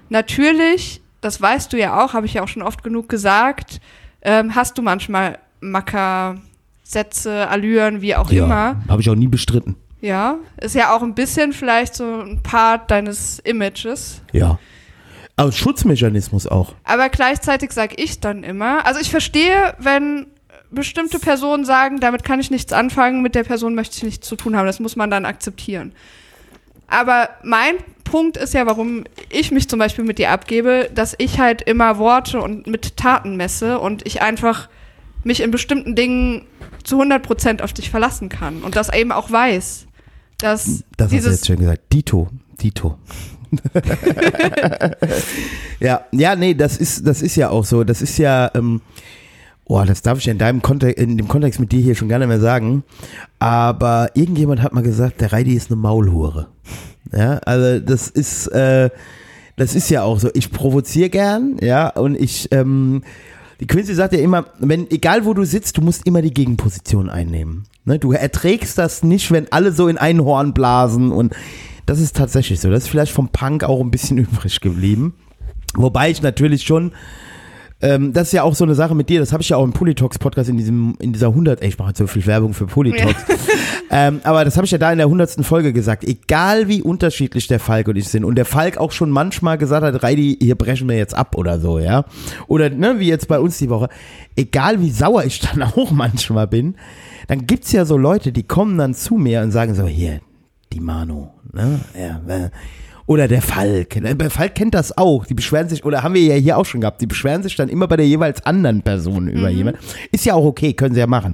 natürlich, 0.10 1.01
das 1.21 1.41
weißt 1.41 1.73
du 1.73 1.77
ja 1.77 2.03
auch, 2.03 2.13
habe 2.13 2.25
ich 2.25 2.36
ja 2.36 2.43
auch 2.43 2.47
schon 2.47 2.62
oft 2.62 2.84
genug 2.84 3.10
gesagt, 3.10 3.82
ähm, 4.21 4.56
hast 4.56 4.77
du 4.77 4.82
manchmal 4.82 5.39
Macker, 5.60 6.36
Sätze, 6.84 7.49
Allüren, 7.49 8.01
wie 8.01 8.15
auch 8.15 8.32
immer. 8.32 8.77
habe 8.88 9.01
ich 9.01 9.10
auch 9.10 9.15
nie 9.15 9.27
bestritten. 9.27 9.75
Ja, 9.99 10.38
ist 10.62 10.75
ja 10.75 10.95
auch 10.95 11.01
ein 11.01 11.15
bisschen 11.15 11.51
vielleicht 11.53 11.95
so 11.95 12.21
ein 12.21 12.41
Part 12.43 12.91
deines 12.91 13.39
Images. 13.39 14.21
Ja. 14.32 14.60
Aber 15.36 15.51
Schutzmechanismus 15.51 16.47
auch. 16.47 16.73
Aber 16.84 17.10
gleichzeitig 17.10 17.71
sage 17.71 17.95
ich 17.97 18.19
dann 18.19 18.43
immer, 18.43 18.86
also 18.86 18.99
ich 18.99 19.12
verstehe, 19.12 19.75
wenn 19.80 20.27
bestimmte 20.71 21.19
Personen 21.19 21.65
sagen, 21.65 21.99
damit 21.99 22.23
kann 22.23 22.39
ich 22.39 22.51
nichts 22.51 22.73
anfangen, 22.73 23.21
mit 23.21 23.36
der 23.36 23.43
Person 23.43 23.75
möchte 23.75 23.97
ich 23.97 24.03
nichts 24.03 24.27
zu 24.27 24.36
tun 24.36 24.56
haben. 24.56 24.65
Das 24.65 24.80
muss 24.80 24.95
man 24.95 25.10
dann 25.10 25.25
akzeptieren. 25.25 25.93
Aber 26.88 27.30
mein 27.43 27.75
Punkt 28.03 28.38
ist 28.38 28.53
ja, 28.53 28.65
warum 28.65 29.03
ich 29.30 29.51
mich 29.51 29.67
zum 29.67 29.80
Beispiel 29.80 30.06
mit 30.06 30.17
dir 30.17 30.32
abgebe, 30.32 30.89
dass 30.93 31.15
ich 31.17 31.39
halt 31.39 31.62
immer 31.62 31.97
Worte 31.97 32.41
und 32.41 32.67
mit 32.67 32.95
Taten 32.97 33.36
messe 33.36 33.80
und 33.80 34.06
ich 34.06 34.21
einfach 34.21 34.69
mich 35.23 35.41
in 35.41 35.51
bestimmten 35.51 35.95
Dingen 35.95 36.45
zu 36.84 37.01
100% 37.01 37.62
auf 37.62 37.73
dich 37.73 37.89
verlassen 37.89 38.30
kann 38.30 38.63
und 38.63 38.75
das 38.75 38.93
eben 38.93 39.12
auch 39.12 39.30
weiß, 39.30 39.88
dass 40.38 40.63
Das 40.63 40.71
hast 40.71 40.84
du 40.99 41.15
dieses 41.15 41.32
jetzt 41.34 41.47
schön 41.47 41.60
gesagt. 41.60 41.82
Dito. 41.91 42.30
Dito. 42.62 42.97
ja, 45.80 46.06
ja, 46.12 46.36
nee, 46.36 46.53
das 46.53 46.77
ist, 46.77 47.06
das 47.06 47.21
ist 47.21 47.36
ja 47.36 47.49
auch 47.49 47.65
so. 47.65 47.84
Das 47.84 48.01
ist 48.01 48.17
ja, 48.17 48.51
ähm, 48.56 48.82
oh, 49.67 49.84
das 49.86 50.01
darf 50.01 50.19
ich 50.19 50.27
in 50.27 50.38
deinem 50.38 50.62
Kontext, 50.62 50.97
in 50.97 51.17
dem 51.17 51.27
Kontext 51.27 51.60
mit 51.60 51.71
dir 51.71 51.82
hier 51.82 51.95
schon 51.95 52.08
nicht 52.08 52.27
mehr 52.27 52.39
sagen. 52.39 52.84
Aber 53.39 54.10
irgendjemand 54.13 54.62
hat 54.62 54.73
mal 54.73 54.84
gesagt, 54.84 55.21
der 55.21 55.34
Reidi 55.34 55.53
ist 55.53 55.69
eine 55.69 55.77
Maulhure. 55.77 56.47
Ja, 57.12 57.38
also 57.39 57.80
das 57.80 58.10
ist, 58.10 58.47
äh, 58.47 58.89
das 59.56 59.75
ist 59.75 59.89
ja 59.89 60.03
auch 60.03 60.19
so. 60.19 60.30
Ich 60.34 60.51
provoziere 60.51 61.10
gern, 61.10 61.58
ja, 61.62 61.89
und 61.89 62.15
ich, 62.15 62.49
ähm, 62.51 63.01
die 63.60 63.67
Quincy 63.67 63.95
sagt 63.95 64.13
ja 64.13 64.19
immer, 64.19 64.45
wenn, 64.60 64.89
egal 64.91 65.25
wo 65.25 65.34
du 65.34 65.43
sitzt, 65.43 65.77
du 65.77 65.82
musst 65.82 66.06
immer 66.06 66.21
die 66.21 66.34
Gegenposition 66.34 67.10
einnehmen. 67.10 67.65
Ne? 67.86 67.97
Du 67.99 68.12
erträgst 68.12 68.78
das 68.78 69.03
nicht, 69.03 69.32
wenn 69.32 69.51
alle 69.51 69.72
so 69.72 69.88
in 69.88 69.97
ein 69.97 70.24
Horn 70.24 70.53
blasen 70.53 71.11
und 71.11 71.36
das 71.86 71.99
ist 71.99 72.15
tatsächlich 72.15 72.59
so. 72.59 72.70
Das 72.70 72.84
ist 72.84 72.89
vielleicht 72.89 73.13
vom 73.13 73.30
Punk 73.30 73.63
auch 73.63 73.82
ein 73.82 73.91
bisschen 73.91 74.18
übrig 74.20 74.61
geblieben. 74.61 75.15
Wobei 75.74 76.11
ich 76.11 76.22
natürlich 76.22 76.63
schon, 76.63 76.91
ähm, 77.80 78.11
das 78.11 78.28
ist 78.28 78.34
ja 78.34 78.43
auch 78.43 78.55
so 78.55 78.63
eine 78.63 78.73
Sache 78.73 78.95
mit 78.95 79.07
dir, 79.07 79.19
das 79.19 79.32
habe 79.34 79.43
ich 79.43 79.49
ja 79.49 79.57
auch 79.57 79.63
im 79.63 79.71
Polytalks 79.71 80.17
Podcast 80.17 80.49
in 80.49 80.57
diesem, 80.57 80.95
in 80.99 81.13
dieser 81.13 81.28
100, 81.28 81.61
ey, 81.61 81.69
ich 81.69 81.78
mache 81.78 81.89
jetzt 81.89 81.99
so 81.99 82.07
viel 82.07 82.25
Werbung 82.25 82.53
für 82.55 82.65
Polytalks. 82.65 83.23
ähm, 83.91 84.19
aber 84.23 84.43
das 84.45 84.57
habe 84.57 84.65
ich 84.65 84.71
ja 84.71 84.80
da 84.80 84.91
in 84.91 84.97
der 84.97 85.05
100. 85.05 85.45
Folge 85.45 85.73
gesagt. 85.73 86.03
Egal 86.03 86.67
wie 86.67 86.82
unterschiedlich 86.82 87.47
der 87.47 87.59
Falk 87.59 87.88
und 87.88 87.95
ich 87.95 88.09
sind 88.09 88.25
und 88.25 88.36
der 88.36 88.45
Falk 88.45 88.78
auch 88.78 88.91
schon 88.91 89.11
manchmal 89.11 89.59
gesagt 89.59 89.84
hat, 89.84 90.01
Reidi, 90.01 90.38
hier 90.41 90.55
brechen 90.55 90.89
wir 90.89 90.97
jetzt 90.97 91.13
ab 91.13 91.36
oder 91.38 91.59
so, 91.59 91.78
ja. 91.78 92.05
Oder, 92.47 92.71
ne, 92.71 92.99
wie 92.99 93.07
jetzt 93.07 93.28
bei 93.28 93.39
uns 93.39 93.59
die 93.59 93.69
Woche. 93.69 93.89
Egal 94.36 94.82
wie 94.82 94.89
sauer 94.89 95.23
ich 95.25 95.39
dann 95.39 95.61
auch 95.75 95.91
manchmal 95.91 96.47
bin, 96.47 96.75
dann 97.28 97.45
gibt's 97.45 97.71
ja 97.73 97.86
so 97.86 97.95
Leute, 97.95 98.32
die 98.32 98.43
kommen 98.43 98.80
dann 98.80 98.95
zu 98.95 99.15
mir 99.15 99.41
und 99.41 99.51
sagen 99.51 99.75
so, 99.75 99.86
hier, 99.86 100.21
die 100.73 100.80
Manu, 100.80 101.28
ne, 101.53 101.80
ja, 101.95 102.21
äh, 102.28 102.49
Oder 103.08 103.30
der 103.30 103.41
Falk. 103.41 104.01
Der 104.01 104.30
Falk 104.30 104.53
kennt 104.53 104.74
das 104.74 104.97
auch. 104.97 105.26
Die 105.26 105.34
beschweren 105.34 105.70
sich, 105.70 105.86
oder 105.86 106.03
haben 106.03 106.14
wir 106.14 106.22
ja 106.22 106.36
hier 106.36 106.58
auch 106.58 106.66
schon 106.66 106.82
gehabt, 106.82 107.01
die 107.01 107.08
beschweren 107.08 107.41
sich 107.41 107.55
dann 107.55 107.70
immer 107.70 107.88
bei 107.88 107.95
der 107.95 108.05
jeweils 108.05 108.45
anderen 108.45 108.84
Person 108.84 109.30
über 109.30 109.49
jemanden. 109.49 109.80
Ist 110.12 110.26
ja 110.26 110.34
auch 110.34 110.43
okay, 110.43 110.74
können 110.74 110.93
sie 110.93 110.99
ja 110.99 111.08
machen. 111.08 111.34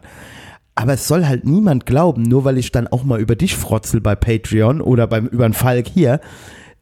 Aber 0.75 0.93
es 0.93 1.07
soll 1.07 1.25
halt 1.25 1.45
niemand 1.45 1.85
glauben, 1.87 2.23
nur 2.23 2.45
weil 2.45 2.59
ich 2.59 2.71
dann 2.71 2.87
auch 2.87 3.03
mal 3.03 3.19
über 3.19 3.35
dich 3.35 3.55
frotzel 3.55 4.01
bei 4.01 4.15
Patreon 4.15 4.81
oder 4.81 5.07
beim, 5.07 5.25
über 5.27 5.45
einen 5.45 5.55
Falk 5.55 5.87
hier. 5.87 6.21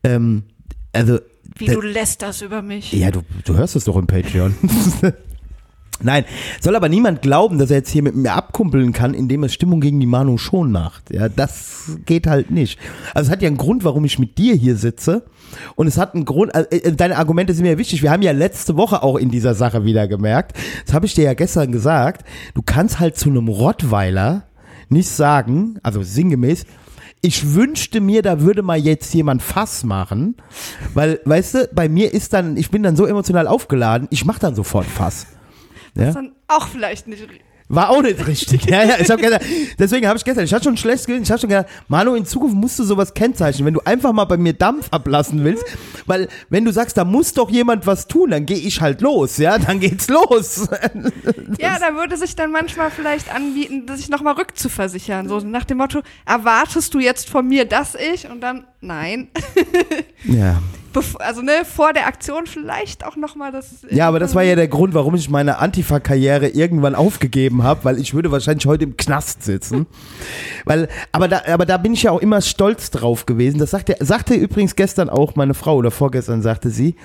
Ähm, 0.03 0.43
also. 0.91 1.19
Wie 1.55 1.65
du 1.65 1.81
lässt 1.81 2.21
das 2.21 2.41
über 2.41 2.61
mich. 2.61 2.91
ja, 2.91 3.11
du, 3.11 3.21
du 3.45 3.55
hörst 3.55 3.77
es 3.77 3.85
doch 3.85 3.95
im 3.95 4.07
Patreon. 4.07 4.55
Nein, 6.03 6.25
soll 6.59 6.75
aber 6.75 6.89
niemand 6.89 7.21
glauben, 7.21 7.57
dass 7.57 7.71
er 7.71 7.77
jetzt 7.77 7.91
hier 7.91 8.03
mit 8.03 8.15
mir 8.15 8.33
abkumpeln 8.33 8.93
kann, 8.93 9.13
indem 9.13 9.43
er 9.43 9.49
Stimmung 9.49 9.81
gegen 9.81 9.99
die 9.99 10.05
Manu 10.05 10.37
schon 10.37 10.71
macht. 10.71 11.13
Ja, 11.13 11.29
das 11.29 11.97
geht 12.05 12.27
halt 12.27 12.51
nicht. 12.51 12.79
Also 13.13 13.27
es 13.27 13.31
hat 13.31 13.41
ja 13.41 13.47
einen 13.47 13.57
Grund, 13.57 13.83
warum 13.83 14.05
ich 14.05 14.19
mit 14.19 14.37
dir 14.37 14.55
hier 14.55 14.75
sitze. 14.75 15.23
Und 15.75 15.87
es 15.87 15.97
hat 15.97 16.15
einen 16.15 16.25
Grund, 16.25 16.53
äh, 16.55 16.93
deine 16.93 17.17
Argumente 17.17 17.53
sind 17.53 17.65
mir 17.65 17.77
wichtig. 17.77 18.01
Wir 18.01 18.11
haben 18.11 18.21
ja 18.21 18.31
letzte 18.31 18.77
Woche 18.77 19.03
auch 19.03 19.17
in 19.17 19.29
dieser 19.29 19.53
Sache 19.53 19.83
wieder 19.85 20.07
gemerkt. 20.07 20.57
Das 20.85 20.93
habe 20.93 21.05
ich 21.05 21.13
dir 21.13 21.25
ja 21.25 21.33
gestern 21.33 21.71
gesagt. 21.71 22.25
Du 22.53 22.61
kannst 22.61 22.99
halt 22.99 23.17
zu 23.17 23.29
einem 23.29 23.47
Rottweiler 23.47 24.43
nicht 24.89 25.09
sagen, 25.09 25.79
also 25.83 26.03
sinngemäß, 26.03 26.65
ich 27.21 27.53
wünschte 27.53 28.01
mir, 28.01 28.23
da 28.23 28.41
würde 28.41 28.63
mal 28.63 28.79
jetzt 28.79 29.13
jemand 29.13 29.43
Fass 29.43 29.83
machen, 29.83 30.35
weil, 30.93 31.19
weißt 31.25 31.53
du, 31.53 31.69
bei 31.73 31.87
mir 31.87 32.13
ist 32.13 32.33
dann, 32.33 32.57
ich 32.57 32.71
bin 32.71 32.81
dann 32.81 32.95
so 32.95 33.05
emotional 33.05 33.47
aufgeladen, 33.47 34.07
ich 34.09 34.25
mache 34.25 34.39
dann 34.39 34.55
sofort 34.55 34.87
Fass. 34.87 35.27
Ja? 35.95 36.05
Das 36.05 36.15
dann 36.15 36.31
auch 36.47 36.67
vielleicht 36.67 37.07
nicht. 37.07 37.27
War 37.73 37.89
auch 37.89 38.01
nicht 38.01 38.27
richtig. 38.27 38.65
Ja, 38.71 38.83
ja, 38.83 38.95
ich 38.99 39.09
hab 39.09 39.19
gedacht, 39.19 39.41
deswegen 39.79 40.07
habe 40.07 40.17
ich 40.17 40.23
gestern, 40.23 40.45
ich 40.45 40.53
hatte 40.53 40.65
schon 40.65 40.77
schlecht 40.77 41.05
gewissen, 41.05 41.23
ich 41.23 41.31
habe 41.31 41.39
schon 41.39 41.49
gedacht, 41.49 41.67
Manu, 41.87 42.15
in 42.15 42.25
Zukunft 42.25 42.55
musst 42.55 42.79
du 42.79 42.83
sowas 42.83 43.13
kennzeichnen, 43.13 43.65
wenn 43.65 43.73
du 43.73 43.81
einfach 43.81 44.13
mal 44.13 44.25
bei 44.25 44.37
mir 44.37 44.53
Dampf 44.53 44.87
ablassen 44.91 45.43
willst, 45.43 45.65
weil 46.05 46.29
wenn 46.49 46.63
du 46.63 46.71
sagst, 46.71 46.95
da 46.97 47.03
muss 47.03 47.33
doch 47.33 47.49
jemand 47.49 47.87
was 47.87 48.07
tun, 48.07 48.29
dann 48.31 48.45
gehe 48.45 48.57
ich 48.57 48.79
halt 48.79 49.01
los, 49.01 49.37
ja, 49.37 49.57
dann 49.57 49.79
geht's 49.79 50.07
los. 50.09 50.67
Ja, 51.59 51.77
da 51.79 51.95
würde 51.95 52.17
sich 52.17 52.35
dann 52.35 52.51
manchmal 52.51 52.91
vielleicht 52.91 53.33
anbieten, 53.33 53.85
sich 53.95 54.09
nochmal 54.09 54.33
rückzuversichern. 54.33 55.27
So 55.27 55.39
nach 55.39 55.65
dem 55.65 55.77
Motto, 55.77 56.01
erwartest 56.25 56.93
du 56.93 56.99
jetzt 56.99 57.29
von 57.29 57.47
mir, 57.47 57.65
dass 57.65 57.95
ich? 57.95 58.29
Und 58.29 58.41
dann, 58.41 58.65
nein. 58.79 59.29
Ja. 60.23 60.61
Also 61.19 61.41
ne, 61.41 61.63
vor 61.65 61.93
der 61.93 62.07
Aktion 62.07 62.45
vielleicht 62.45 63.05
auch 63.05 63.15
nochmal 63.15 63.51
das. 63.51 63.85
Ja, 63.89 64.07
aber 64.07 64.19
das 64.19 64.35
war 64.35 64.43
ja 64.43 64.55
der 64.55 64.67
Grund, 64.67 64.93
warum 64.93 65.15
ich 65.15 65.29
meine 65.29 65.59
Antifa-Karriere 65.59 66.49
irgendwann 66.49 66.95
aufgegeben 66.95 67.63
habe, 67.63 67.85
weil 67.85 67.99
ich 67.99 68.13
würde 68.13 68.31
wahrscheinlich 68.31 68.65
heute 68.65 68.83
im 68.83 68.97
Knast 68.97 69.43
sitzen. 69.43 69.87
weil, 70.65 70.89
aber 71.11 71.27
da, 71.27 71.41
aber 71.47 71.65
da 71.65 71.77
bin 71.77 71.93
ich 71.93 72.03
ja 72.03 72.11
auch 72.11 72.21
immer 72.21 72.41
stolz 72.41 72.91
drauf 72.91 73.25
gewesen. 73.25 73.59
Das 73.59 73.71
sagte, 73.71 73.95
sagte 73.99 74.33
übrigens 74.33 74.75
gestern 74.75 75.09
auch 75.09 75.35
meine 75.35 75.53
Frau 75.53 75.75
oder 75.75 75.91
vorgestern 75.91 76.41
sagte 76.41 76.69
sie. 76.69 76.95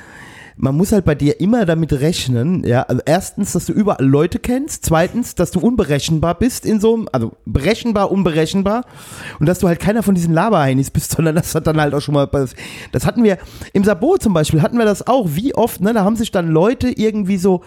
Man 0.58 0.74
muss 0.74 0.92
halt 0.92 1.04
bei 1.04 1.14
dir 1.14 1.38
immer 1.40 1.66
damit 1.66 1.92
rechnen, 1.92 2.64
ja, 2.64 2.82
also 2.82 3.02
erstens, 3.04 3.52
dass 3.52 3.66
du 3.66 3.74
überall 3.74 4.06
Leute 4.06 4.38
kennst, 4.38 4.86
zweitens, 4.86 5.34
dass 5.34 5.50
du 5.50 5.60
unberechenbar 5.60 6.38
bist 6.38 6.64
in 6.64 6.80
so 6.80 6.94
einem, 6.94 7.08
also 7.12 7.32
berechenbar, 7.44 8.10
unberechenbar 8.10 8.84
und 9.38 9.46
dass 9.46 9.58
du 9.58 9.68
halt 9.68 9.80
keiner 9.80 10.02
von 10.02 10.14
diesen 10.14 10.32
Laberheinis 10.32 10.90
bist, 10.90 11.10
sondern 11.16 11.34
das 11.36 11.54
hat 11.54 11.66
dann 11.66 11.78
halt 11.78 11.92
auch 11.94 12.00
schon 12.00 12.14
mal, 12.14 12.26
das 12.92 13.06
hatten 13.06 13.22
wir, 13.22 13.36
im 13.74 13.84
Sabot 13.84 14.22
zum 14.22 14.32
Beispiel 14.32 14.62
hatten 14.62 14.78
wir 14.78 14.86
das 14.86 15.06
auch, 15.06 15.28
wie 15.30 15.54
oft, 15.54 15.82
ne, 15.82 15.92
da 15.92 16.04
haben 16.04 16.16
sich 16.16 16.30
dann 16.30 16.48
Leute 16.48 16.88
irgendwie 16.88 17.36
so 17.36 17.62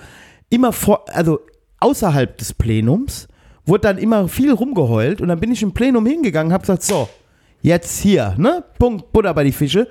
immer 0.49 0.73
vor, 0.73 1.05
also 1.13 1.41
außerhalb 1.79 2.37
des 2.39 2.53
Plenums, 2.53 3.27
wurde 3.65 3.81
dann 3.81 3.97
immer 3.99 4.27
viel 4.27 4.51
rumgeheult 4.51 5.21
und 5.21 5.27
dann 5.27 5.39
bin 5.39 5.51
ich 5.51 5.61
im 5.61 5.73
Plenum 5.73 6.05
hingegangen, 6.07 6.51
hab 6.51 6.61
gesagt, 6.61 6.83
so, 6.83 7.07
jetzt 7.61 8.01
hier, 8.01 8.35
ne, 8.37 8.63
Punkt, 8.77 9.11
Butter 9.11 9.33
bei 9.33 9.43
die 9.43 9.51
Fische. 9.51 9.87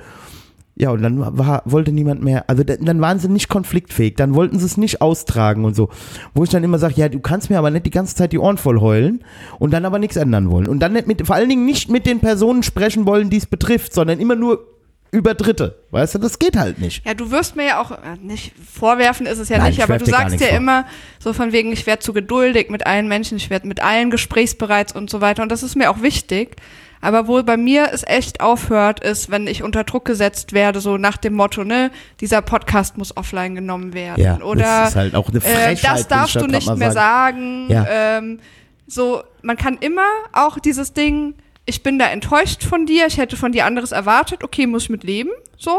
Ja, 0.81 0.91
und 0.91 1.03
dann 1.03 1.37
war, 1.37 1.63
wollte 1.65 1.91
niemand 1.91 2.23
mehr, 2.23 2.49
also 2.49 2.63
da- 2.63 2.77
dann 2.77 3.01
waren 3.01 3.19
sie 3.19 3.29
nicht 3.29 3.49
konfliktfähig, 3.49 4.15
dann 4.15 4.35
wollten 4.35 4.61
sie 4.61 4.65
es 4.67 4.77
nicht 4.77 5.03
austragen 5.03 5.65
und 5.65 5.75
so. 5.75 5.89
Wo 6.35 6.45
ich 6.45 6.51
dann 6.51 6.63
immer 6.63 6.79
sage, 6.79 6.95
ja, 6.97 7.09
du 7.09 7.19
kannst 7.19 7.51
mir 7.51 7.59
aber 7.59 7.71
nicht 7.73 7.85
die 7.85 7.91
ganze 7.91 8.15
Zeit 8.15 8.31
die 8.33 8.39
Ohren 8.39 8.59
voll 8.59 8.81
heulen 8.81 9.25
und 9.59 9.73
dann 9.73 9.85
aber 9.85 9.99
nichts 9.99 10.15
ändern 10.17 10.51
wollen. 10.51 10.69
Und 10.69 10.79
dann 10.79 10.93
nicht 10.93 11.09
mit, 11.09 11.27
vor 11.27 11.35
allen 11.35 11.49
Dingen 11.49 11.65
nicht 11.67 11.91
mit 11.91 12.07
den 12.07 12.21
Personen 12.21 12.63
sprechen 12.63 13.07
wollen, 13.07 13.29
die 13.29 13.39
es 13.39 13.47
betrifft, 13.47 13.93
sondern 13.93 14.21
immer 14.21 14.37
nur 14.37 14.65
über 15.11 15.35
Dritte. 15.35 15.83
Weißt 15.91 16.15
du, 16.15 16.19
das 16.19 16.39
geht 16.39 16.57
halt 16.57 16.79
nicht. 16.79 17.05
Ja, 17.07 17.15
du 17.15 17.31
wirst 17.33 17.57
mir 17.57 17.67
ja 17.67 17.81
auch, 17.81 17.91
äh, 17.91 17.97
nicht 18.23 18.53
vorwerfen 18.73 19.27
ist 19.27 19.39
es 19.39 19.49
ja 19.49 19.57
Nein, 19.59 19.69
nicht, 19.69 19.79
ich 19.79 19.83
aber 19.83 19.99
du 19.99 20.05
sagst 20.05 20.39
ja 20.39 20.49
vor. 20.49 20.57
immer 20.59 20.85
so 21.19 21.33
von 21.33 21.51
wegen, 21.51 21.73
ich 21.73 21.87
werde 21.87 22.01
zu 22.01 22.13
geduldig 22.13 22.69
mit 22.71 22.87
allen 22.87 23.09
Menschen, 23.09 23.37
ich 23.39 23.51
werde 23.51 23.67
mit 23.67 23.83
allen 23.83 24.11
gesprächsbereit 24.11 24.95
und 24.95 25.11
so 25.11 25.21
weiter. 25.21 25.43
Und 25.43 25.51
das 25.51 25.63
ist 25.63 25.77
mir 25.77 25.91
auch 25.91 26.03
wichtig. 26.03 26.57
Aber 27.01 27.29
wo 27.29 27.43
bei 27.43 27.57
mir 27.57 27.91
es 27.93 28.03
echt 28.07 28.41
aufhört, 28.41 29.01
ist, 29.01 29.31
wenn 29.31 29.47
ich 29.47 29.63
unter 29.63 29.85
Druck 29.85 30.05
gesetzt 30.05 30.53
werde, 30.53 30.81
so 30.81 30.97
nach 30.97 31.17
dem 31.17 31.35
Motto, 31.35 31.65
ne, 31.65 31.91
dieser 32.21 32.43
Podcast 32.43 32.99
muss 32.99 33.17
offline 33.17 33.55
genommen 33.55 33.95
werden. 33.95 34.23
Ja, 34.23 34.41
Oder 34.41 34.63
das 34.63 34.91
ist 34.91 34.97
halt 34.97 35.15
auch 35.15 35.29
eine 35.29 35.39
äh, 35.39 35.41
Frechheit. 35.41 35.85
das 35.85 35.95
will 35.95 36.01
ich 36.01 36.07
darfst 36.07 36.37
da 36.37 36.41
du 36.41 36.47
nicht 36.47 36.77
mehr 36.77 36.93
sagen. 36.93 37.69
sagen. 37.69 37.71
Ja. 37.71 37.87
Ähm, 37.89 38.41
so, 38.87 39.23
man 39.43 39.57
kann 39.57 39.77
immer 39.81 40.07
auch 40.33 40.59
dieses 40.59 40.93
Ding, 40.93 41.35
ich 41.67 41.83
bin 41.83 41.99
da 41.99 42.07
enttäuscht 42.07 42.65
von 42.65 42.87
dir, 42.87 43.07
ich 43.07 43.19
hätte 43.19 43.37
von 43.37 43.53
dir 43.53 43.67
anderes 43.67 43.93
erwartet, 43.93 44.43
okay, 44.43 44.67
muss 44.67 44.85
ich 44.85 44.91
mit 44.91 45.05
leben, 45.05 45.31
so. 45.57 45.79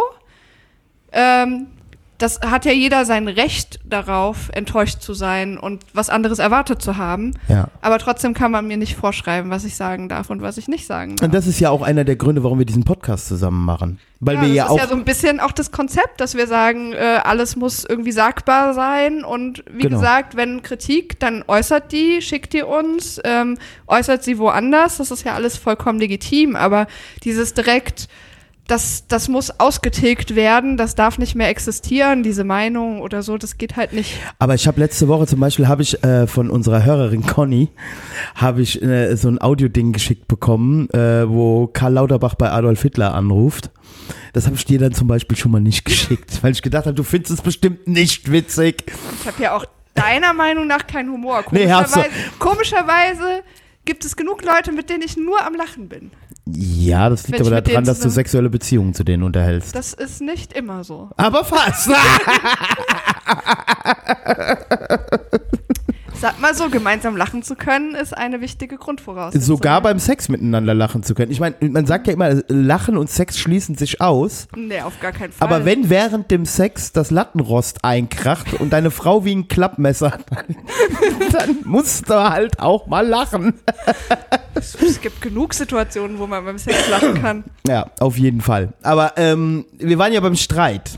Ähm, 1.12 1.68
das 2.20 2.40
hat 2.42 2.66
ja 2.66 2.72
jeder 2.72 3.06
sein 3.06 3.28
Recht 3.28 3.80
darauf, 3.86 4.50
enttäuscht 4.54 5.02
zu 5.02 5.14
sein 5.14 5.58
und 5.58 5.84
was 5.94 6.10
anderes 6.10 6.38
erwartet 6.40 6.82
zu 6.82 6.98
haben. 6.98 7.32
Ja. 7.48 7.70
Aber 7.82 7.98
trotzdem 7.98 8.34
kann 8.34 8.52
man 8.52 8.68
mir 8.68 8.78
nicht 8.78 8.96
vorschreiben, 8.96 9.50
was 9.50 9.64
ich 9.66 9.76
sagen 9.76 10.10
darf 10.10 10.30
und 10.30 10.42
was 10.42 10.58
ich 10.58 10.68
nicht 10.68 10.86
sagen 10.86 11.16
darf. 11.16 11.26
Und 11.26 11.34
das 11.34 11.48
ist 11.48 11.60
ja 11.60 11.70
auch 11.70 11.82
einer 11.82 12.04
der 12.04 12.18
Gründe, 12.18 12.44
warum 12.44 12.60
wir 12.60 12.66
diesen 12.66 12.84
Podcast 12.84 13.28
zusammen 13.28 13.66
machen. 13.66 14.00
Weil 14.20 14.36
ja, 14.36 14.42
wir 14.42 14.48
das 14.50 14.56
ja 14.58 14.64
ist 14.66 14.72
auch. 14.72 14.78
ja 14.80 14.88
so 14.88 14.96
ein 14.96 15.06
bisschen 15.06 15.40
auch 15.40 15.54
das 15.54 15.72
Konzept, 15.72 16.20
dass 16.20 16.36
wir 16.36 16.46
sagen, 16.46 16.92
äh, 16.92 17.20
alles 17.24 17.56
muss 17.56 17.86
irgendwie 17.86 18.12
sagbar 18.12 18.74
sein 18.74 19.24
und 19.24 19.64
wie 19.72 19.84
Genau. 19.84 19.96
gesagt, 19.98 20.36
wenn 20.36 20.62
Kritik, 20.62 21.20
dann 21.22 21.44
äußert 21.48 21.94
die, 21.94 22.22
schickt 22.22 22.52
die 22.52 22.64
uns, 22.64 23.22
ähm, 23.24 23.58
äußert 23.88 24.24
sie 24.24 24.38
woanders, 24.38 24.98
das 24.98 25.12
ist 25.12 25.24
ja 25.24 25.36
alles 25.36 25.56
vollkommen 25.56 26.00
legitim, 26.00 26.58
aber 26.58 26.88
dieses 27.24 27.54
direkt, 27.54 28.10
das, 28.70 29.08
das 29.08 29.28
muss 29.28 29.60
ausgetilgt 29.60 30.36
werden, 30.36 30.78
das 30.78 30.96
darf 30.96 31.18
nicht 31.18 31.36
mehr 31.36 31.50
existieren, 31.50 32.24
diese 32.24 32.44
Meinung 32.44 33.02
oder 33.02 33.24
so, 33.24 33.38
das 33.38 33.58
geht 33.58 33.76
halt 33.76 33.94
nicht. 33.94 34.20
Aber 34.38 34.54
ich 34.54 34.68
habe 34.68 34.80
letzte 34.80 35.08
Woche 35.08 35.28
zum 35.28 35.40
Beispiel 35.40 35.68
habe 35.68 35.82
ich 35.82 36.04
äh, 36.04 36.28
von 36.28 36.50
unserer 36.50 36.86
Hörerin 36.86 37.26
Conny 37.26 37.70
habe 38.36 38.62
ich 38.62 38.82
äh, 38.82 39.16
so 39.16 39.28
ein 39.28 39.42
Audio-Ding 39.42 39.92
geschickt 39.92 40.28
bekommen, 40.28 40.90
äh, 40.92 41.28
wo 41.28 41.68
Karl 41.68 41.94
Lauterbach 41.94 42.36
bei 42.36 42.52
Adolf 42.52 42.82
Hitler 42.82 43.14
anruft. 43.14 43.72
Das 44.34 44.46
habe 44.46 44.56
ich 44.56 44.66
dir 44.66 44.80
dann 44.80 44.94
zum 44.94 45.08
Beispiel 45.08 45.38
schon 45.38 45.52
mal 45.52 45.62
nicht 45.62 45.84
geschickt, 45.86 46.40
weil 46.44 46.52
ich 46.52 46.62
gedacht 46.62 46.86
habe, 46.86 46.96
du 46.96 47.04
findest 47.04 47.34
es 47.34 47.42
bestimmt 47.42 47.88
nicht 47.88 48.32
witzig. 48.32 48.84
Ich 49.22 49.28
habe 49.28 49.42
ja 49.42 49.56
auch 49.56 49.66
deiner 49.96 50.34
Meinung 50.34 50.68
nach 50.68 50.86
keinen 50.86 51.12
Humor. 51.12 51.44
Nee, 51.52 51.66
Komischerweise, 51.66 52.10
komischerweise 52.38 53.44
gibt 53.90 54.06
es 54.06 54.16
genug 54.16 54.44
Leute, 54.44 54.72
mit 54.72 54.92
denen 54.92 55.02
ich 55.02 55.18
nur 55.18 55.44
am 55.44 55.56
Lachen 55.56 55.90
bin. 55.90 56.12
Ja, 56.46 57.10
das 57.10 57.28
liegt 57.28 57.40
Wenn 57.40 57.48
aber 57.48 57.62
daran, 57.62 57.86
dass 57.86 58.02
du 58.02 58.12
sexuelle 58.12 58.52
Beziehungen 58.52 58.94
zu 58.94 59.04
denen 59.04 59.24
unterhältst. 59.24 59.76
Das 59.76 59.94
ist 59.94 60.22
nicht 60.22 60.54
immer 60.54 60.84
so. 60.84 61.10
Aber 61.18 61.44
fast. 61.44 61.90
Sag 66.22 66.38
mal 66.42 66.54
so, 66.54 66.70
gemeinsam 66.70 67.16
lachen 67.16 67.44
zu 67.44 67.56
können, 67.56 67.96
ist 67.96 68.18
eine 68.18 68.42
wichtige 68.42 68.76
Grundvoraussetzung. 68.76 69.42
Sogar 69.42 69.82
beim 69.82 70.00
Sex 70.00 70.28
miteinander 70.28 70.74
lachen 70.74 71.02
zu 71.02 71.16
können. 71.16 71.32
Ich 71.32 71.40
meine, 71.40 71.56
man 71.62 71.86
sagt 71.86 72.08
ja 72.08 72.14
immer, 72.14 72.42
Lachen 72.50 72.98
und 72.98 73.10
Sex 73.10 73.40
schließen 73.40 73.76
sich 73.76 74.02
aus. 74.02 74.50
Nee, 74.54 74.82
auf 74.82 75.00
gar 75.00 75.14
keinen 75.14 75.32
Fall. 75.32 75.48
Aber 75.48 75.64
wenn 75.64 75.90
während 75.90 76.30
dem 76.30 76.44
Sex 76.44 76.92
das 76.92 77.10
Lattenrost 77.10 77.86
einkracht 77.86 78.54
und 78.56 78.74
deine 78.74 78.92
Frau 78.92 79.24
wie 79.24 79.34
ein 79.34 79.48
Klappmesser, 79.48 80.20
dann, 80.30 80.56
dann 81.32 81.58
musst 81.64 82.10
du 82.10 82.16
halt 82.16 82.60
auch 82.60 82.88
mal 82.88 83.08
lachen. 83.08 83.54
Es 84.56 85.00
gibt 85.02 85.22
genug 85.22 85.54
Situationen, 85.54 86.20
wo 86.20 86.28
man 86.28 86.44
beim 86.44 86.58
Sex 86.58 86.90
lachen 86.90 87.14
kann. 87.22 87.44
Ja, 87.66 87.92
auf 88.02 88.18
jeden 88.18 88.42
Fall. 88.42 88.74
Aber 88.82 89.14
ähm, 89.16 89.66
wir 89.78 89.98
waren 89.98 90.12
ja 90.12 90.20
beim 90.20 90.36
Streit. 90.36 90.92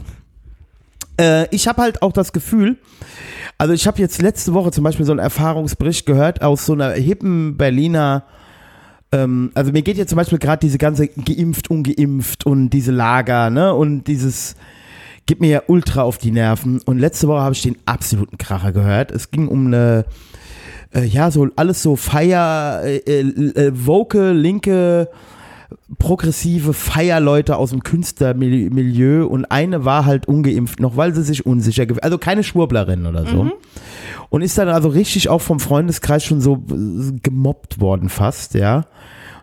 Äh, 1.21 1.47
ich 1.51 1.67
habe 1.67 1.81
halt 1.81 2.01
auch 2.01 2.11
das 2.11 2.33
Gefühl, 2.33 2.77
also 3.57 3.73
ich 3.73 3.85
habe 3.85 3.99
jetzt 3.99 4.21
letzte 4.21 4.53
Woche 4.53 4.71
zum 4.71 4.83
Beispiel 4.83 5.05
so 5.05 5.11
einen 5.11 5.19
Erfahrungsbericht 5.19 6.05
gehört 6.05 6.41
aus 6.41 6.65
so 6.65 6.73
einer 6.73 6.91
hippen 6.91 7.57
Berliner, 7.57 8.23
ähm, 9.11 9.51
also 9.53 9.71
mir 9.71 9.83
geht 9.83 9.97
ja 9.97 10.07
zum 10.07 10.15
Beispiel 10.15 10.39
gerade 10.39 10.61
diese 10.61 10.79
ganze 10.79 11.07
geimpft, 11.07 11.69
ungeimpft 11.69 12.45
und 12.45 12.71
diese 12.71 12.91
Lager, 12.91 13.49
ne, 13.51 13.73
und 13.73 14.05
dieses 14.05 14.55
gibt 15.27 15.41
mir 15.41 15.49
ja 15.49 15.63
ultra 15.67 16.01
auf 16.01 16.17
die 16.17 16.31
Nerven. 16.31 16.81
Und 16.85 16.97
letzte 16.97 17.27
Woche 17.27 17.41
habe 17.41 17.53
ich 17.53 17.61
den 17.61 17.77
absoluten 17.85 18.37
Kracher 18.39 18.71
gehört. 18.71 19.11
Es 19.11 19.29
ging 19.29 19.47
um 19.47 19.67
eine, 19.67 20.05
äh, 20.93 21.05
ja, 21.05 21.29
so 21.29 21.47
alles 21.55 21.83
so 21.83 21.95
Feier, 21.95 22.81
äh, 22.83 22.97
äh, 22.97 23.71
woke, 23.73 24.31
linke, 24.31 25.09
progressive 25.97 26.73
Feierleute 26.73 27.57
aus 27.57 27.71
dem 27.71 27.83
Künstlermilieu 27.83 29.25
und 29.25 29.45
eine 29.45 29.85
war 29.85 30.05
halt 30.05 30.27
ungeimpft 30.27 30.79
noch, 30.79 30.97
weil 30.97 31.13
sie 31.13 31.23
sich 31.23 31.45
unsicher 31.45 31.85
gefühlt, 31.85 32.03
also 32.03 32.17
keine 32.17 32.43
Schwurblerin 32.43 33.05
oder 33.05 33.25
so. 33.25 33.51
Und 34.29 34.41
ist 34.41 34.57
dann 34.57 34.69
also 34.69 34.89
richtig 34.89 35.29
auch 35.29 35.41
vom 35.41 35.59
Freundeskreis 35.59 36.23
schon 36.23 36.41
so 36.41 36.63
äh, 36.69 37.11
gemobbt 37.21 37.81
worden 37.81 38.09
fast, 38.09 38.53
ja. 38.53 38.85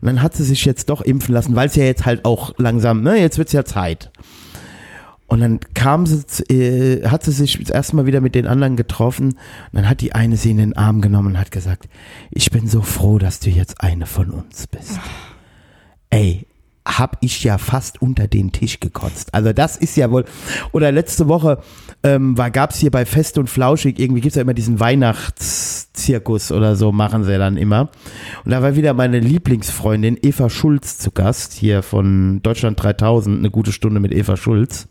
Und 0.00 0.06
dann 0.06 0.22
hat 0.22 0.34
sie 0.34 0.44
sich 0.44 0.64
jetzt 0.64 0.88
doch 0.90 1.00
impfen 1.00 1.34
lassen, 1.34 1.56
weil 1.56 1.68
es 1.68 1.76
ja 1.76 1.84
jetzt 1.84 2.06
halt 2.06 2.24
auch 2.24 2.54
langsam, 2.56 3.02
ne, 3.02 3.16
jetzt 3.16 3.36
wird's 3.36 3.52
ja 3.52 3.64
Zeit. 3.64 4.10
Und 5.28 5.40
dann 5.40 5.60
kam 5.74 6.06
sie, 6.06 6.22
äh, 6.50 7.06
hat 7.06 7.22
sie 7.22 7.32
sich 7.32 7.58
das 7.58 7.68
erste 7.68 7.96
Mal 7.96 8.06
wieder 8.06 8.22
mit 8.22 8.34
den 8.34 8.46
anderen 8.46 8.76
getroffen. 8.76 9.32
Und 9.32 9.38
dann 9.72 9.88
hat 9.88 10.00
die 10.00 10.14
eine 10.14 10.38
sie 10.38 10.50
in 10.50 10.56
den 10.56 10.76
Arm 10.76 11.02
genommen 11.02 11.28
und 11.28 11.38
hat 11.38 11.50
gesagt, 11.50 11.86
ich 12.30 12.50
bin 12.50 12.66
so 12.66 12.80
froh, 12.80 13.18
dass 13.18 13.38
du 13.38 13.50
jetzt 13.50 13.82
eine 13.82 14.06
von 14.06 14.30
uns 14.30 14.66
bist. 14.66 14.98
Ey, 16.10 16.46
hab 16.88 17.18
ich 17.20 17.44
ja 17.44 17.58
fast 17.58 18.00
unter 18.00 18.26
den 18.26 18.50
Tisch 18.52 18.80
gekotzt. 18.80 19.34
Also 19.34 19.52
das 19.52 19.76
ist 19.76 19.96
ja 19.96 20.10
wohl. 20.10 20.24
Oder 20.72 20.90
letzte 20.90 21.28
Woche 21.28 21.58
ähm, 22.02 22.38
war 22.38 22.50
gab's 22.50 22.78
hier 22.78 22.90
bei 22.90 23.04
Fest 23.04 23.36
und 23.36 23.48
Flauschig 23.48 23.98
irgendwie 23.98 24.22
gibt's 24.22 24.36
ja 24.36 24.42
immer 24.42 24.54
diesen 24.54 24.80
Weihnachtszirkus 24.80 26.50
oder 26.50 26.76
so 26.76 26.90
machen 26.90 27.24
sie 27.24 27.36
dann 27.36 27.56
immer. 27.56 27.90
Und 28.44 28.52
da 28.52 28.62
war 28.62 28.74
wieder 28.74 28.94
meine 28.94 29.20
Lieblingsfreundin 29.20 30.18
Eva 30.22 30.48
Schulz 30.48 30.98
zu 30.98 31.10
Gast 31.10 31.52
hier 31.52 31.82
von 31.82 32.40
Deutschland 32.42 32.82
3000 32.82 33.38
eine 33.38 33.50
gute 33.50 33.72
Stunde 33.72 34.00
mit 34.00 34.12
Eva 34.12 34.36
Schulz. 34.36 34.88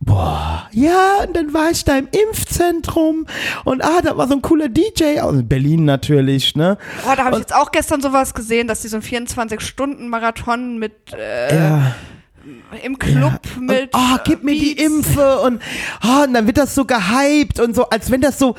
Boah, 0.00 0.68
ja, 0.72 1.24
und 1.26 1.36
dann 1.36 1.52
war 1.52 1.70
ich 1.70 1.84
da 1.84 1.98
im 1.98 2.08
Impfzentrum 2.28 3.26
und 3.64 3.84
ah, 3.84 4.00
da 4.02 4.16
war 4.16 4.28
so 4.28 4.34
ein 4.34 4.42
cooler 4.42 4.68
DJ 4.68 5.18
aus 5.20 5.34
Berlin 5.42 5.84
natürlich, 5.84 6.54
ne? 6.54 6.78
Oh, 7.04 7.12
da 7.16 7.24
habe 7.24 7.34
ich 7.36 7.40
jetzt 7.40 7.54
auch 7.54 7.72
gestern 7.72 8.00
sowas 8.00 8.32
gesehen, 8.32 8.68
dass 8.68 8.80
die 8.82 8.88
so 8.88 8.96
einen 8.96 9.02
24-Stunden-Marathon 9.04 10.78
mit 10.78 11.12
äh, 11.12 11.54
Ja. 11.56 11.94
im 12.84 12.98
Club 12.98 13.40
Ja. 13.56 13.60
mit. 13.60 13.94
Und, 13.94 14.00
oh, 14.00 14.18
gib 14.24 14.44
mir 14.44 14.54
die 14.54 14.76
Beats. 14.76 14.82
Impfe 14.84 15.40
und, 15.40 15.60
oh, 16.04 16.22
und 16.24 16.32
dann 16.34 16.46
wird 16.46 16.58
das 16.58 16.74
so 16.76 16.84
gehypt 16.84 17.58
und 17.60 17.74
so, 17.74 17.88
als 17.90 18.10
wenn 18.10 18.20
das 18.20 18.38
so, 18.38 18.54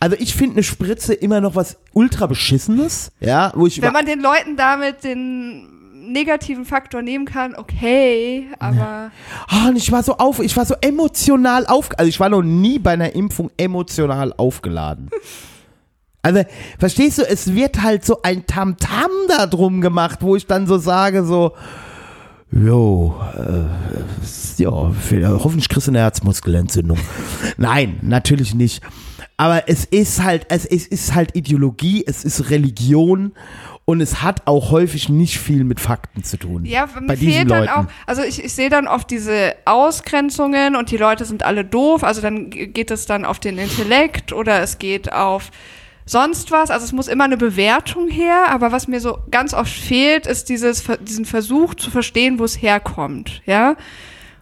also 0.00 0.16
ich 0.18 0.34
finde 0.34 0.54
eine 0.56 0.62
Spritze 0.64 1.14
immer 1.14 1.40
noch 1.40 1.54
was 1.54 1.76
ultra 1.92 2.26
beschissenes, 2.26 3.12
ja, 3.20 3.52
wo 3.54 3.66
ich 3.68 3.80
Wenn 3.80 3.92
man 3.92 4.06
den 4.06 4.20
Leuten 4.20 4.56
damit 4.56 5.04
den 5.04 5.68
negativen 6.00 6.64
Faktor 6.64 7.02
nehmen 7.02 7.24
kann, 7.24 7.54
okay, 7.54 8.48
aber 8.58 9.10
Oh, 9.52 9.72
ich 9.74 9.90
war 9.92 10.02
so 10.02 10.16
auf, 10.16 10.40
ich 10.40 10.56
war 10.56 10.64
so 10.64 10.74
emotional 10.80 11.66
auf, 11.66 11.90
also 11.98 12.08
ich 12.08 12.18
war 12.20 12.28
noch 12.28 12.42
nie 12.42 12.78
bei 12.78 12.92
einer 12.92 13.14
Impfung 13.14 13.50
emotional 13.56 14.32
aufgeladen. 14.36 15.10
Also, 16.22 16.42
verstehst 16.78 17.16
du, 17.16 17.22
es 17.22 17.54
wird 17.54 17.80
halt 17.82 18.04
so 18.04 18.20
ein 18.20 18.44
Tamtam 18.46 19.10
da 19.26 19.46
drum 19.46 19.80
gemacht, 19.80 20.18
wo 20.20 20.36
ich 20.36 20.46
dann 20.46 20.66
so 20.66 20.76
sage, 20.76 21.24
so, 21.24 21.52
jo, 22.52 23.18
äh, 23.38 24.62
ja, 24.62 24.70
hoffentlich 24.70 25.70
kriegst 25.70 25.86
du 25.86 25.92
eine 25.92 26.00
Herzmuskelentzündung. 26.00 26.98
Nein, 27.56 28.00
natürlich 28.02 28.54
nicht. 28.54 28.82
Aber 29.38 29.66
es 29.70 29.86
ist 29.86 30.22
halt, 30.22 30.44
es, 30.50 30.66
es 30.66 30.86
ist 30.86 31.14
halt 31.14 31.34
Ideologie, 31.34 32.04
es 32.06 32.24
ist 32.24 32.50
Religion 32.50 33.32
und 33.90 34.00
es 34.00 34.22
hat 34.22 34.46
auch 34.46 34.70
häufig 34.70 35.08
nicht 35.08 35.38
viel 35.38 35.64
mit 35.64 35.80
Fakten 35.80 36.24
zu 36.24 36.36
tun. 36.38 36.64
ja, 36.64 36.86
mir 36.98 37.06
bei 37.08 37.16
diesen 37.16 37.32
fehlt 37.32 37.50
dann 37.50 37.60
Leuten. 37.66 37.72
auch, 37.72 37.84
also 38.06 38.22
ich, 38.22 38.42
ich 38.44 38.52
sehe 38.52 38.70
dann 38.70 38.86
oft 38.88 39.10
diese 39.10 39.54
Ausgrenzungen 39.66 40.76
und 40.76 40.90
die 40.90 40.96
Leute 40.96 41.24
sind 41.24 41.42
alle 41.42 41.64
doof, 41.64 42.04
also 42.04 42.20
dann 42.20 42.50
ge- 42.50 42.66
geht 42.68 42.90
es 42.90 43.06
dann 43.06 43.24
auf 43.24 43.38
den 43.40 43.58
Intellekt 43.58 44.32
oder 44.32 44.60
es 44.62 44.78
geht 44.78 45.12
auf 45.12 45.50
sonst 46.06 46.50
was, 46.50 46.70
also 46.70 46.84
es 46.84 46.92
muss 46.92 47.06
immer 47.08 47.24
eine 47.24 47.36
Bewertung 47.36 48.08
her, 48.08 48.46
aber 48.48 48.72
was 48.72 48.88
mir 48.88 49.00
so 49.00 49.18
ganz 49.30 49.54
oft 49.54 49.70
fehlt, 49.72 50.26
ist 50.26 50.48
dieses, 50.48 50.84
diesen 51.02 51.24
Versuch 51.24 51.74
zu 51.74 51.90
verstehen, 51.90 52.38
wo 52.38 52.44
es 52.44 52.60
herkommt, 52.60 53.42
ja. 53.46 53.76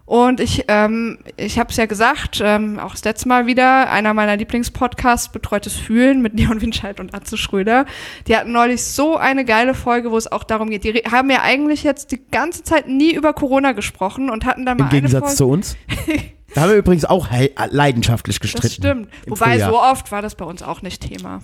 Und 0.08 0.40
ich, 0.40 0.64
ähm, 0.68 1.18
ich 1.36 1.58
habe 1.58 1.68
es 1.68 1.76
ja 1.76 1.84
gesagt, 1.84 2.40
ähm, 2.42 2.78
auch 2.78 2.92
das 2.92 3.04
letzte 3.04 3.28
Mal 3.28 3.46
wieder, 3.46 3.90
einer 3.90 4.14
meiner 4.14 4.38
Lieblingspodcasts, 4.38 5.28
Betreutes 5.28 5.74
Fühlen 5.76 6.22
mit 6.22 6.32
Leon 6.32 6.62
Winscheid 6.62 6.98
und 6.98 7.14
Atze 7.14 7.36
Schröder. 7.36 7.84
Die 8.26 8.34
hatten 8.34 8.50
neulich 8.52 8.82
so 8.82 9.18
eine 9.18 9.44
geile 9.44 9.74
Folge, 9.74 10.10
wo 10.10 10.16
es 10.16 10.32
auch 10.32 10.44
darum 10.44 10.70
geht. 10.70 10.84
Die 10.84 10.94
haben 11.10 11.28
ja 11.30 11.42
eigentlich 11.42 11.82
jetzt 11.82 12.10
die 12.12 12.22
ganze 12.30 12.62
Zeit 12.64 12.88
nie 12.88 13.12
über 13.14 13.34
Corona 13.34 13.72
gesprochen 13.72 14.30
und 14.30 14.46
hatten 14.46 14.64
dann 14.64 14.78
mal 14.78 14.84
Im 14.84 14.90
Gegensatz 14.90 15.24
eine 15.24 15.34
zu 15.34 15.44
Folge. 15.44 15.52
uns. 15.54 15.76
Da 16.54 16.62
haben 16.62 16.70
wir 16.70 16.78
übrigens 16.78 17.04
auch 17.04 17.30
hei- 17.30 17.52
leidenschaftlich 17.68 18.40
gestritten. 18.40 18.66
Das 18.68 18.72
stimmt. 18.72 19.08
im 19.26 19.32
Wobei 19.32 19.52
Frühjahr. 19.52 19.70
so 19.70 19.78
oft 19.78 20.10
war 20.10 20.22
das 20.22 20.34
bei 20.34 20.46
uns 20.46 20.62
auch 20.62 20.80
nicht 20.80 21.06
Thema. 21.06 21.42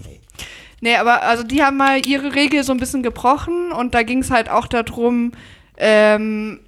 Nee, 0.80 0.96
aber 0.96 1.22
also 1.24 1.42
die 1.44 1.62
haben 1.62 1.76
mal 1.76 2.00
ihre 2.06 2.34
Regel 2.34 2.64
so 2.64 2.72
ein 2.72 2.78
bisschen 2.78 3.02
gebrochen 3.02 3.70
und 3.70 3.94
da 3.94 4.02
ging 4.02 4.20
es 4.20 4.30
halt 4.30 4.48
auch 4.48 4.66
darum, 4.66 5.32
ähm, 5.76 6.60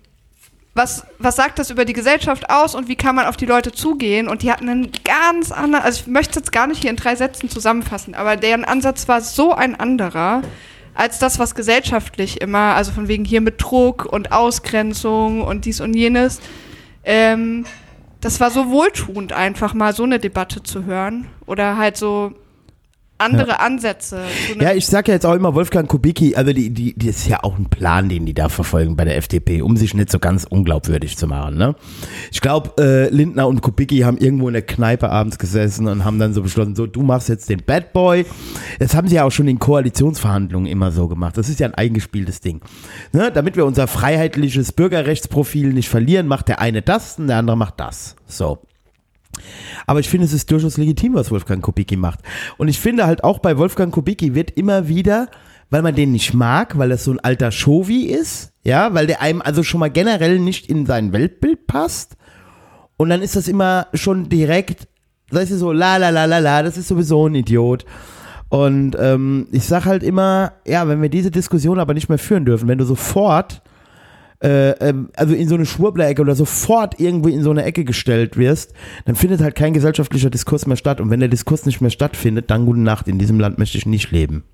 was, 0.77 1.07
was 1.18 1.37
sagt 1.37 1.59
das 1.59 1.70
über 1.70 1.85
die 1.85 1.95
Gesellschaft 1.95 2.51
aus 2.51 2.74
und 2.74 2.87
wie 2.87 2.97
kann 2.97 3.14
man 3.14 3.27
auf 3.27 3.37
die 3.37 3.47
Leute 3.47 3.72
zugehen? 3.72 4.29
Und 4.29 4.43
die 4.43 4.53
hatten 4.53 4.68
einen 4.68 4.93
ganz 5.05 5.51
anderen, 5.51 5.85
also 5.85 6.03
ich 6.03 6.07
möchte 6.07 6.33
es 6.33 6.37
jetzt 6.37 6.53
gar 6.53 6.66
nicht 6.66 6.83
hier 6.83 6.91
in 6.91 6.97
drei 6.97 7.16
Sätzen 7.16 7.49
zusammenfassen, 7.49 8.14
aber 8.14 8.37
deren 8.37 8.64
Ansatz 8.64 9.09
war 9.09 9.22
so 9.22 9.53
ein 9.55 9.74
anderer 9.74 10.43
als 10.95 11.18
das, 11.18 11.39
was 11.39 11.55
gesellschaftlich 11.55 12.41
immer, 12.41 12.74
also 12.74 12.93
von 12.93 13.09
wegen 13.09 13.24
hier 13.24 13.41
mit 13.41 13.62
Druck 13.62 14.05
und 14.05 14.33
Ausgrenzung 14.33 15.43
und 15.43 15.64
dies 15.64 15.81
und 15.81 15.95
jenes. 15.95 16.41
Ähm, 17.05 17.64
das 18.20 18.41
war 18.41 18.51
so 18.51 18.70
wohltuend, 18.70 19.33
einfach 19.33 19.72
mal 19.74 19.95
so 19.95 20.03
eine 20.03 20.18
Debatte 20.18 20.62
zu 20.62 20.85
hören 20.85 21.27
oder 21.47 21.77
halt 21.77 21.97
so 21.97 22.33
andere 23.18 23.60
Ansätze. 23.60 24.20
So 24.52 24.60
Ja, 24.60 24.72
ich 24.72 24.86
sag 24.86 25.08
ja 25.08 25.14
jetzt 25.14 25.26
auch 25.26 25.34
immer 25.34 25.54
Wolfgang 25.54 25.88
Kubicki, 25.88 26.34
also 26.34 26.52
die, 26.52 26.70
die, 26.70 26.94
die 26.94 27.08
ist 27.08 27.26
ja 27.26 27.42
auch 27.42 27.58
ein 27.58 27.66
Plan, 27.66 28.08
den 28.08 28.26
die 28.26 28.34
da 28.34 28.48
verfolgen 28.48 28.96
bei 28.96 29.04
der 29.04 29.16
FDP, 29.16 29.62
um 29.62 29.76
sich 29.76 29.94
nicht 29.94 30.10
so 30.10 30.18
ganz 30.18 30.44
unglaubwürdig 30.44 31.16
zu 31.16 31.26
machen. 31.26 31.56
Ne? 31.56 31.74
Ich 32.30 32.40
glaube, 32.40 32.82
äh, 32.82 33.08
Lindner 33.08 33.48
und 33.48 33.62
Kubicki 33.62 34.00
haben 34.00 34.18
irgendwo 34.18 34.48
in 34.48 34.54
der 34.54 34.62
Kneipe 34.62 35.10
abends 35.10 35.38
gesessen 35.38 35.88
und 35.88 36.04
haben 36.04 36.18
dann 36.18 36.34
so 36.34 36.42
beschlossen, 36.42 36.74
so 36.74 36.86
du 36.86 37.02
machst 37.02 37.28
jetzt 37.28 37.48
den 37.48 37.62
Bad 37.64 37.92
Boy. 37.92 38.26
Das 38.78 38.94
haben 38.94 39.08
sie 39.08 39.16
ja 39.16 39.24
auch 39.24 39.32
schon 39.32 39.48
in 39.48 39.58
Koalitionsverhandlungen 39.58 40.70
immer 40.70 40.92
so 40.92 41.08
gemacht. 41.08 41.36
Das 41.36 41.48
ist 41.48 41.60
ja 41.60 41.66
ein 41.66 41.74
eingespieltes 41.74 42.40
Ding. 42.40 42.60
Ne? 43.12 43.30
Damit 43.32 43.56
wir 43.56 43.64
unser 43.66 43.86
freiheitliches 43.86 44.72
Bürgerrechtsprofil 44.72 45.72
nicht 45.72 45.88
verlieren, 45.88 46.26
macht 46.26 46.48
der 46.48 46.60
eine 46.60 46.82
das 46.82 47.18
und 47.18 47.28
der 47.28 47.38
andere 47.38 47.56
macht 47.56 47.80
das. 47.80 48.16
So. 48.26 48.58
Aber 49.86 50.01
ich 50.01 50.09
finde, 50.09 50.26
es 50.26 50.32
ist 50.32 50.51
durchaus 50.51 50.76
legitim, 50.76 51.14
was 51.14 51.30
Wolfgang 51.30 51.62
Kubicki 51.62 51.97
macht. 51.97 52.20
Und 52.57 52.68
ich 52.68 52.78
finde 52.78 53.07
halt 53.07 53.24
auch 53.24 53.38
bei 53.38 53.59
Wolfgang 53.59 53.92
Kubicki 53.92 54.34
wird 54.34 54.51
immer 54.53 54.88
wieder, 54.88 55.28
weil 55.70 55.82
man 55.82 55.94
den 55.94 56.12
nicht 56.12 56.34
mag, 56.34 56.78
weil 56.78 56.88
das 56.88 57.05
so 57.05 57.12
ein 57.12 57.20
alter 57.20 57.51
Shovi 57.51 58.05
ist, 58.05 58.53
ja, 58.62 58.94
weil 58.94 59.07
der 59.07 59.20
einem 59.20 59.42
also 59.42 59.62
schon 59.62 59.80
mal 59.80 59.90
generell 59.90 60.38
nicht 60.38 60.68
in 60.68 60.86
sein 60.86 61.12
Weltbild 61.12 61.66
passt. 61.66 62.16
Und 62.97 63.11
dann 63.11 63.22
ist 63.22 63.36
das 63.36 63.49
immer 63.49 63.88
schon 63.94 64.28
direkt, 64.28 64.88
das 65.30 65.51
ist 65.51 65.61
so, 65.61 65.72
la 65.72 65.97
la 65.97 66.11
la 66.11 66.24
la 66.24 66.38
la, 66.38 66.62
das 66.62 66.76
ist 66.76 66.88
sowieso 66.88 67.26
ein 67.26 67.34
Idiot. 67.34 67.84
Und 68.49 68.97
ähm, 68.99 69.49
ich 69.51 69.64
sag 69.64 69.86
halt 69.86 70.03
immer, 70.03 70.53
ja, 70.66 70.86
wenn 70.86 71.03
wir 71.03 71.09
diese 71.09 71.30
Diskussion 71.30 71.80
aber 71.80 71.94
nicht 71.94 72.09
mehr 72.09 72.18
führen 72.18 72.44
dürfen, 72.44 72.68
wenn 72.68 72.78
du 72.78 72.84
sofort 72.84 73.62
also 74.41 75.34
in 75.34 75.49
so 75.49 75.55
eine 75.55 75.66
Schwurbler-Ecke 75.66 76.20
oder 76.20 76.34
sofort 76.34 77.01
irgendwie 77.01 77.32
in 77.32 77.43
so 77.43 77.51
eine 77.51 77.64
Ecke 77.64 77.84
gestellt 77.84 78.37
wirst, 78.37 78.72
dann 79.05 79.16
findet 79.16 79.41
halt 79.41 79.55
kein 79.55 79.72
gesellschaftlicher 79.72 80.30
Diskurs 80.30 80.66
mehr 80.66 80.76
statt. 80.76 81.01
Und 81.01 81.11
wenn 81.11 81.20
der 81.20 81.28
Diskurs 81.28 81.64
nicht 81.66 81.80
mehr 81.80 81.91
stattfindet, 81.91 82.51
dann 82.51 82.66
gute 82.66 82.80
Nacht. 82.80 83.09
In 83.09 83.18
diesem 83.18 83.41
Land 83.41 83.59
möchte 83.59 83.78
ich 83.78 83.87
nicht 83.87 84.11
leben. 84.11 84.45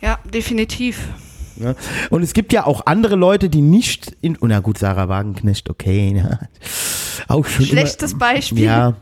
ja, 0.00 0.18
definitiv. 0.32 1.08
Ne? 1.56 1.74
Und 2.10 2.22
es 2.22 2.32
gibt 2.32 2.52
ja 2.52 2.66
auch 2.66 2.86
andere 2.86 3.16
Leute, 3.16 3.48
die 3.48 3.62
nicht 3.62 4.16
in, 4.20 4.36
oh, 4.40 4.46
na 4.46 4.60
gut, 4.60 4.78
Sarah 4.78 5.08
Wagenknecht, 5.08 5.70
okay, 5.70 6.12
ne? 6.12 6.48
Auch 7.28 7.46
schon 7.46 7.66
Schlechtes 7.66 8.12
immer, 8.12 8.20
Beispiel. 8.20 8.64
Ja, 8.64 8.94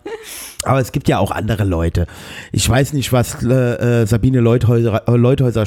aber 0.64 0.80
es 0.80 0.92
gibt 0.92 1.08
ja 1.08 1.18
auch 1.18 1.30
andere 1.30 1.64
Leute. 1.64 2.06
Ich 2.52 2.68
weiß 2.68 2.92
nicht, 2.92 3.12
was 3.12 3.42
äh, 3.42 4.02
äh, 4.02 4.06
Sabine 4.06 4.40
Leuthäuser, 4.40 5.08
äh, 5.08 5.16
Leuthäuser 5.16 5.64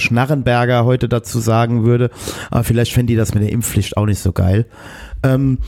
heute 0.86 1.10
dazu 1.10 1.40
sagen 1.40 1.86
würde, 1.86 2.10
aber 2.50 2.64
vielleicht 2.64 2.94
fände 2.94 3.14
die 3.14 3.18
das 3.18 3.34
mit 3.34 3.44
der 3.44 3.52
Impfpflicht 3.52 3.98
auch 3.98 4.06
nicht 4.06 4.20
so 4.20 4.32
geil. 4.32 4.66
Ähm, 5.24 5.60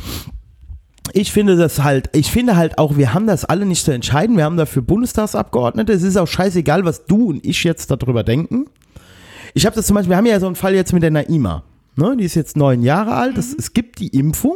ich 1.14 1.32
finde 1.32 1.56
das 1.56 1.84
halt, 1.84 2.10
ich 2.14 2.32
finde 2.32 2.56
halt 2.56 2.78
auch, 2.78 2.98
wir 2.98 3.14
haben 3.14 3.28
das 3.28 3.46
alle 3.46 3.66
nicht 3.66 3.84
zu 3.84 3.92
entscheiden. 3.92 4.38
Wir 4.38 4.44
haben 4.44 4.58
dafür 4.58 4.82
Bundestagsabgeordnete. 4.82 5.92
Es 5.92 6.04
ist 6.04 6.18
auch 6.18 6.28
scheißegal, 6.28 6.86
was 6.86 7.06
du 7.06 7.30
und 7.30 7.46
ich 7.46 7.64
jetzt 7.64 7.90
darüber 7.90 8.24
denken. 8.24 8.66
Ich 9.54 9.66
habe 9.66 9.76
das 9.76 9.88
zum 9.88 9.96
Beispiel, 9.96 10.12
wir 10.12 10.18
haben 10.18 10.26
ja 10.26 10.40
so 10.40 10.46
einen 10.46 10.56
Fall 10.56 10.76
jetzt 10.76 10.94
mit 10.94 11.02
der 11.02 11.12
Naima. 11.12 11.64
Ne? 11.96 12.16
Die 12.18 12.26
ist 12.26 12.36
jetzt 12.36 12.56
neun 12.56 12.82
Jahre 12.82 13.16
alt. 13.16 13.38
Es, 13.38 13.54
es 13.54 13.74
gibt 13.74 14.00
die 14.00 14.10
Impfung. 14.10 14.56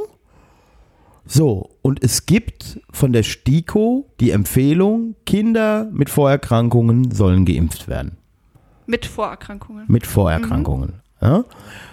So, 1.26 1.70
und 1.82 2.04
es 2.04 2.26
gibt 2.26 2.82
von 2.92 3.14
der 3.14 3.24
STIKO 3.24 4.10
die 4.20 4.32
Empfehlung, 4.32 5.16
Kinder 5.26 5.88
mit 5.92 6.10
Vorerkrankungen 6.10 7.12
sollen 7.12 7.46
geimpft 7.46 7.88
werden. 7.88 8.18
Mit 8.86 9.06
Vorerkrankungen. 9.06 9.86
Mit 9.88 10.06
Vorerkrankungen. 10.06 10.96
Ja? 11.22 11.46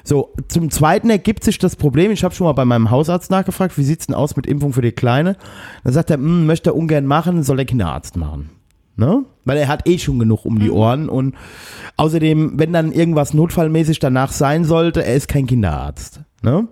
So, 0.02 0.34
zum 0.48 0.70
Zweiten 0.70 1.08
ergibt 1.08 1.44
sich 1.44 1.58
das 1.58 1.76
Problem, 1.76 2.10
ich 2.10 2.24
habe 2.24 2.34
schon 2.34 2.46
mal 2.46 2.52
bei 2.52 2.64
meinem 2.64 2.90
Hausarzt 2.90 3.30
nachgefragt, 3.30 3.78
wie 3.78 3.84
sieht's 3.84 4.06
denn 4.06 4.16
aus 4.16 4.34
mit 4.34 4.46
Impfung 4.46 4.72
für 4.72 4.82
die 4.82 4.90
Kleine? 4.90 5.36
Dann 5.84 5.92
sagt 5.92 6.10
er, 6.10 6.16
"Hm, 6.16 6.46
möchte 6.46 6.70
er 6.70 6.76
ungern 6.76 7.06
machen, 7.06 7.44
soll 7.44 7.56
der 7.56 7.66
Kinderarzt 7.66 8.16
machen. 8.16 8.50
Ne? 8.96 9.24
Weil 9.44 9.56
er 9.56 9.68
hat 9.68 9.88
eh 9.88 9.98
schon 9.98 10.18
genug 10.18 10.44
um 10.44 10.58
die 10.58 10.70
Ohren 10.70 11.08
und 11.08 11.34
außerdem, 11.96 12.58
wenn 12.58 12.72
dann 12.72 12.92
irgendwas 12.92 13.32
notfallmäßig 13.32 14.00
danach 14.00 14.32
sein 14.32 14.64
sollte, 14.64 15.04
er 15.04 15.14
ist 15.14 15.28
kein 15.28 15.46
Kinderarzt. 15.46 16.20
Ne? 16.42 16.68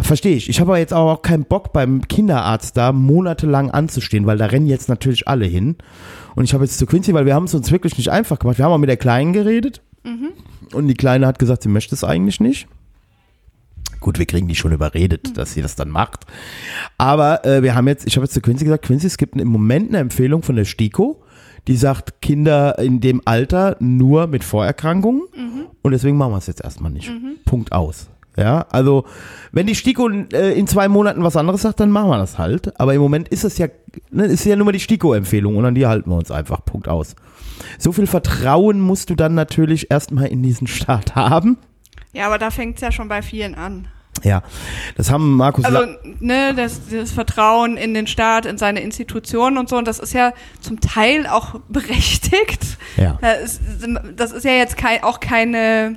Verstehe 0.00 0.36
ich. 0.36 0.48
Ich 0.48 0.60
habe 0.60 0.72
aber 0.72 0.78
jetzt 0.78 0.92
auch 0.92 1.22
keinen 1.22 1.44
Bock 1.44 1.72
beim 1.72 2.06
Kinderarzt 2.06 2.76
da 2.76 2.92
monatelang 2.92 3.70
anzustehen, 3.70 4.26
weil 4.26 4.38
da 4.38 4.46
rennen 4.46 4.66
jetzt 4.66 4.88
natürlich 4.88 5.26
alle 5.26 5.46
hin. 5.46 5.76
Und 6.34 6.44
ich 6.44 6.54
habe 6.54 6.64
jetzt 6.64 6.78
zu 6.78 6.86
Quincy, 6.86 7.14
weil 7.14 7.24
wir 7.24 7.34
haben 7.34 7.44
es 7.44 7.54
uns 7.54 7.72
wirklich 7.72 7.96
nicht 7.96 8.10
einfach 8.10 8.38
gemacht. 8.38 8.58
Wir 8.58 8.66
haben 8.66 8.72
auch 8.72 8.78
mit 8.78 8.90
der 8.90 8.98
Kleinen 8.98 9.32
geredet. 9.32 9.82
Und 10.74 10.88
die 10.88 10.94
Kleine 10.94 11.26
hat 11.26 11.38
gesagt, 11.38 11.62
sie 11.62 11.68
möchte 11.68 11.94
es 11.94 12.04
eigentlich 12.04 12.40
nicht. 12.40 12.68
Gut, 14.00 14.18
wir 14.18 14.26
kriegen 14.26 14.46
die 14.46 14.54
schon 14.54 14.72
überredet, 14.72 15.36
dass 15.38 15.54
sie 15.54 15.62
das 15.62 15.76
dann 15.76 15.88
macht. 15.88 16.26
Aber 16.98 17.44
äh, 17.46 17.62
wir 17.62 17.74
haben 17.74 17.88
jetzt, 17.88 18.06
ich 18.06 18.16
habe 18.16 18.24
jetzt 18.24 18.34
zu 18.34 18.40
Quincy 18.40 18.64
gesagt, 18.64 18.84
Quincy, 18.84 19.06
es 19.06 19.16
gibt 19.16 19.40
im 19.40 19.48
Moment 19.48 19.88
eine 19.88 19.98
Empfehlung 19.98 20.42
von 20.42 20.56
der 20.56 20.64
STIKO, 20.66 21.22
die 21.66 21.76
sagt, 21.76 22.20
Kinder 22.20 22.78
in 22.78 23.00
dem 23.00 23.22
Alter 23.24 23.76
nur 23.80 24.26
mit 24.26 24.44
Vorerkrankungen. 24.44 25.22
Und 25.82 25.92
deswegen 25.92 26.16
machen 26.16 26.32
wir 26.32 26.38
es 26.38 26.46
jetzt 26.46 26.62
erstmal 26.62 26.92
nicht. 26.92 27.10
Punkt 27.46 27.72
aus. 27.72 28.08
Ja, 28.36 28.66
also 28.70 29.04
wenn 29.52 29.66
die 29.66 29.74
STIKO 29.74 30.10
äh, 30.10 30.52
in 30.58 30.66
zwei 30.66 30.88
Monaten 30.88 31.22
was 31.22 31.36
anderes 31.36 31.62
sagt, 31.62 31.80
dann 31.80 31.90
machen 31.90 32.10
wir 32.10 32.18
das 32.18 32.38
halt. 32.38 32.78
Aber 32.78 32.92
im 32.92 33.00
Moment 33.00 33.28
ist 33.28 33.44
es 33.44 33.56
ja, 33.56 33.68
ne, 34.10 34.26
ist 34.26 34.44
ja 34.44 34.56
nur 34.56 34.66
mal 34.66 34.72
die 34.72 34.80
STIKO-Empfehlung 34.80 35.56
und 35.56 35.64
an 35.64 35.74
die 35.74 35.86
halten 35.86 36.10
wir 36.10 36.16
uns 36.16 36.30
einfach. 36.30 36.64
Punkt 36.64 36.88
aus. 36.88 37.16
So 37.78 37.92
viel 37.92 38.06
Vertrauen 38.06 38.80
musst 38.80 39.08
du 39.08 39.14
dann 39.14 39.34
natürlich 39.34 39.90
erstmal 39.90 40.26
in 40.26 40.42
diesen 40.42 40.66
Staat 40.66 41.14
haben. 41.14 41.56
Ja, 42.12 42.26
aber 42.26 42.38
da 42.38 42.50
fängt 42.50 42.76
es 42.76 42.82
ja 42.82 42.92
schon 42.92 43.08
bei 43.08 43.22
vielen 43.22 43.54
an. 43.54 43.88
Ja, 44.22 44.42
das 44.96 45.10
haben 45.10 45.36
Markus. 45.36 45.64
Also, 45.64 45.86
ne, 46.20 46.54
das, 46.54 46.88
das 46.90 47.12
Vertrauen 47.12 47.76
in 47.76 47.94
den 47.94 48.06
Staat, 48.06 48.46
in 48.46 48.58
seine 48.58 48.80
Institutionen 48.80 49.58
und 49.58 49.68
so, 49.68 49.76
und 49.76 49.86
das 49.86 49.98
ist 49.98 50.14
ja 50.14 50.32
zum 50.60 50.80
Teil 50.80 51.26
auch 51.26 51.60
berechtigt. 51.68 52.78
ja. 52.96 53.18
Das 53.20 53.42
ist, 53.42 53.60
das 54.16 54.32
ist 54.32 54.44
ja 54.44 54.52
jetzt 54.52 54.76
kein, 54.76 55.02
auch 55.02 55.20
keine 55.20 55.96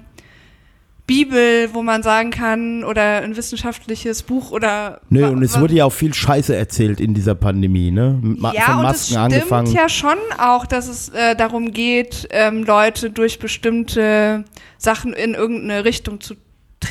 Bibel, 1.09 1.73
wo 1.73 1.81
man 1.81 2.03
sagen 2.03 2.29
kann, 2.29 2.83
oder 2.83 3.21
ein 3.23 3.35
wissenschaftliches 3.35 4.21
Buch 4.21 4.51
oder. 4.51 5.01
Nö, 5.09 5.27
und 5.27 5.41
es 5.41 5.59
wurde 5.59 5.73
ja 5.73 5.85
auch 5.85 5.91
viel 5.91 6.13
Scheiße 6.13 6.55
erzählt 6.55 6.99
in 6.99 7.15
dieser 7.15 7.33
Pandemie, 7.33 7.89
ne? 7.89 8.19
Ma 8.21 8.53
ja, 8.53 8.65
von 8.65 8.85
und 8.85 8.85
es 8.91 9.09
Masken 9.09 9.41
stimmt 9.41 9.73
ja 9.73 9.89
schon 9.89 10.19
auch, 10.37 10.67
dass 10.67 10.87
es 10.87 11.09
äh, 11.09 11.35
darum 11.35 11.71
geht, 11.71 12.27
ähm, 12.29 12.63
Leute 12.63 13.09
durch 13.09 13.39
bestimmte 13.39 14.45
Sachen 14.77 15.13
in 15.13 15.33
irgendeine 15.33 15.83
Richtung 15.83 16.21
zu 16.21 16.35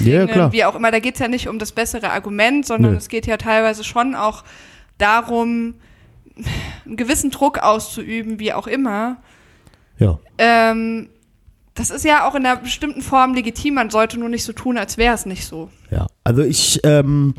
Ja, 0.01 0.25
drängen, 0.25 0.29
klar. 0.29 0.53
wie 0.53 0.65
auch 0.65 0.75
immer. 0.75 0.91
Da 0.91 0.99
geht 0.99 1.15
es 1.15 1.21
ja 1.21 1.29
nicht 1.29 1.47
um 1.47 1.61
das 1.61 1.71
bessere 1.71 2.11
Argument, 2.11 2.67
sondern 2.67 2.93
Nö. 2.93 2.99
es 2.99 3.09
geht 3.09 3.29
ja 3.29 3.37
teilweise 3.37 3.85
schon 3.85 4.17
auch 4.17 4.43
darum, 4.99 5.75
einen 6.85 6.97
gewissen 6.97 7.31
Druck 7.31 7.61
auszuüben, 7.61 8.41
wie 8.41 8.53
auch 8.53 8.67
immer. 8.67 9.19
Ja. 10.01 10.19
Ähm, 10.39 11.09
das 11.79 11.91
ist 11.91 12.05
ja 12.05 12.29
auch 12.29 12.35
in 12.35 12.45
einer 12.45 12.57
bestimmten 12.57 13.03
Form 13.03 13.35
legitim. 13.35 13.75
Man 13.75 13.89
sollte 13.89 14.19
nur 14.19 14.29
nicht 14.29 14.43
so 14.43 14.53
tun, 14.53 14.77
als 14.77 14.99
wäre 14.99 15.15
es 15.15 15.27
nicht 15.27 15.47
so. 15.47 15.71
Ja, 15.91 16.07
also 16.25 16.43
ich 16.43 16.81
ähm, 16.83 17.35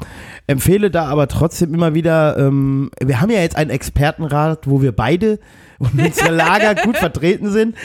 empfehle 0.48 0.90
da 0.90 1.08
aber 1.08 1.28
trotzdem 1.28 1.74
immer 1.74 1.94
wieder, 1.94 2.38
ähm, 2.38 2.90
wir 3.04 3.20
haben 3.20 3.32
ja 3.32 3.42
jetzt 3.42 3.58
einen 3.58 3.70
Expertenrat, 3.70 4.68
wo 4.68 4.82
wir 4.82 4.94
beide 4.94 5.40
und 5.80 6.00
unsere 6.00 6.32
Lager 6.32 6.76
gut 6.76 6.98
vertreten 6.98 7.52
sind. 7.52 7.76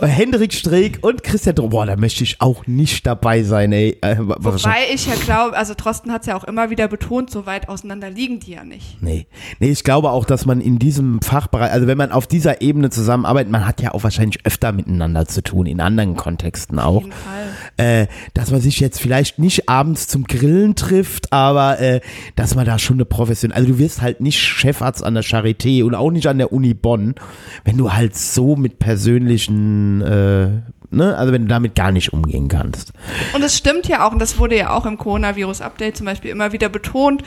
Hendrik 0.00 0.52
Streeck 0.52 0.98
und 1.02 1.22
Christian 1.22 1.54
Dr 1.54 1.70
Boah, 1.70 1.86
da 1.86 1.96
möchte 1.96 2.24
ich 2.24 2.40
auch 2.40 2.66
nicht 2.66 3.06
dabei 3.06 3.42
sein, 3.42 3.72
ey. 3.72 3.96
Äh, 4.00 4.16
Wobei 4.18 4.86
ich 4.92 5.06
ja 5.06 5.14
glaube, 5.14 5.56
also 5.56 5.74
Drosten 5.76 6.12
hat 6.12 6.22
es 6.22 6.26
ja 6.26 6.36
auch 6.36 6.44
immer 6.44 6.70
wieder 6.70 6.88
betont, 6.88 7.30
so 7.30 7.46
weit 7.46 7.68
auseinander 7.68 8.10
liegen 8.10 8.40
die 8.40 8.52
ja 8.52 8.64
nicht. 8.64 9.02
Nee. 9.02 9.26
nee, 9.60 9.70
ich 9.70 9.84
glaube 9.84 10.10
auch, 10.10 10.24
dass 10.24 10.46
man 10.46 10.60
in 10.60 10.78
diesem 10.78 11.20
Fachbereich, 11.22 11.70
also 11.72 11.86
wenn 11.86 11.98
man 11.98 12.12
auf 12.12 12.26
dieser 12.26 12.60
Ebene 12.62 12.90
zusammenarbeitet, 12.90 13.50
man 13.52 13.66
hat 13.66 13.80
ja 13.80 13.92
auch 13.92 14.02
wahrscheinlich 14.02 14.44
öfter 14.44 14.72
miteinander 14.72 15.26
zu 15.26 15.42
tun, 15.42 15.66
in 15.66 15.80
anderen 15.80 16.16
Kontexten 16.16 16.78
Auf 16.78 16.96
auch. 16.96 17.00
jeden 17.02 17.12
Fall. 17.12 18.02
äh, 18.02 18.06
dass 18.34 18.50
man 18.50 18.60
sich 18.60 18.80
jetzt 18.80 19.00
vielleicht 19.00 19.38
nicht 19.38 19.68
abends 19.68 20.08
zum 20.08 20.24
Grillen 20.24 20.74
trifft, 20.74 21.32
aber 21.32 21.78
äh, 21.80 22.00
dass 22.36 22.54
man 22.54 22.64
da 22.64 22.78
schon 22.78 22.96
eine 22.96 23.04
Profession, 23.04 23.52
also 23.52 23.68
du 23.68 23.78
wirst 23.78 24.02
halt 24.02 24.20
nicht 24.20 24.38
Chefarzt 24.40 25.02
an 25.04 25.14
der 25.14 25.24
Charité 25.24 25.84
und 25.84 25.94
auch 25.94 26.10
nicht 26.10 26.26
an 26.26 26.38
der 26.38 26.52
Uni 26.52 26.74
Bonn, 26.74 27.14
wenn 27.64 27.76
du 27.76 27.92
halt 27.92 28.16
so 28.16 28.56
mit 28.56 28.78
persönlichen, 28.78 30.00
äh, 30.02 30.48
ne, 30.90 31.16
also 31.16 31.32
wenn 31.32 31.42
du 31.42 31.48
damit 31.48 31.74
gar 31.74 31.92
nicht 31.92 32.12
umgehen 32.12 32.48
kannst. 32.48 32.92
Und 33.34 33.42
es 33.42 33.56
stimmt 33.56 33.88
ja 33.88 34.06
auch, 34.06 34.12
und 34.12 34.18
das 34.18 34.38
wurde 34.38 34.56
ja 34.56 34.70
auch 34.70 34.86
im 34.86 34.98
Coronavirus-Update 34.98 35.96
zum 35.96 36.06
Beispiel 36.06 36.30
immer 36.30 36.52
wieder 36.52 36.68
betont, 36.68 37.22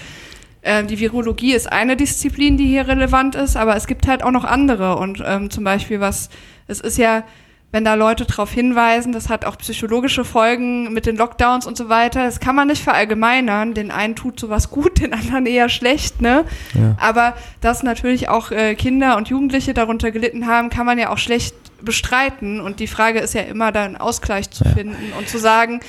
äh, 0.62 0.84
die 0.84 1.00
Virologie 1.00 1.54
ist 1.54 1.72
eine 1.72 1.96
Disziplin, 1.96 2.58
die 2.58 2.68
hier 2.68 2.88
relevant 2.88 3.36
ist, 3.36 3.56
aber 3.56 3.76
es 3.76 3.88
gibt 3.88 4.08
halt 4.08 4.24
auch 4.24 4.32
noch 4.32 4.44
andere. 4.44 4.98
Und 4.98 5.24
ähm, 5.26 5.50
zum 5.50 5.64
Beispiel 5.64 6.00
was, 6.00 6.30
es 6.68 6.82
ist 6.82 6.98
ja, 6.98 7.24
wenn 7.72 7.84
da 7.84 7.96
Leute 7.96 8.26
darauf 8.26 8.52
hinweisen, 8.52 9.12
das 9.12 9.28
hat 9.28 9.44
auch 9.44 9.58
psychologische 9.58 10.24
Folgen 10.24 10.94
mit 10.94 11.06
den 11.06 11.18
Lockdowns 11.18 11.66
und 11.66 11.76
so 11.76 11.90
weiter. 11.90 12.24
Das 12.24 12.40
kann 12.40 12.56
man 12.56 12.70
nicht 12.70 12.82
verallgemeinern. 12.82 13.74
Den 13.74 13.92
einen 13.92 14.16
tut 14.16 14.40
sowas 14.40 14.70
gut, 14.70 15.00
den 15.02 15.14
anderen 15.14 15.46
eher 15.46 15.70
schlecht, 15.70 16.22
ne? 16.22 16.46
Ja. 16.74 16.96
Aber 17.00 17.36
dass 17.62 17.84
natürlich 17.84 18.30
auch 18.30 18.52
äh, 18.52 18.76
Kinder 18.76 19.18
und 19.18 19.30
Jugendliche 19.30 19.74
darunter 19.74 20.12
gelitten 20.12 20.48
haben, 20.48 20.70
kann 20.70 20.86
man 20.86 20.98
ja 20.98 21.10
auch 21.10 21.18
schlecht 21.18 21.56
bestreiten. 21.82 22.62
Und 22.62 22.80
die 22.80 22.88
Frage 22.88 23.20
ist 23.20 23.34
ja 23.34 23.42
immer, 23.42 23.72
da 23.72 23.84
einen 23.84 23.98
Ausgleich 23.98 24.50
zu 24.50 24.64
finden 24.64 25.14
und 25.18 25.28
zu 25.28 25.38
sagen, 25.38 25.82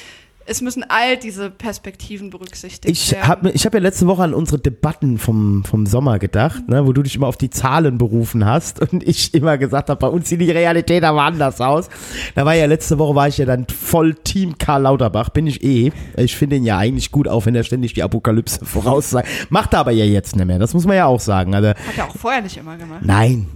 es 0.46 0.60
müssen 0.62 0.84
all 0.88 1.16
diese 1.16 1.50
Perspektiven 1.50 2.30
berücksichtigt 2.30 2.90
Ich 2.90 3.12
werden. 3.12 3.26
habe 3.28 3.50
ich 3.50 3.66
hab 3.66 3.74
ja 3.74 3.80
letzte 3.80 4.06
Woche 4.06 4.22
an 4.22 4.34
unsere 4.34 4.58
Debatten 4.58 5.18
vom, 5.18 5.64
vom 5.64 5.86
Sommer 5.86 6.18
gedacht, 6.18 6.68
ne, 6.68 6.86
wo 6.86 6.92
du 6.92 7.02
dich 7.02 7.16
immer 7.16 7.26
auf 7.26 7.36
die 7.36 7.50
Zahlen 7.50 7.98
berufen 7.98 8.44
hast 8.44 8.80
und 8.80 9.02
ich 9.02 9.34
immer 9.34 9.58
gesagt 9.58 9.90
habe, 9.90 9.98
bei 9.98 10.08
uns 10.08 10.28
sieht 10.28 10.40
die 10.40 10.50
Realität 10.50 11.04
aber 11.04 11.22
anders 11.22 11.60
aus. 11.60 11.88
Da 12.34 12.44
war 12.44 12.54
ja 12.54 12.66
letzte 12.66 12.98
Woche, 12.98 13.14
war 13.14 13.28
ich 13.28 13.38
ja 13.38 13.44
dann 13.44 13.66
voll 13.68 14.14
Team 14.14 14.56
Karl 14.58 14.82
Lauterbach, 14.82 15.30
bin 15.30 15.46
ich 15.46 15.62
eh. 15.64 15.92
Ich 16.16 16.36
finde 16.36 16.56
ihn 16.56 16.64
ja 16.64 16.78
eigentlich 16.78 17.10
gut, 17.10 17.28
auch 17.28 17.46
wenn 17.46 17.54
er 17.54 17.64
ständig 17.64 17.94
die 17.94 18.02
Apokalypse 18.02 18.64
voraussagt. 18.64 19.28
Macht 19.50 19.72
er 19.74 19.80
aber 19.80 19.92
ja 19.92 20.04
jetzt 20.04 20.36
nicht 20.36 20.46
mehr, 20.46 20.58
das 20.58 20.74
muss 20.74 20.86
man 20.86 20.96
ja 20.96 21.06
auch 21.06 21.20
sagen. 21.20 21.54
Also, 21.54 21.68
Hat 21.70 21.76
er 21.96 22.06
auch 22.08 22.16
vorher 22.16 22.42
nicht 22.42 22.56
immer 22.56 22.76
gemacht. 22.76 23.00
Nein, 23.02 23.46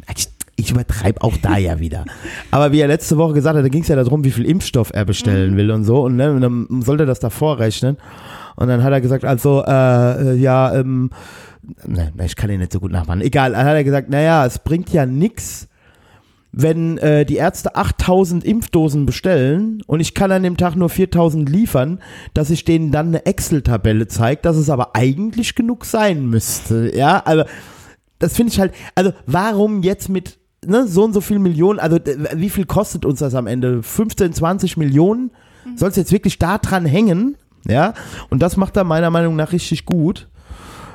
ich, 0.61 0.71
übertreibe 0.71 1.23
auch 1.23 1.37
da 1.37 1.57
ja 1.57 1.79
wieder. 1.79 2.05
Aber 2.51 2.73
wie 2.73 2.81
er 2.81 2.89
letzte 2.89 3.17
Woche 3.17 3.35
gesagt 3.35 3.57
hat, 3.57 3.65
da 3.65 3.69
ging 3.69 3.83
es 3.83 3.89
ja 3.89 3.97
darum, 3.97 4.25
wie 4.25 4.31
viel 4.31 4.45
Impfstoff 4.45 4.91
er 4.93 5.05
bestellen 5.05 5.57
will 5.57 5.71
und 5.71 5.85
so. 5.85 6.03
Und, 6.03 6.17
ne, 6.17 6.33
und 6.33 6.41
dann 6.41 6.83
sollte 6.83 7.05
er 7.05 7.07
das 7.07 7.21
da 7.21 7.31
vorrechnen. 7.31 7.97
Und 8.57 8.69
dann 8.69 8.83
hat 8.83 8.93
er 8.93 9.01
gesagt, 9.01 9.25
also, 9.25 9.65
äh, 9.67 10.33
äh, 10.33 10.35
ja, 10.37 10.75
ähm, 10.75 11.11
ne, 11.87 12.13
ich 12.25 12.37
kann 12.37 12.51
ihn 12.51 12.61
nicht 12.61 12.73
so 12.73 12.81
gut 12.81 12.93
nachmachen. 12.93 13.21
Egal, 13.21 13.53
dann 13.53 13.65
hat 13.65 13.75
er 13.75 13.85
gesagt, 13.85 14.11
naja, 14.11 14.45
es 14.45 14.59
bringt 14.59 14.91
ja 14.91 15.07
nix, 15.07 15.69
wenn 16.53 16.99
äh, 16.99 17.25
die 17.25 17.37
Ärzte 17.37 17.77
8000 17.77 18.45
Impfdosen 18.45 19.07
bestellen 19.07 19.83
und 19.87 20.01
ich 20.01 20.15
kann 20.15 20.33
an 20.33 20.43
dem 20.43 20.57
Tag 20.57 20.75
nur 20.75 20.89
4000 20.89 21.49
liefern, 21.49 22.01
dass 22.35 22.51
ich 22.51 22.65
denen 22.65 22.91
dann 22.91 23.09
eine 23.09 23.25
Excel-Tabelle 23.25 24.09
zeigt, 24.09 24.45
dass 24.45 24.57
es 24.57 24.69
aber 24.69 24.97
eigentlich 24.97 25.55
genug 25.55 25.85
sein 25.85 26.27
müsste. 26.27 26.95
Ja, 26.97 27.23
also 27.25 27.45
das 28.19 28.37
finde 28.37 28.53
ich 28.53 28.61
halt, 28.61 28.73
also 28.95 29.13
warum 29.27 29.83
jetzt 29.83 30.09
mit 30.09 30.40
ne, 30.67 30.87
so 30.87 31.05
und 31.05 31.13
so 31.13 31.21
viel 31.21 31.39
Millionen, 31.39 31.79
also 31.79 31.99
wie 32.35 32.51
viel 32.51 32.67
kostet 32.67 33.05
uns 33.05 33.21
das 33.21 33.35
am 33.35 33.47
Ende? 33.47 33.83
15, 33.83 34.33
20 34.33 34.77
Millionen? 34.77 35.31
Soll 35.77 35.91
es 35.91 35.97
jetzt 35.97 36.13
wirklich 36.13 36.39
da 36.39 36.59
dran 36.59 36.87
hängen? 36.87 37.37
Ja, 37.67 37.93
und 38.31 38.41
das 38.41 38.57
macht 38.57 38.77
er 38.77 38.85
meiner 38.85 39.11
Meinung 39.11 39.37
nach 39.37 39.53
richtig 39.53 39.85
gut. 39.85 40.29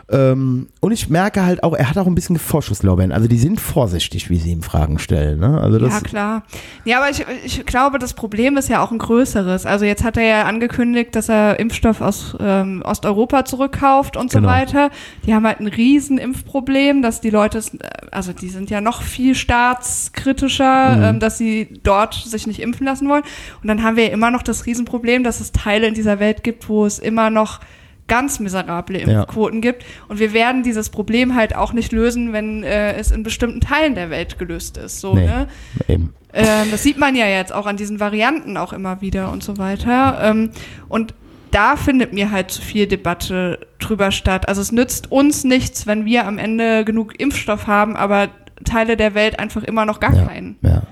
Ähm, 0.08 0.68
und 0.82 0.91
ich 0.91 1.10
merke 1.10 1.43
halt 1.43 1.64
auch, 1.64 1.74
er 1.74 1.89
hat 1.89 1.97
auch 1.97 2.06
ein 2.06 2.14
bisschen 2.14 2.38
Vorschusslorbeeren. 2.38 3.12
Also 3.12 3.28
die 3.28 3.39
sind 3.39 3.60
vorsichtig, 3.60 4.30
wie 4.30 4.38
sie 4.38 4.51
ihm 4.51 4.62
Fragen 4.62 4.99
stellen. 4.99 5.39
Ne? 5.39 5.60
Also 5.60 5.80
das, 5.80 5.93
Ja, 5.93 5.99
klar. 6.01 6.43
Ja, 6.84 6.97
aber 7.01 7.10
ich, 7.10 7.26
ich 7.43 7.66
glaube, 7.66 7.97
das 7.97 8.14
Problem 8.14 8.56
ist 8.56 8.70
ja 8.70 8.84
auch 8.84 8.91
ein 8.91 8.99
größeres. 8.99 9.66
Also 9.66 9.86
jetzt 9.86 10.03
hat 10.03 10.18
er 10.18 10.24
ja 10.24 10.43
angekündigt, 10.43 11.16
dass 11.16 11.28
er 11.28 11.60
Impfstoff 11.60 12.01
aus 12.01 12.38
ähm, 12.39 12.84
Osteuropa 12.86 13.45
zurückkauft 13.45 14.16
und 14.16 14.32
Genau. 14.32 14.47
so 14.47 14.53
weiter. 14.53 14.91
Die 15.26 15.34
haben 15.34 15.47
halt 15.47 15.60
ein 15.60 15.68
riesen 15.68 16.20
Impfproblem, 16.20 17.01
dass 17.01 17.20
die 17.20 17.32
Leute, 17.32 17.58
es- 17.58 17.76
also 18.12 18.32
die 18.32 18.49
sind 18.49 18.70
ja 18.70 18.82
noch 18.82 19.01
viel 19.01 19.34
staatskritischer, 19.34 20.95
Mhm. 20.97 21.03
ähm, 21.03 21.20
dass 21.20 21.38
sie 21.38 21.80
dort 21.84 22.14
sich 22.14 22.47
nicht 22.47 22.60
impfen 22.62 22.86
lassen 22.86 23.10
wollen. 23.10 23.24
Und 23.62 23.68
dann 23.68 23.84
haben 23.84 23.95
wir 23.97 24.06
ja 24.08 24.14
immer 24.14 24.32
noch 24.32 24.43
das 24.43 24.66
Riesenproblem, 24.66 25.24
dass 25.24 25.39
es 25.39 25.51
Teile 25.51 25.88
in 25.88 25.93
dieser 25.93 26.20
Welt 26.20 26.43
gibt, 26.43 26.70
wo 26.70 26.86
es 26.86 26.99
immer 26.99 27.30
noch 27.30 27.60
ganz 28.08 28.39
miserable 28.39 29.01
Ja. 29.01 29.22
Impfquoten 29.22 29.62
gibt. 29.62 29.84
Und 30.08 30.20
wir 30.20 30.34
werden 30.34 30.64
dieses 30.64 30.89
Problem 30.89 31.36
halt 31.36 31.56
auch 31.56 31.74
nicht 31.74 31.91
lösen, 31.91 32.34
wenn 32.34 32.64
äh, 32.64 32.93
es 32.93 33.12
in 33.12 33.24
bestimmten 33.24 33.62
Teilen 33.62 33.95
der 33.95 34.10
Welt 34.10 34.38
gelöst 34.38 34.78
ist. 34.78 35.01
So, 35.01 35.16
Nee. 35.16 35.26
ne? 35.26 35.47
eben. 35.88 36.14
Ähm, 36.34 36.68
das 36.72 36.84
sieht 36.84 36.97
man 36.97 37.16
ja 37.16 37.28
jetzt 37.28 37.53
auch 37.53 37.66
an 37.66 37.78
diesen 37.78 37.99
Varianten 37.99 38.58
auch 38.58 38.74
immer 38.74 39.01
wieder 39.01 39.32
und 39.32 39.41
so 39.43 39.58
weiter. 39.58 40.20
Ähm, 40.22 40.51
und 40.89 41.14
da 41.51 41.78
findet 41.78 42.12
mir 42.12 42.32
halt 42.32 42.51
zu 42.51 42.62
viel 42.62 42.86
Debatte 42.88 43.60
drüber 43.80 44.12
statt. 44.12 44.49
Also 44.49 44.62
es 44.62 44.74
nützt 44.74 45.12
uns 45.12 45.45
nichts, 45.45 45.88
wenn 45.88 46.03
wir 46.06 46.28
am 46.28 46.38
Ende 46.38 46.84
genug 46.84 47.18
Impfstoff 47.20 47.68
haben, 47.68 47.95
aber 47.95 48.28
Teile 48.66 48.97
der 48.97 49.14
Welt 49.16 49.39
einfach 49.39 49.64
immer 49.64 49.86
noch 49.86 49.99
gar 50.01 50.14
Ja. 50.14 50.26
keinen. 50.26 50.58
Ja. 50.62 50.84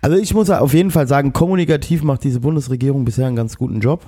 Also 0.00 0.16
ich 0.16 0.32
muss 0.32 0.48
auf 0.48 0.72
jeden 0.72 0.90
Fall 0.90 1.06
sagen, 1.06 1.32
kommunikativ 1.34 2.02
macht 2.02 2.24
diese 2.24 2.40
Bundesregierung 2.40 3.04
bisher 3.04 3.26
einen 3.26 3.36
ganz 3.36 3.58
guten 3.58 3.80
Job. 3.80 4.02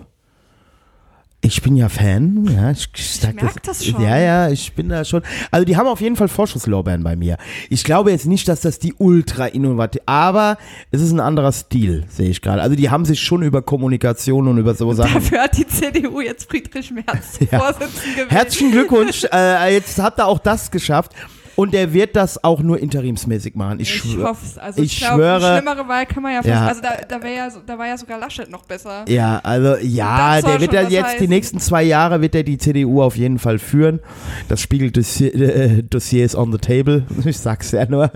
Ich 1.44 1.60
bin 1.60 1.74
ja 1.74 1.88
Fan, 1.88 2.48
ja, 2.54 2.70
ich, 2.70 2.88
ich, 2.94 3.20
sag 3.20 3.34
merk 3.34 3.60
das 3.64 3.84
schon. 3.84 4.00
Ja, 4.00 4.16
ja, 4.16 4.48
ich 4.48 4.74
bin 4.74 4.88
da 4.88 5.04
schon. 5.04 5.22
Also 5.50 5.64
die 5.64 5.76
haben 5.76 5.88
auf 5.88 6.00
jeden 6.00 6.14
Fall 6.14 6.28
Vorschusslorbeeren 6.28 7.02
bei 7.02 7.16
mir. 7.16 7.36
Ich 7.68 7.82
glaube 7.82 8.12
jetzt 8.12 8.26
nicht, 8.26 8.46
dass 8.46 8.60
das 8.60 8.78
die 8.78 8.94
ultra 8.96 9.46
innovativ, 9.46 10.02
aber 10.06 10.56
es 10.92 11.02
ist 11.02 11.10
ein 11.10 11.18
anderer 11.18 11.50
Stil, 11.50 12.04
sehe 12.08 12.30
ich 12.30 12.42
gerade. 12.42 12.62
Also 12.62 12.76
die 12.76 12.90
haben 12.90 13.04
sich 13.04 13.20
schon 13.20 13.42
über 13.42 13.60
Kommunikation 13.60 14.46
und 14.46 14.58
über 14.58 14.74
so 14.74 14.92
Sachen. 14.92 15.14
Dafür 15.14 15.40
hat 15.40 15.58
die 15.58 15.66
CDU 15.66 16.20
jetzt 16.20 16.48
Friedrich 16.48 16.92
Merz 16.92 17.40
Ja. 17.50 17.58
Vorsitzenden 17.58 18.12
gewählt. 18.12 18.30
Herzlichen 18.30 18.70
Glückwunsch, 18.70 19.24
äh, 19.32 19.74
jetzt 19.74 19.98
habt 19.98 20.20
ihr 20.20 20.26
auch 20.26 20.38
das 20.38 20.70
geschafft. 20.70 21.12
Und 21.56 21.74
der 21.74 21.92
wird 21.92 22.16
das 22.16 22.42
auch 22.42 22.60
nur 22.60 22.78
interimsmäßig 22.78 23.54
machen. 23.54 23.80
Ich, 23.80 23.90
Ich 23.94 24.12
schwöre. 24.12 24.36
Also 24.58 24.82
ich 24.82 24.92
ich 24.94 24.98
glaub, 25.00 25.18
schwöre- 25.18 25.36
Eine 25.44 25.60
schlimmere 25.62 25.88
Wahl 25.88 26.06
kann 26.06 26.22
man 26.22 26.32
ja 26.32 26.38
fast. 26.42 26.48
Ja. 26.48 26.66
Also 26.66 26.80
da, 26.82 27.18
da, 27.18 27.28
ja, 27.28 27.50
so- 27.50 27.60
da 27.66 27.78
war 27.78 27.86
ja 27.86 27.96
sogar 27.98 28.18
Laschet 28.18 28.50
noch 28.50 28.64
besser. 28.64 29.04
Ja, 29.08 29.40
also 29.42 29.76
ja, 29.82 30.40
der 30.40 30.60
wird 30.60 30.72
ja 30.72 30.82
jetzt 30.82 30.92
die 30.92 31.02
heißen. 31.02 31.28
nächsten 31.28 31.58
zwei 31.60 31.82
Jahre 31.82 32.20
wird 32.20 32.34
er 32.34 32.42
die 32.42 32.58
CDU 32.58 33.02
auf 33.02 33.16
jeden 33.16 33.38
Fall 33.38 33.58
führen. 33.58 34.00
Das 34.48 34.60
spiegelt 34.60 34.96
Dossier, 34.96 35.34
äh, 35.34 35.82
Dossiers 35.82 36.34
on 36.34 36.52
the 36.52 36.58
table. 36.58 37.04
Ich 37.24 37.38
sag's 37.38 37.70
ja 37.72 37.86
nur. 37.86 38.10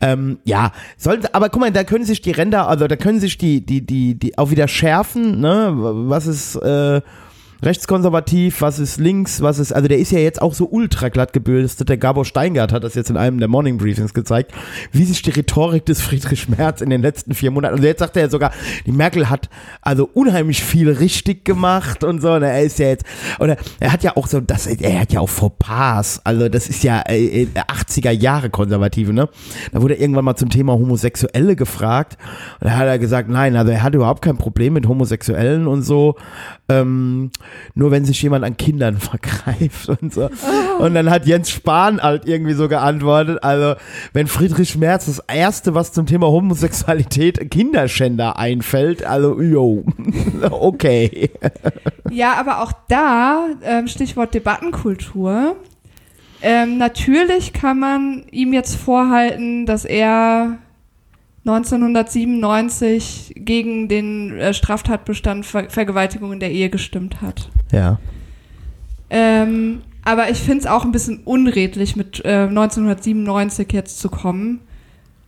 Ähm, 0.00 0.38
ja, 0.44 0.72
sollen, 0.96 1.22
aber 1.32 1.48
guck 1.48 1.60
mal, 1.60 1.70
da 1.72 1.84
können 1.84 2.04
sich 2.04 2.20
die 2.22 2.30
Ränder, 2.32 2.68
also 2.68 2.86
da 2.86 2.96
können 2.96 3.20
sich 3.20 3.38
die, 3.38 3.64
die, 3.64 3.80
die, 3.84 4.14
die 4.18 4.36
auch 4.38 4.50
wieder 4.50 4.68
schärfen, 4.68 5.40
ne? 5.40 5.72
Was 5.74 6.26
ist 6.26 6.56
äh, 6.56 7.00
rechtskonservativ, 7.64 8.60
was 8.60 8.78
ist 8.78 8.98
links, 8.98 9.40
was 9.40 9.58
ist, 9.58 9.72
also 9.72 9.88
der 9.88 9.98
ist 9.98 10.12
ja 10.12 10.18
jetzt 10.18 10.40
auch 10.42 10.54
so 10.54 10.68
ultra 10.68 11.08
glatt 11.08 11.32
gebürstet. 11.32 11.88
Der 11.88 11.96
Gabor 11.96 12.24
Steingart 12.24 12.72
hat 12.72 12.84
das 12.84 12.94
jetzt 12.94 13.10
in 13.10 13.16
einem 13.16 13.38
der 13.38 13.48
Morning 13.48 13.78
Briefings 13.78 14.14
gezeigt, 14.14 14.52
wie 14.92 15.04
sich 15.04 15.22
die 15.22 15.30
Rhetorik 15.30 15.84
des 15.86 16.00
Friedrich 16.00 16.48
Merz 16.48 16.80
in 16.80 16.90
den 16.90 17.02
letzten 17.02 17.34
vier 17.34 17.50
Monaten, 17.50 17.74
also 17.74 17.86
jetzt 17.86 18.00
sagt 18.00 18.16
er 18.16 18.24
ja 18.24 18.30
sogar, 18.30 18.52
die 18.86 18.92
Merkel 18.92 19.30
hat 19.30 19.48
also 19.82 20.08
unheimlich 20.12 20.62
viel 20.62 20.90
richtig 20.90 21.44
gemacht 21.44 22.04
und 22.04 22.20
so, 22.20 22.32
und 22.32 22.42
er 22.42 22.62
ist 22.62 22.78
ja 22.78 22.88
jetzt, 22.88 23.04
oder 23.38 23.56
er 23.80 23.92
hat 23.92 24.02
ja 24.02 24.16
auch 24.16 24.26
so, 24.26 24.40
das, 24.40 24.66
er 24.66 25.00
hat 25.00 25.12
ja 25.12 25.20
auch 25.20 25.28
Fauxpas, 25.28 26.20
also 26.24 26.48
das 26.48 26.68
ist 26.68 26.84
ja 26.84 27.00
äh, 27.00 27.42
äh, 27.42 27.48
80er 27.54 28.10
Jahre 28.10 28.50
Konservative, 28.50 29.12
ne? 29.12 29.28
Da 29.72 29.82
wurde 29.82 29.94
irgendwann 29.94 30.24
mal 30.24 30.36
zum 30.36 30.50
Thema 30.50 30.74
Homosexuelle 30.74 31.56
gefragt 31.56 32.18
und 32.60 32.68
da 32.68 32.76
hat 32.76 32.86
er 32.86 32.98
gesagt, 32.98 33.28
nein, 33.28 33.56
also 33.56 33.72
er 33.72 33.82
hat 33.82 33.94
überhaupt 33.94 34.22
kein 34.22 34.36
Problem 34.36 34.74
mit 34.74 34.86
Homosexuellen 34.86 35.66
und 35.66 35.82
so, 35.82 36.16
ähm, 36.68 37.30
nur 37.74 37.90
wenn 37.90 38.04
sich 38.04 38.20
jemand 38.22 38.44
an 38.44 38.56
Kindern 38.56 38.96
vergreift 38.98 39.88
und 39.88 40.12
so. 40.12 40.30
Und 40.78 40.94
dann 40.94 41.10
hat 41.10 41.26
Jens 41.26 41.50
Spahn 41.50 42.02
halt 42.02 42.26
irgendwie 42.26 42.54
so 42.54 42.68
geantwortet, 42.68 43.42
also 43.42 43.74
wenn 44.12 44.26
Friedrich 44.26 44.76
Merz 44.76 45.06
das 45.06 45.20
erste, 45.20 45.74
was 45.74 45.92
zum 45.92 46.06
Thema 46.06 46.26
Homosexualität 46.26 47.50
Kinderschänder 47.50 48.38
einfällt, 48.38 49.04
also 49.04 49.40
yo, 49.40 49.84
okay. 50.50 51.30
Ja, 52.10 52.34
aber 52.34 52.62
auch 52.62 52.72
da, 52.88 53.46
ähm, 53.62 53.88
Stichwort 53.88 54.34
Debattenkultur. 54.34 55.56
Ähm, 56.42 56.76
natürlich 56.76 57.52
kann 57.54 57.78
man 57.78 58.24
ihm 58.30 58.52
jetzt 58.52 58.76
vorhalten, 58.76 59.64
dass 59.64 59.84
er 59.84 60.58
1997 61.46 63.34
gegen 63.36 63.88
den 63.88 64.38
äh, 64.38 64.54
Straftatbestand 64.54 65.44
Ver 65.44 65.68
Vergewaltigung 65.68 66.32
in 66.32 66.40
der 66.40 66.50
Ehe 66.50 66.70
gestimmt 66.70 67.20
hat. 67.20 67.50
Ja. 67.70 67.98
Ähm, 69.10 69.82
aber 70.04 70.30
ich 70.30 70.38
finde 70.38 70.60
es 70.60 70.66
auch 70.66 70.84
ein 70.84 70.92
bisschen 70.92 71.20
unredlich, 71.24 71.96
mit 71.96 72.24
äh, 72.24 72.46
1997 72.48 73.72
jetzt 73.72 73.98
zu 73.98 74.08
kommen. 74.08 74.60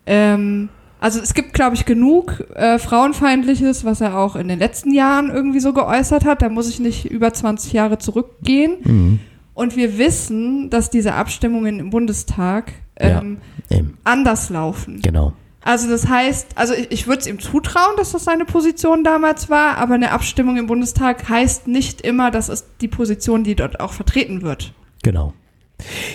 Ähm, 0.06 0.70
also 1.00 1.20
es 1.20 1.34
gibt, 1.34 1.52
glaube 1.52 1.76
ich, 1.76 1.84
genug 1.84 2.44
äh, 2.54 2.78
Frauenfeindliches, 2.78 3.84
was 3.84 4.00
er 4.00 4.16
auch 4.16 4.36
in 4.36 4.48
den 4.48 4.58
letzten 4.58 4.94
Jahren 4.94 5.30
irgendwie 5.30 5.60
so 5.60 5.72
geäußert 5.72 6.24
hat. 6.24 6.40
Da 6.40 6.48
muss 6.48 6.68
ich 6.68 6.80
nicht 6.80 7.10
über 7.10 7.32
20 7.32 7.72
Jahre 7.74 7.98
zurückgehen. 7.98 8.76
Mhm. 8.82 9.20
Und 9.54 9.76
wir 9.76 9.98
wissen, 9.98 10.70
dass 10.70 10.90
diese 10.90 11.14
Abstimmungen 11.14 11.80
im 11.80 11.90
Bundestag 11.90 12.72
ähm, 12.96 13.38
Eben, 13.70 13.98
anders 14.04 14.50
laufen. 14.50 15.00
genau. 15.02 15.32
Also 15.66 15.88
das 15.88 16.06
heißt, 16.06 16.50
also 16.54 16.74
ich, 16.74 16.92
ich 16.92 17.06
würde 17.08 17.22
es 17.22 17.26
ihm 17.26 17.40
zutrauen, 17.40 17.96
dass 17.96 18.12
das 18.12 18.22
seine 18.22 18.44
Position 18.44 19.02
damals 19.02 19.50
war, 19.50 19.78
aber 19.78 19.94
eine 19.94 20.12
Abstimmung 20.12 20.56
im 20.58 20.68
Bundestag 20.68 21.28
heißt 21.28 21.66
nicht 21.66 22.02
immer, 22.02 22.30
dass 22.30 22.48
es 22.48 22.66
die 22.80 22.86
Position, 22.86 23.42
die 23.42 23.56
dort 23.56 23.80
auch 23.80 23.92
vertreten 23.92 24.42
wird. 24.42 24.72
Genau. 25.02 25.34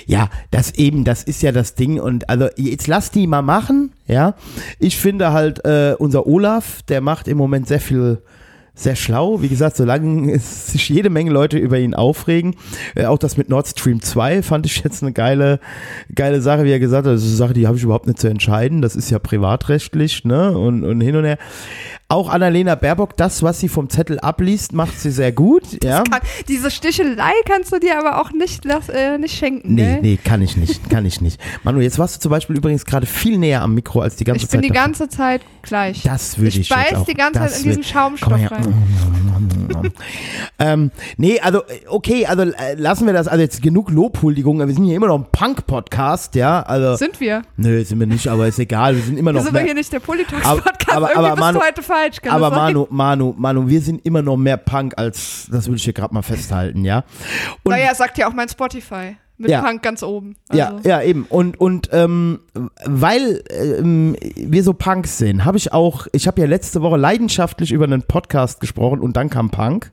Ja, 0.05 0.29
das 0.51 0.75
eben, 0.75 1.03
das 1.03 1.23
ist 1.23 1.41
ja 1.41 1.51
das 1.51 1.75
Ding 1.75 1.99
und 1.99 2.29
also 2.29 2.47
jetzt 2.55 2.87
lass 2.87 3.11
die 3.11 3.27
mal 3.27 3.41
machen, 3.41 3.91
ja. 4.07 4.35
Ich 4.79 4.97
finde 4.97 5.33
halt, 5.33 5.65
äh, 5.65 5.95
unser 5.99 6.27
Olaf, 6.27 6.81
der 6.83 7.01
macht 7.01 7.27
im 7.27 7.37
Moment 7.37 7.67
sehr 7.67 7.81
viel, 7.81 8.21
sehr 8.81 8.95
schlau. 8.95 9.41
Wie 9.41 9.49
gesagt, 9.49 9.77
solange 9.77 10.39
sich 10.39 10.89
jede 10.89 11.09
Menge 11.09 11.31
Leute 11.31 11.57
über 11.57 11.79
ihn 11.79 11.93
aufregen. 11.93 12.55
Äh, 12.95 13.05
auch 13.05 13.17
das 13.17 13.37
mit 13.37 13.49
Nord 13.49 13.67
Stream 13.67 14.01
2 14.01 14.43
fand 14.43 14.65
ich 14.65 14.83
jetzt 14.83 15.03
eine 15.03 15.13
geile, 15.13 15.59
geile 16.13 16.41
Sache, 16.41 16.63
wie 16.63 16.71
er 16.71 16.79
gesagt 16.79 17.05
hat. 17.05 17.13
Das 17.13 17.21
ist 17.21 17.29
eine 17.29 17.37
Sache, 17.37 17.53
die 17.53 17.67
habe 17.67 17.77
ich 17.77 17.83
überhaupt 17.83 18.07
nicht 18.07 18.19
zu 18.19 18.27
entscheiden. 18.27 18.81
Das 18.81 18.95
ist 18.95 19.09
ja 19.09 19.19
privatrechtlich, 19.19 20.25
ne? 20.25 20.57
Und, 20.57 20.83
und 20.83 21.01
hin 21.01 21.15
und 21.15 21.25
her. 21.25 21.37
Auch 22.11 22.29
Annalena 22.29 22.75
Baerbock, 22.75 23.15
das, 23.15 23.41
was 23.41 23.59
sie 23.59 23.69
vom 23.69 23.89
Zettel 23.89 24.19
abliest, 24.19 24.73
macht 24.73 24.99
sie 24.99 25.11
sehr 25.11 25.31
gut, 25.31 25.63
ja. 25.83 26.03
Kann, 26.03 26.19
diese 26.47 26.69
Stichelei 26.69 27.31
kannst 27.47 27.71
du 27.71 27.79
dir 27.79 27.97
aber 27.97 28.19
auch 28.21 28.31
nicht, 28.31 28.65
lass, 28.65 28.89
äh, 28.89 29.17
nicht 29.17 29.37
schenken. 29.37 29.75
Nee, 29.75 29.81
gell? 29.83 29.99
nee, 30.01 30.19
kann 30.23 30.41
ich 30.41 30.57
nicht, 30.57 30.89
kann 30.89 31.05
ich 31.05 31.21
nicht. 31.21 31.39
Manu, 31.63 31.79
jetzt 31.79 31.97
warst 31.99 32.15
du 32.17 32.19
zum 32.19 32.31
Beispiel 32.31 32.57
übrigens 32.57 32.85
gerade 32.85 33.05
viel 33.05 33.37
näher 33.37 33.61
am 33.61 33.73
Mikro 33.75 34.01
als 34.01 34.17
die 34.17 34.25
ganze 34.25 34.43
Ich 34.43 34.49
Zeit. 34.49 34.59
bin 34.59 34.61
die 34.63 34.67
davor. 34.73 34.83
ganze 34.87 35.09
Zeit 35.09 35.41
gleich. 35.61 36.03
Das 36.03 36.37
würde 36.37 36.49
ich, 36.49 36.59
ich 36.59 36.69
beiß 36.69 36.95
auch. 36.95 37.05
die 37.05 37.13
ganze 37.13 37.39
das 37.39 37.51
Zeit 37.53 37.61
in 37.63 37.67
diesen 37.69 37.83
Schaumstoff 37.83 38.51
rein. 38.51 38.73
ähm, 40.59 40.91
nee, 41.17 41.39
also 41.39 41.61
okay, 41.87 42.25
also 42.25 42.43
äh, 42.43 42.75
lassen 42.75 43.05
wir 43.05 43.13
das, 43.13 43.27
also 43.27 43.41
jetzt 43.41 43.61
genug 43.61 43.89
Lobhuldigung, 43.89 44.59
wir 44.59 44.67
sind 44.73 44.83
hier 44.83 44.95
immer 44.95 45.07
noch 45.07 45.17
ein 45.19 45.25
Punk-Podcast, 45.31 46.35
ja, 46.35 46.61
also, 46.63 46.95
Sind 46.97 47.19
wir? 47.19 47.43
nö, 47.57 47.83
sind 47.83 47.99
wir 47.99 48.07
nicht, 48.07 48.27
aber 48.27 48.47
ist 48.47 48.59
egal, 48.59 48.95
wir 48.95 49.01
sind 49.03 49.17
immer 49.17 49.31
Wir 49.31 49.35
noch 49.35 49.41
sind 49.43 49.53
doch 49.53 49.59
mehr, 49.59 49.65
hier 49.65 49.73
nicht 49.75 49.91
der 49.91 49.97
Aber- 49.99 50.05
Politox-Podcast. 50.07 50.89
aber- 50.91 51.15
aber 51.15 51.29
bist 51.31 51.39
Manu- 51.39 51.59
du 51.59 51.65
heute 51.65 51.81
falsch. 51.83 52.00
Kann 52.21 52.31
aber? 52.33 52.49
Manu, 52.55 52.87
Manu, 52.89 53.33
Manu, 53.37 53.67
wir 53.67 53.81
sind 53.81 54.05
immer 54.05 54.21
noch 54.21 54.37
mehr 54.37 54.57
Punk 54.57 54.93
als, 54.97 55.47
das 55.51 55.67
würde 55.67 55.77
ich 55.77 55.83
hier 55.83 55.93
gerade 55.93 56.13
mal 56.13 56.21
festhalten, 56.21 56.83
ja. 56.85 57.03
Und 57.63 57.71
Naja, 57.71 57.93
sagt 57.95 58.17
ja 58.17 58.27
auch 58.27 58.33
mein 58.33 58.49
Spotify. 58.49 59.15
Mit 59.37 59.49
Ja. 59.49 59.61
Punk 59.63 59.81
ganz 59.81 60.03
oben. 60.03 60.35
Ja, 60.53 60.67
Also. 60.75 60.87
ja, 60.87 61.01
eben. 61.01 61.25
Und, 61.27 61.59
und 61.59 61.89
ähm, 61.93 62.41
weil 62.85 63.43
ähm, 63.49 64.15
wir 64.35 64.63
so 64.63 64.73
Punks 64.73 65.17
sind, 65.17 65.45
habe 65.45 65.57
ich 65.57 65.73
auch, 65.73 66.05
ich 66.11 66.27
habe 66.27 66.41
ja 66.41 66.47
letzte 66.47 66.83
Woche 66.83 66.97
leidenschaftlich 66.97 67.71
über 67.71 67.85
einen 67.85 68.03
Podcast 68.03 68.59
gesprochen 68.59 68.99
und 68.99 69.17
dann 69.17 69.31
kam 69.31 69.49
Punk. 69.49 69.91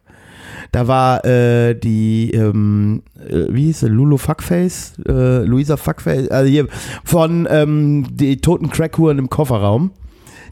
Da 0.72 0.86
war 0.86 1.24
äh, 1.24 1.74
die, 1.74 2.30
ähm, 2.32 3.02
äh, 3.26 3.46
wie 3.48 3.64
hieß 3.66 3.80
sie, 3.80 3.88
Lulu 3.88 4.18
Fuckface, 4.18 4.94
äh, 5.08 5.44
Luisa 5.44 5.78
Fuckface, 5.78 6.28
also 6.28 6.50
hier 6.50 6.68
von 7.04 7.48
ähm, 7.50 8.06
die 8.10 8.42
toten 8.42 8.68
Crackhuren 8.68 9.18
im 9.18 9.30
Kofferraum. 9.30 9.92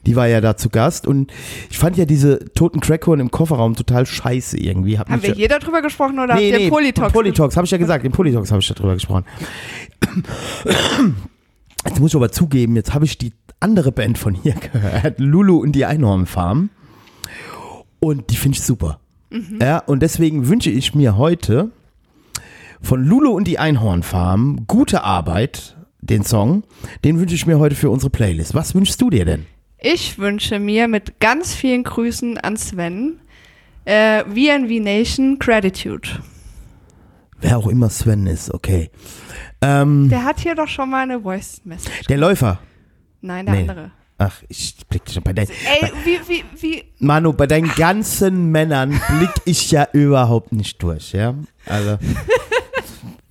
Die 0.07 0.16
war 0.16 0.26
ja 0.28 0.40
da 0.40 0.57
zu 0.57 0.70
Gast 0.70 1.07
und 1.07 1.32
ich 1.70 1.78
fand 1.78 1.96
ja 1.96 2.04
diese 2.04 2.52
toten 2.54 2.80
Crackhuren 2.80 3.20
im 3.20 3.30
Kofferraum 3.30 3.74
total 3.74 4.07
scheiße 4.07 4.57
irgendwie. 4.59 4.98
Hab 4.98 5.11
Haben 5.11 5.22
wir 5.22 5.30
ja- 5.30 5.34
hier 5.36 5.48
darüber 5.48 5.82
gesprochen 5.82 6.18
oder 6.18 6.34
habt 6.34 6.42
ihr 6.42 6.57
nee, 6.59 6.70
Politox? 6.70 7.12
Politox, 7.12 7.57
habe 7.57 7.64
ich 7.64 7.70
ja 7.70 7.78
gesagt, 7.78 8.04
im 8.04 8.12
Politox 8.12 8.50
habe 8.50 8.61
ich 8.61 8.68
darüber 8.68 8.94
gesprochen. 8.94 9.24
Jetzt 11.84 12.00
muss 12.00 12.11
ich 12.11 12.16
aber 12.16 12.32
zugeben, 12.32 12.74
jetzt 12.74 12.94
habe 12.94 13.04
ich 13.04 13.16
die 13.16 13.32
andere 13.61 13.92
Band 13.92 14.18
von 14.18 14.34
hier 14.34 14.54
gehört, 14.72 15.20
Lulu 15.20 15.59
und 15.59 15.72
die 15.72 15.84
Einhornfarm. 15.84 16.70
Und 18.00 18.30
die 18.30 18.36
finde 18.36 18.59
ich 18.59 18.62
super. 18.64 18.98
Ja, 19.61 19.78
und 19.78 20.00
deswegen 20.02 20.48
wünsche 20.48 20.70
ich 20.70 20.94
mir 20.94 21.16
heute 21.16 21.70
von 22.80 23.04
Lulu 23.04 23.30
und 23.30 23.46
die 23.46 23.59
Einhornfarm 23.59 24.66
gute 24.66 25.02
Arbeit, 25.02 25.76
den 26.00 26.22
Song. 26.24 26.64
Den 27.04 27.18
wünsche 27.18 27.34
ich 27.34 27.46
mir 27.46 27.59
heute 27.59 27.74
für 27.74 27.90
unsere 27.90 28.11
Playlist. 28.11 28.54
Was 28.54 28.74
wünschst 28.74 29.00
du 29.00 29.11
dir 29.11 29.24
denn? 29.24 29.46
Ich 29.78 30.18
wünsche 30.18 30.58
mir 30.58 30.88
mit 30.88 31.20
ganz 31.20 31.54
vielen 31.54 31.84
Grüßen 31.84 32.38
an 32.38 32.56
Sven 32.56 33.20
äh, 33.84 34.24
VNV 34.24 34.82
Nation 34.82 35.38
Gratitude. 35.38 36.08
Wer 37.40 37.58
auch 37.58 37.66
immer 37.66 37.90
Sven 37.90 38.26
ist, 38.26 38.52
okay. 38.52 38.90
Ähm, 39.60 40.08
Der 40.08 40.24
hat 40.24 40.40
hier 40.40 40.54
doch 40.54 40.68
schon 40.68 40.90
mal 40.90 41.02
eine 41.02 41.20
Voice 41.20 41.60
Message. 41.64 42.06
der 42.08 42.16
Läufer. 42.16 42.58
Nein, 43.20 43.46
der 43.46 43.54
Nee. 43.54 43.60
andere. 43.62 43.90
Ach, 44.18 44.42
ich 44.48 44.74
blick 44.88 45.02
schon 45.12 45.22
bei 45.22 45.34
deinen. 45.34 45.48
Ey, 45.48 45.90
wie, 46.04 46.18
wie, 46.26 46.44
wie. 46.62 46.84
Manu, 47.00 47.34
bei 47.34 47.46
deinen 47.46 47.68
ganzen 47.74 48.50
Männern 48.50 48.98
blick 49.18 49.30
ich 49.44 49.70
ja 49.70 49.86
überhaupt 49.92 50.52
nicht 50.52 50.82
durch, 50.82 51.12
ja? 51.12 51.34
Also. 51.66 51.98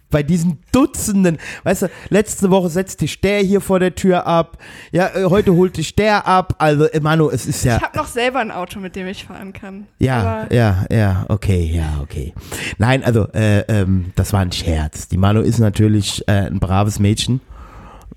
bei 0.10 0.24
diesen 0.24 0.60
Dutzenden, 0.72 1.38
weißt 1.64 1.84
du, 1.84 1.88
letzte 2.10 2.52
Woche 2.52 2.70
setzt 2.70 3.02
dich 3.02 3.20
der 3.22 3.40
hier 3.40 3.62
vor 3.62 3.80
der 3.80 3.96
Tür 3.96 4.26
ab, 4.26 4.58
ja, 4.92 5.08
äh, 5.08 5.26
heute 5.26 5.54
holt 5.54 5.78
dich 5.78 5.96
der 5.96 6.28
ab, 6.28 6.56
also, 6.60 6.86
äh, 6.86 7.00
Manu, 7.00 7.30
es 7.30 7.46
ist 7.46 7.64
ja, 7.64 7.78
Ich 7.78 7.84
habe 7.84 7.98
noch 7.98 8.08
selber 8.08 8.40
ein 8.40 8.52
Auto, 8.52 8.80
mit 8.80 8.96
dem 8.96 9.08
ich 9.08 9.26
fahren 9.26 9.54
kann. 9.54 9.88
ja, 10.00 10.48
ja, 10.52 10.86
ja, 10.90 11.26
okay, 11.30 11.72
ja, 11.74 12.00
okay. 12.02 12.34
Nein, 12.78 13.04
also, 13.04 13.28
äh, 13.34 13.62
ähm, 13.68 14.12
das 14.16 14.34
war 14.34 14.42
ein 14.42 14.52
Scherz. 14.52 15.08
Die 15.08 15.18
Manu 15.18 15.42
ist 15.42 15.60
natürlich 15.60 16.28
äh, 16.28 16.48
ein 16.48 16.60
braves 16.60 17.00
Mädchen. 17.00 17.42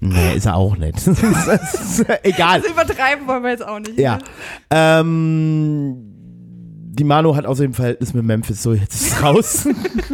Nee, 0.01 0.37
ist 0.37 0.47
er 0.47 0.55
auch 0.55 0.77
nicht. 0.77 0.97
ist, 1.07 2.05
egal. 2.23 2.61
das 2.61 2.71
übertreiben 2.71 3.27
wollen 3.27 3.43
wir 3.43 3.51
jetzt 3.51 3.67
auch 3.67 3.81
nicht. 3.81 3.99
Ja. 3.99 4.19
ne? 4.19 4.25
Ähm, 4.71 6.08
die 6.99 7.05
Manu 7.05 7.37
hat 7.37 7.47
außerdem 7.47 7.75
Verhältnis 7.75 8.13
mit 8.13 8.25
Memphis, 8.25 8.63
so 8.63 8.75
jetzt 8.75 8.95
ist 8.95 9.13
es 9.13 9.23
raus. 9.23 9.69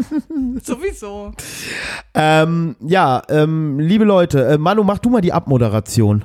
Sowieso. 0.63 1.33
ähm, 2.15 2.77
ja, 2.81 3.23
ähm, 3.29 3.81
liebe 3.81 4.05
Leute, 4.05 4.47
äh, 4.47 4.59
Manu, 4.59 4.85
mach 4.85 4.99
du 4.99 5.09
mal 5.09 5.21
die 5.21 5.33
Abmoderation. 5.33 6.25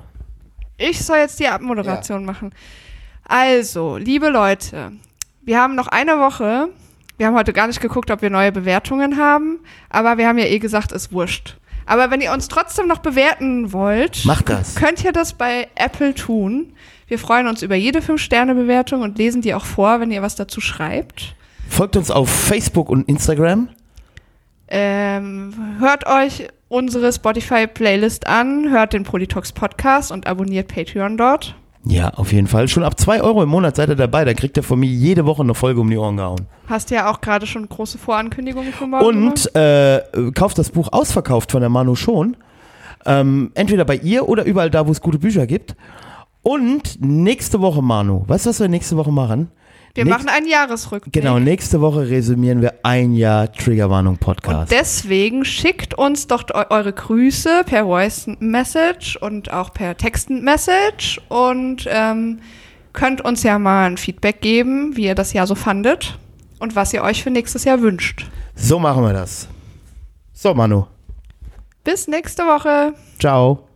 Ich 0.77 1.03
soll 1.03 1.17
jetzt 1.17 1.39
die 1.39 1.47
Abmoderation 1.47 2.25
machen. 2.25 2.51
Also, 3.23 3.97
liebe 3.97 4.29
Leute, 4.29 4.91
wir 5.41 5.59
haben 5.59 5.75
noch 5.75 5.87
eine 5.87 6.19
Woche. 6.19 6.69
Wir 7.17 7.27
haben 7.27 7.35
heute 7.35 7.53
gar 7.53 7.67
nicht 7.67 7.81
geguckt, 7.81 8.11
ob 8.11 8.21
wir 8.21 8.29
neue 8.29 8.51
Bewertungen 8.51 9.17
haben, 9.17 9.59
aber 9.89 10.17
wir 10.17 10.27
haben 10.27 10.37
ja 10.37 10.45
eh 10.45 10.59
gesagt, 10.59 10.91
ist 10.91 11.11
wurscht. 11.11 11.57
Aber 11.89 12.11
wenn 12.11 12.21
ihr 12.21 12.31
uns 12.31 12.47
trotzdem 12.47 12.87
noch 12.87 12.99
bewerten 12.99 13.73
wollt, 13.73 14.23
Macht 14.23 14.47
das. 14.49 14.75
könnt 14.75 15.03
ihr 15.03 15.11
das 15.11 15.33
bei 15.33 15.67
Apple 15.75 16.13
tun. 16.13 16.73
Wir 17.07 17.17
freuen 17.17 17.47
uns 17.47 17.63
über 17.63 17.73
jede 17.75 17.99
5-Sterne-Bewertung 17.99 19.01
und 19.01 19.17
lesen 19.17 19.41
die 19.41 19.55
auch 19.55 19.65
vor, 19.65 19.99
wenn 19.99 20.11
ihr 20.11 20.21
was 20.21 20.35
dazu 20.35 20.61
schreibt. 20.61 21.35
Folgt 21.67 21.95
uns 21.97 22.11
auf 22.11 22.29
Facebook 22.29 22.89
und 22.89 23.09
Instagram. 23.09 23.69
Ähm, 24.67 25.51
hört 25.79 26.05
euch 26.05 26.47
unsere 26.67 27.11
Spotify-Playlist 27.11 28.27
an, 28.27 28.69
hört 28.69 28.93
den 28.93 29.03
Politox 29.03 29.51
Podcast 29.51 30.11
und 30.11 30.27
abonniert 30.27 30.67
Patreon 30.67 31.17
dort. 31.17 31.55
Ja, 31.89 32.09
auf 32.11 32.31
jeden 32.31 32.45
Fall. 32.45 32.67
Schon 32.67 32.83
ab 32.83 32.99
2 32.99 33.23
Euro 33.23 33.41
im 33.41 33.49
Monat 33.49 33.75
seid 33.75 33.89
ihr 33.89 33.95
dabei. 33.95 34.23
Da 34.23 34.35
kriegt 34.35 34.55
ihr 34.57 34.63
von 34.63 34.79
mir 34.79 34.85
jede 34.89 35.25
Woche 35.25 35.41
eine 35.41 35.55
Folge 35.55 35.81
um 35.81 35.89
die 35.89 35.97
Ohren 35.97 36.17
gehauen. 36.17 36.41
Hast 36.67 36.91
ja 36.91 37.11
auch 37.11 37.19
gerade 37.19 37.47
schon 37.47 37.67
große 37.67 37.97
Vorankündigungen 37.97 38.71
gemacht. 38.77 39.03
Und 39.03 39.55
äh, 39.55 40.01
kauft 40.35 40.59
das 40.59 40.69
Buch 40.69 40.89
ausverkauft 40.91 41.51
von 41.51 41.61
der 41.61 41.69
Manu 41.69 41.95
schon. 41.95 42.37
Ähm, 43.07 43.51
entweder 43.55 43.85
bei 43.85 43.95
ihr 43.95 44.29
oder 44.29 44.43
überall 44.43 44.69
da, 44.69 44.85
wo 44.85 44.91
es 44.91 45.01
gute 45.01 45.17
Bücher 45.17 45.47
gibt. 45.47 45.75
Und 46.43 47.01
nächste 47.01 47.59
Woche, 47.59 47.81
Manu, 47.81 48.23
weißt 48.27 48.45
du, 48.45 48.49
was 48.51 48.59
wir 48.59 48.67
nächste 48.67 48.95
Woche 48.95 49.11
machen? 49.11 49.49
Wir 49.95 50.05
Nächst- 50.05 50.19
machen 50.19 50.29
einen 50.29 50.47
Jahresrückblick. 50.47 51.13
Genau, 51.13 51.39
nächste 51.39 51.81
Woche 51.81 52.07
resümieren 52.09 52.61
wir 52.61 52.73
ein 52.83 53.13
Jahr 53.13 53.51
Triggerwarnung 53.51 54.13
Und 54.13 54.19
Podcast. 54.19 54.71
deswegen 54.71 55.43
schickt 55.45 55.93
uns 55.95 56.27
doch 56.27 56.43
eu 56.53 56.63
eure 56.69 56.93
Grüße 56.93 57.63
per 57.65 57.85
Voice 57.85 58.27
Message 58.39 59.17
und 59.17 59.51
auch 59.51 59.73
per 59.73 59.97
Text 59.97 60.29
Message 60.29 61.19
und 61.29 61.85
ähm, 61.89 62.39
könnt 62.93 63.21
uns 63.21 63.43
ja 63.43 63.59
mal 63.59 63.87
ein 63.87 63.97
Feedback 63.97 64.41
geben, 64.41 64.95
wie 64.95 65.05
ihr 65.05 65.15
das 65.15 65.33
Jahr 65.33 65.47
so 65.47 65.55
fandet 65.55 66.17
und 66.59 66.75
was 66.75 66.93
ihr 66.93 67.03
euch 67.03 67.23
für 67.23 67.29
nächstes 67.31 67.63
Jahr 67.63 67.81
wünscht. 67.81 68.27
So 68.55 68.79
machen 68.79 69.03
wir 69.03 69.13
das. 69.13 69.47
So, 70.33 70.53
Manu. 70.53 70.85
Bis 71.83 72.07
nächste 72.07 72.43
Woche. 72.43 72.93
Ciao. 73.19 73.68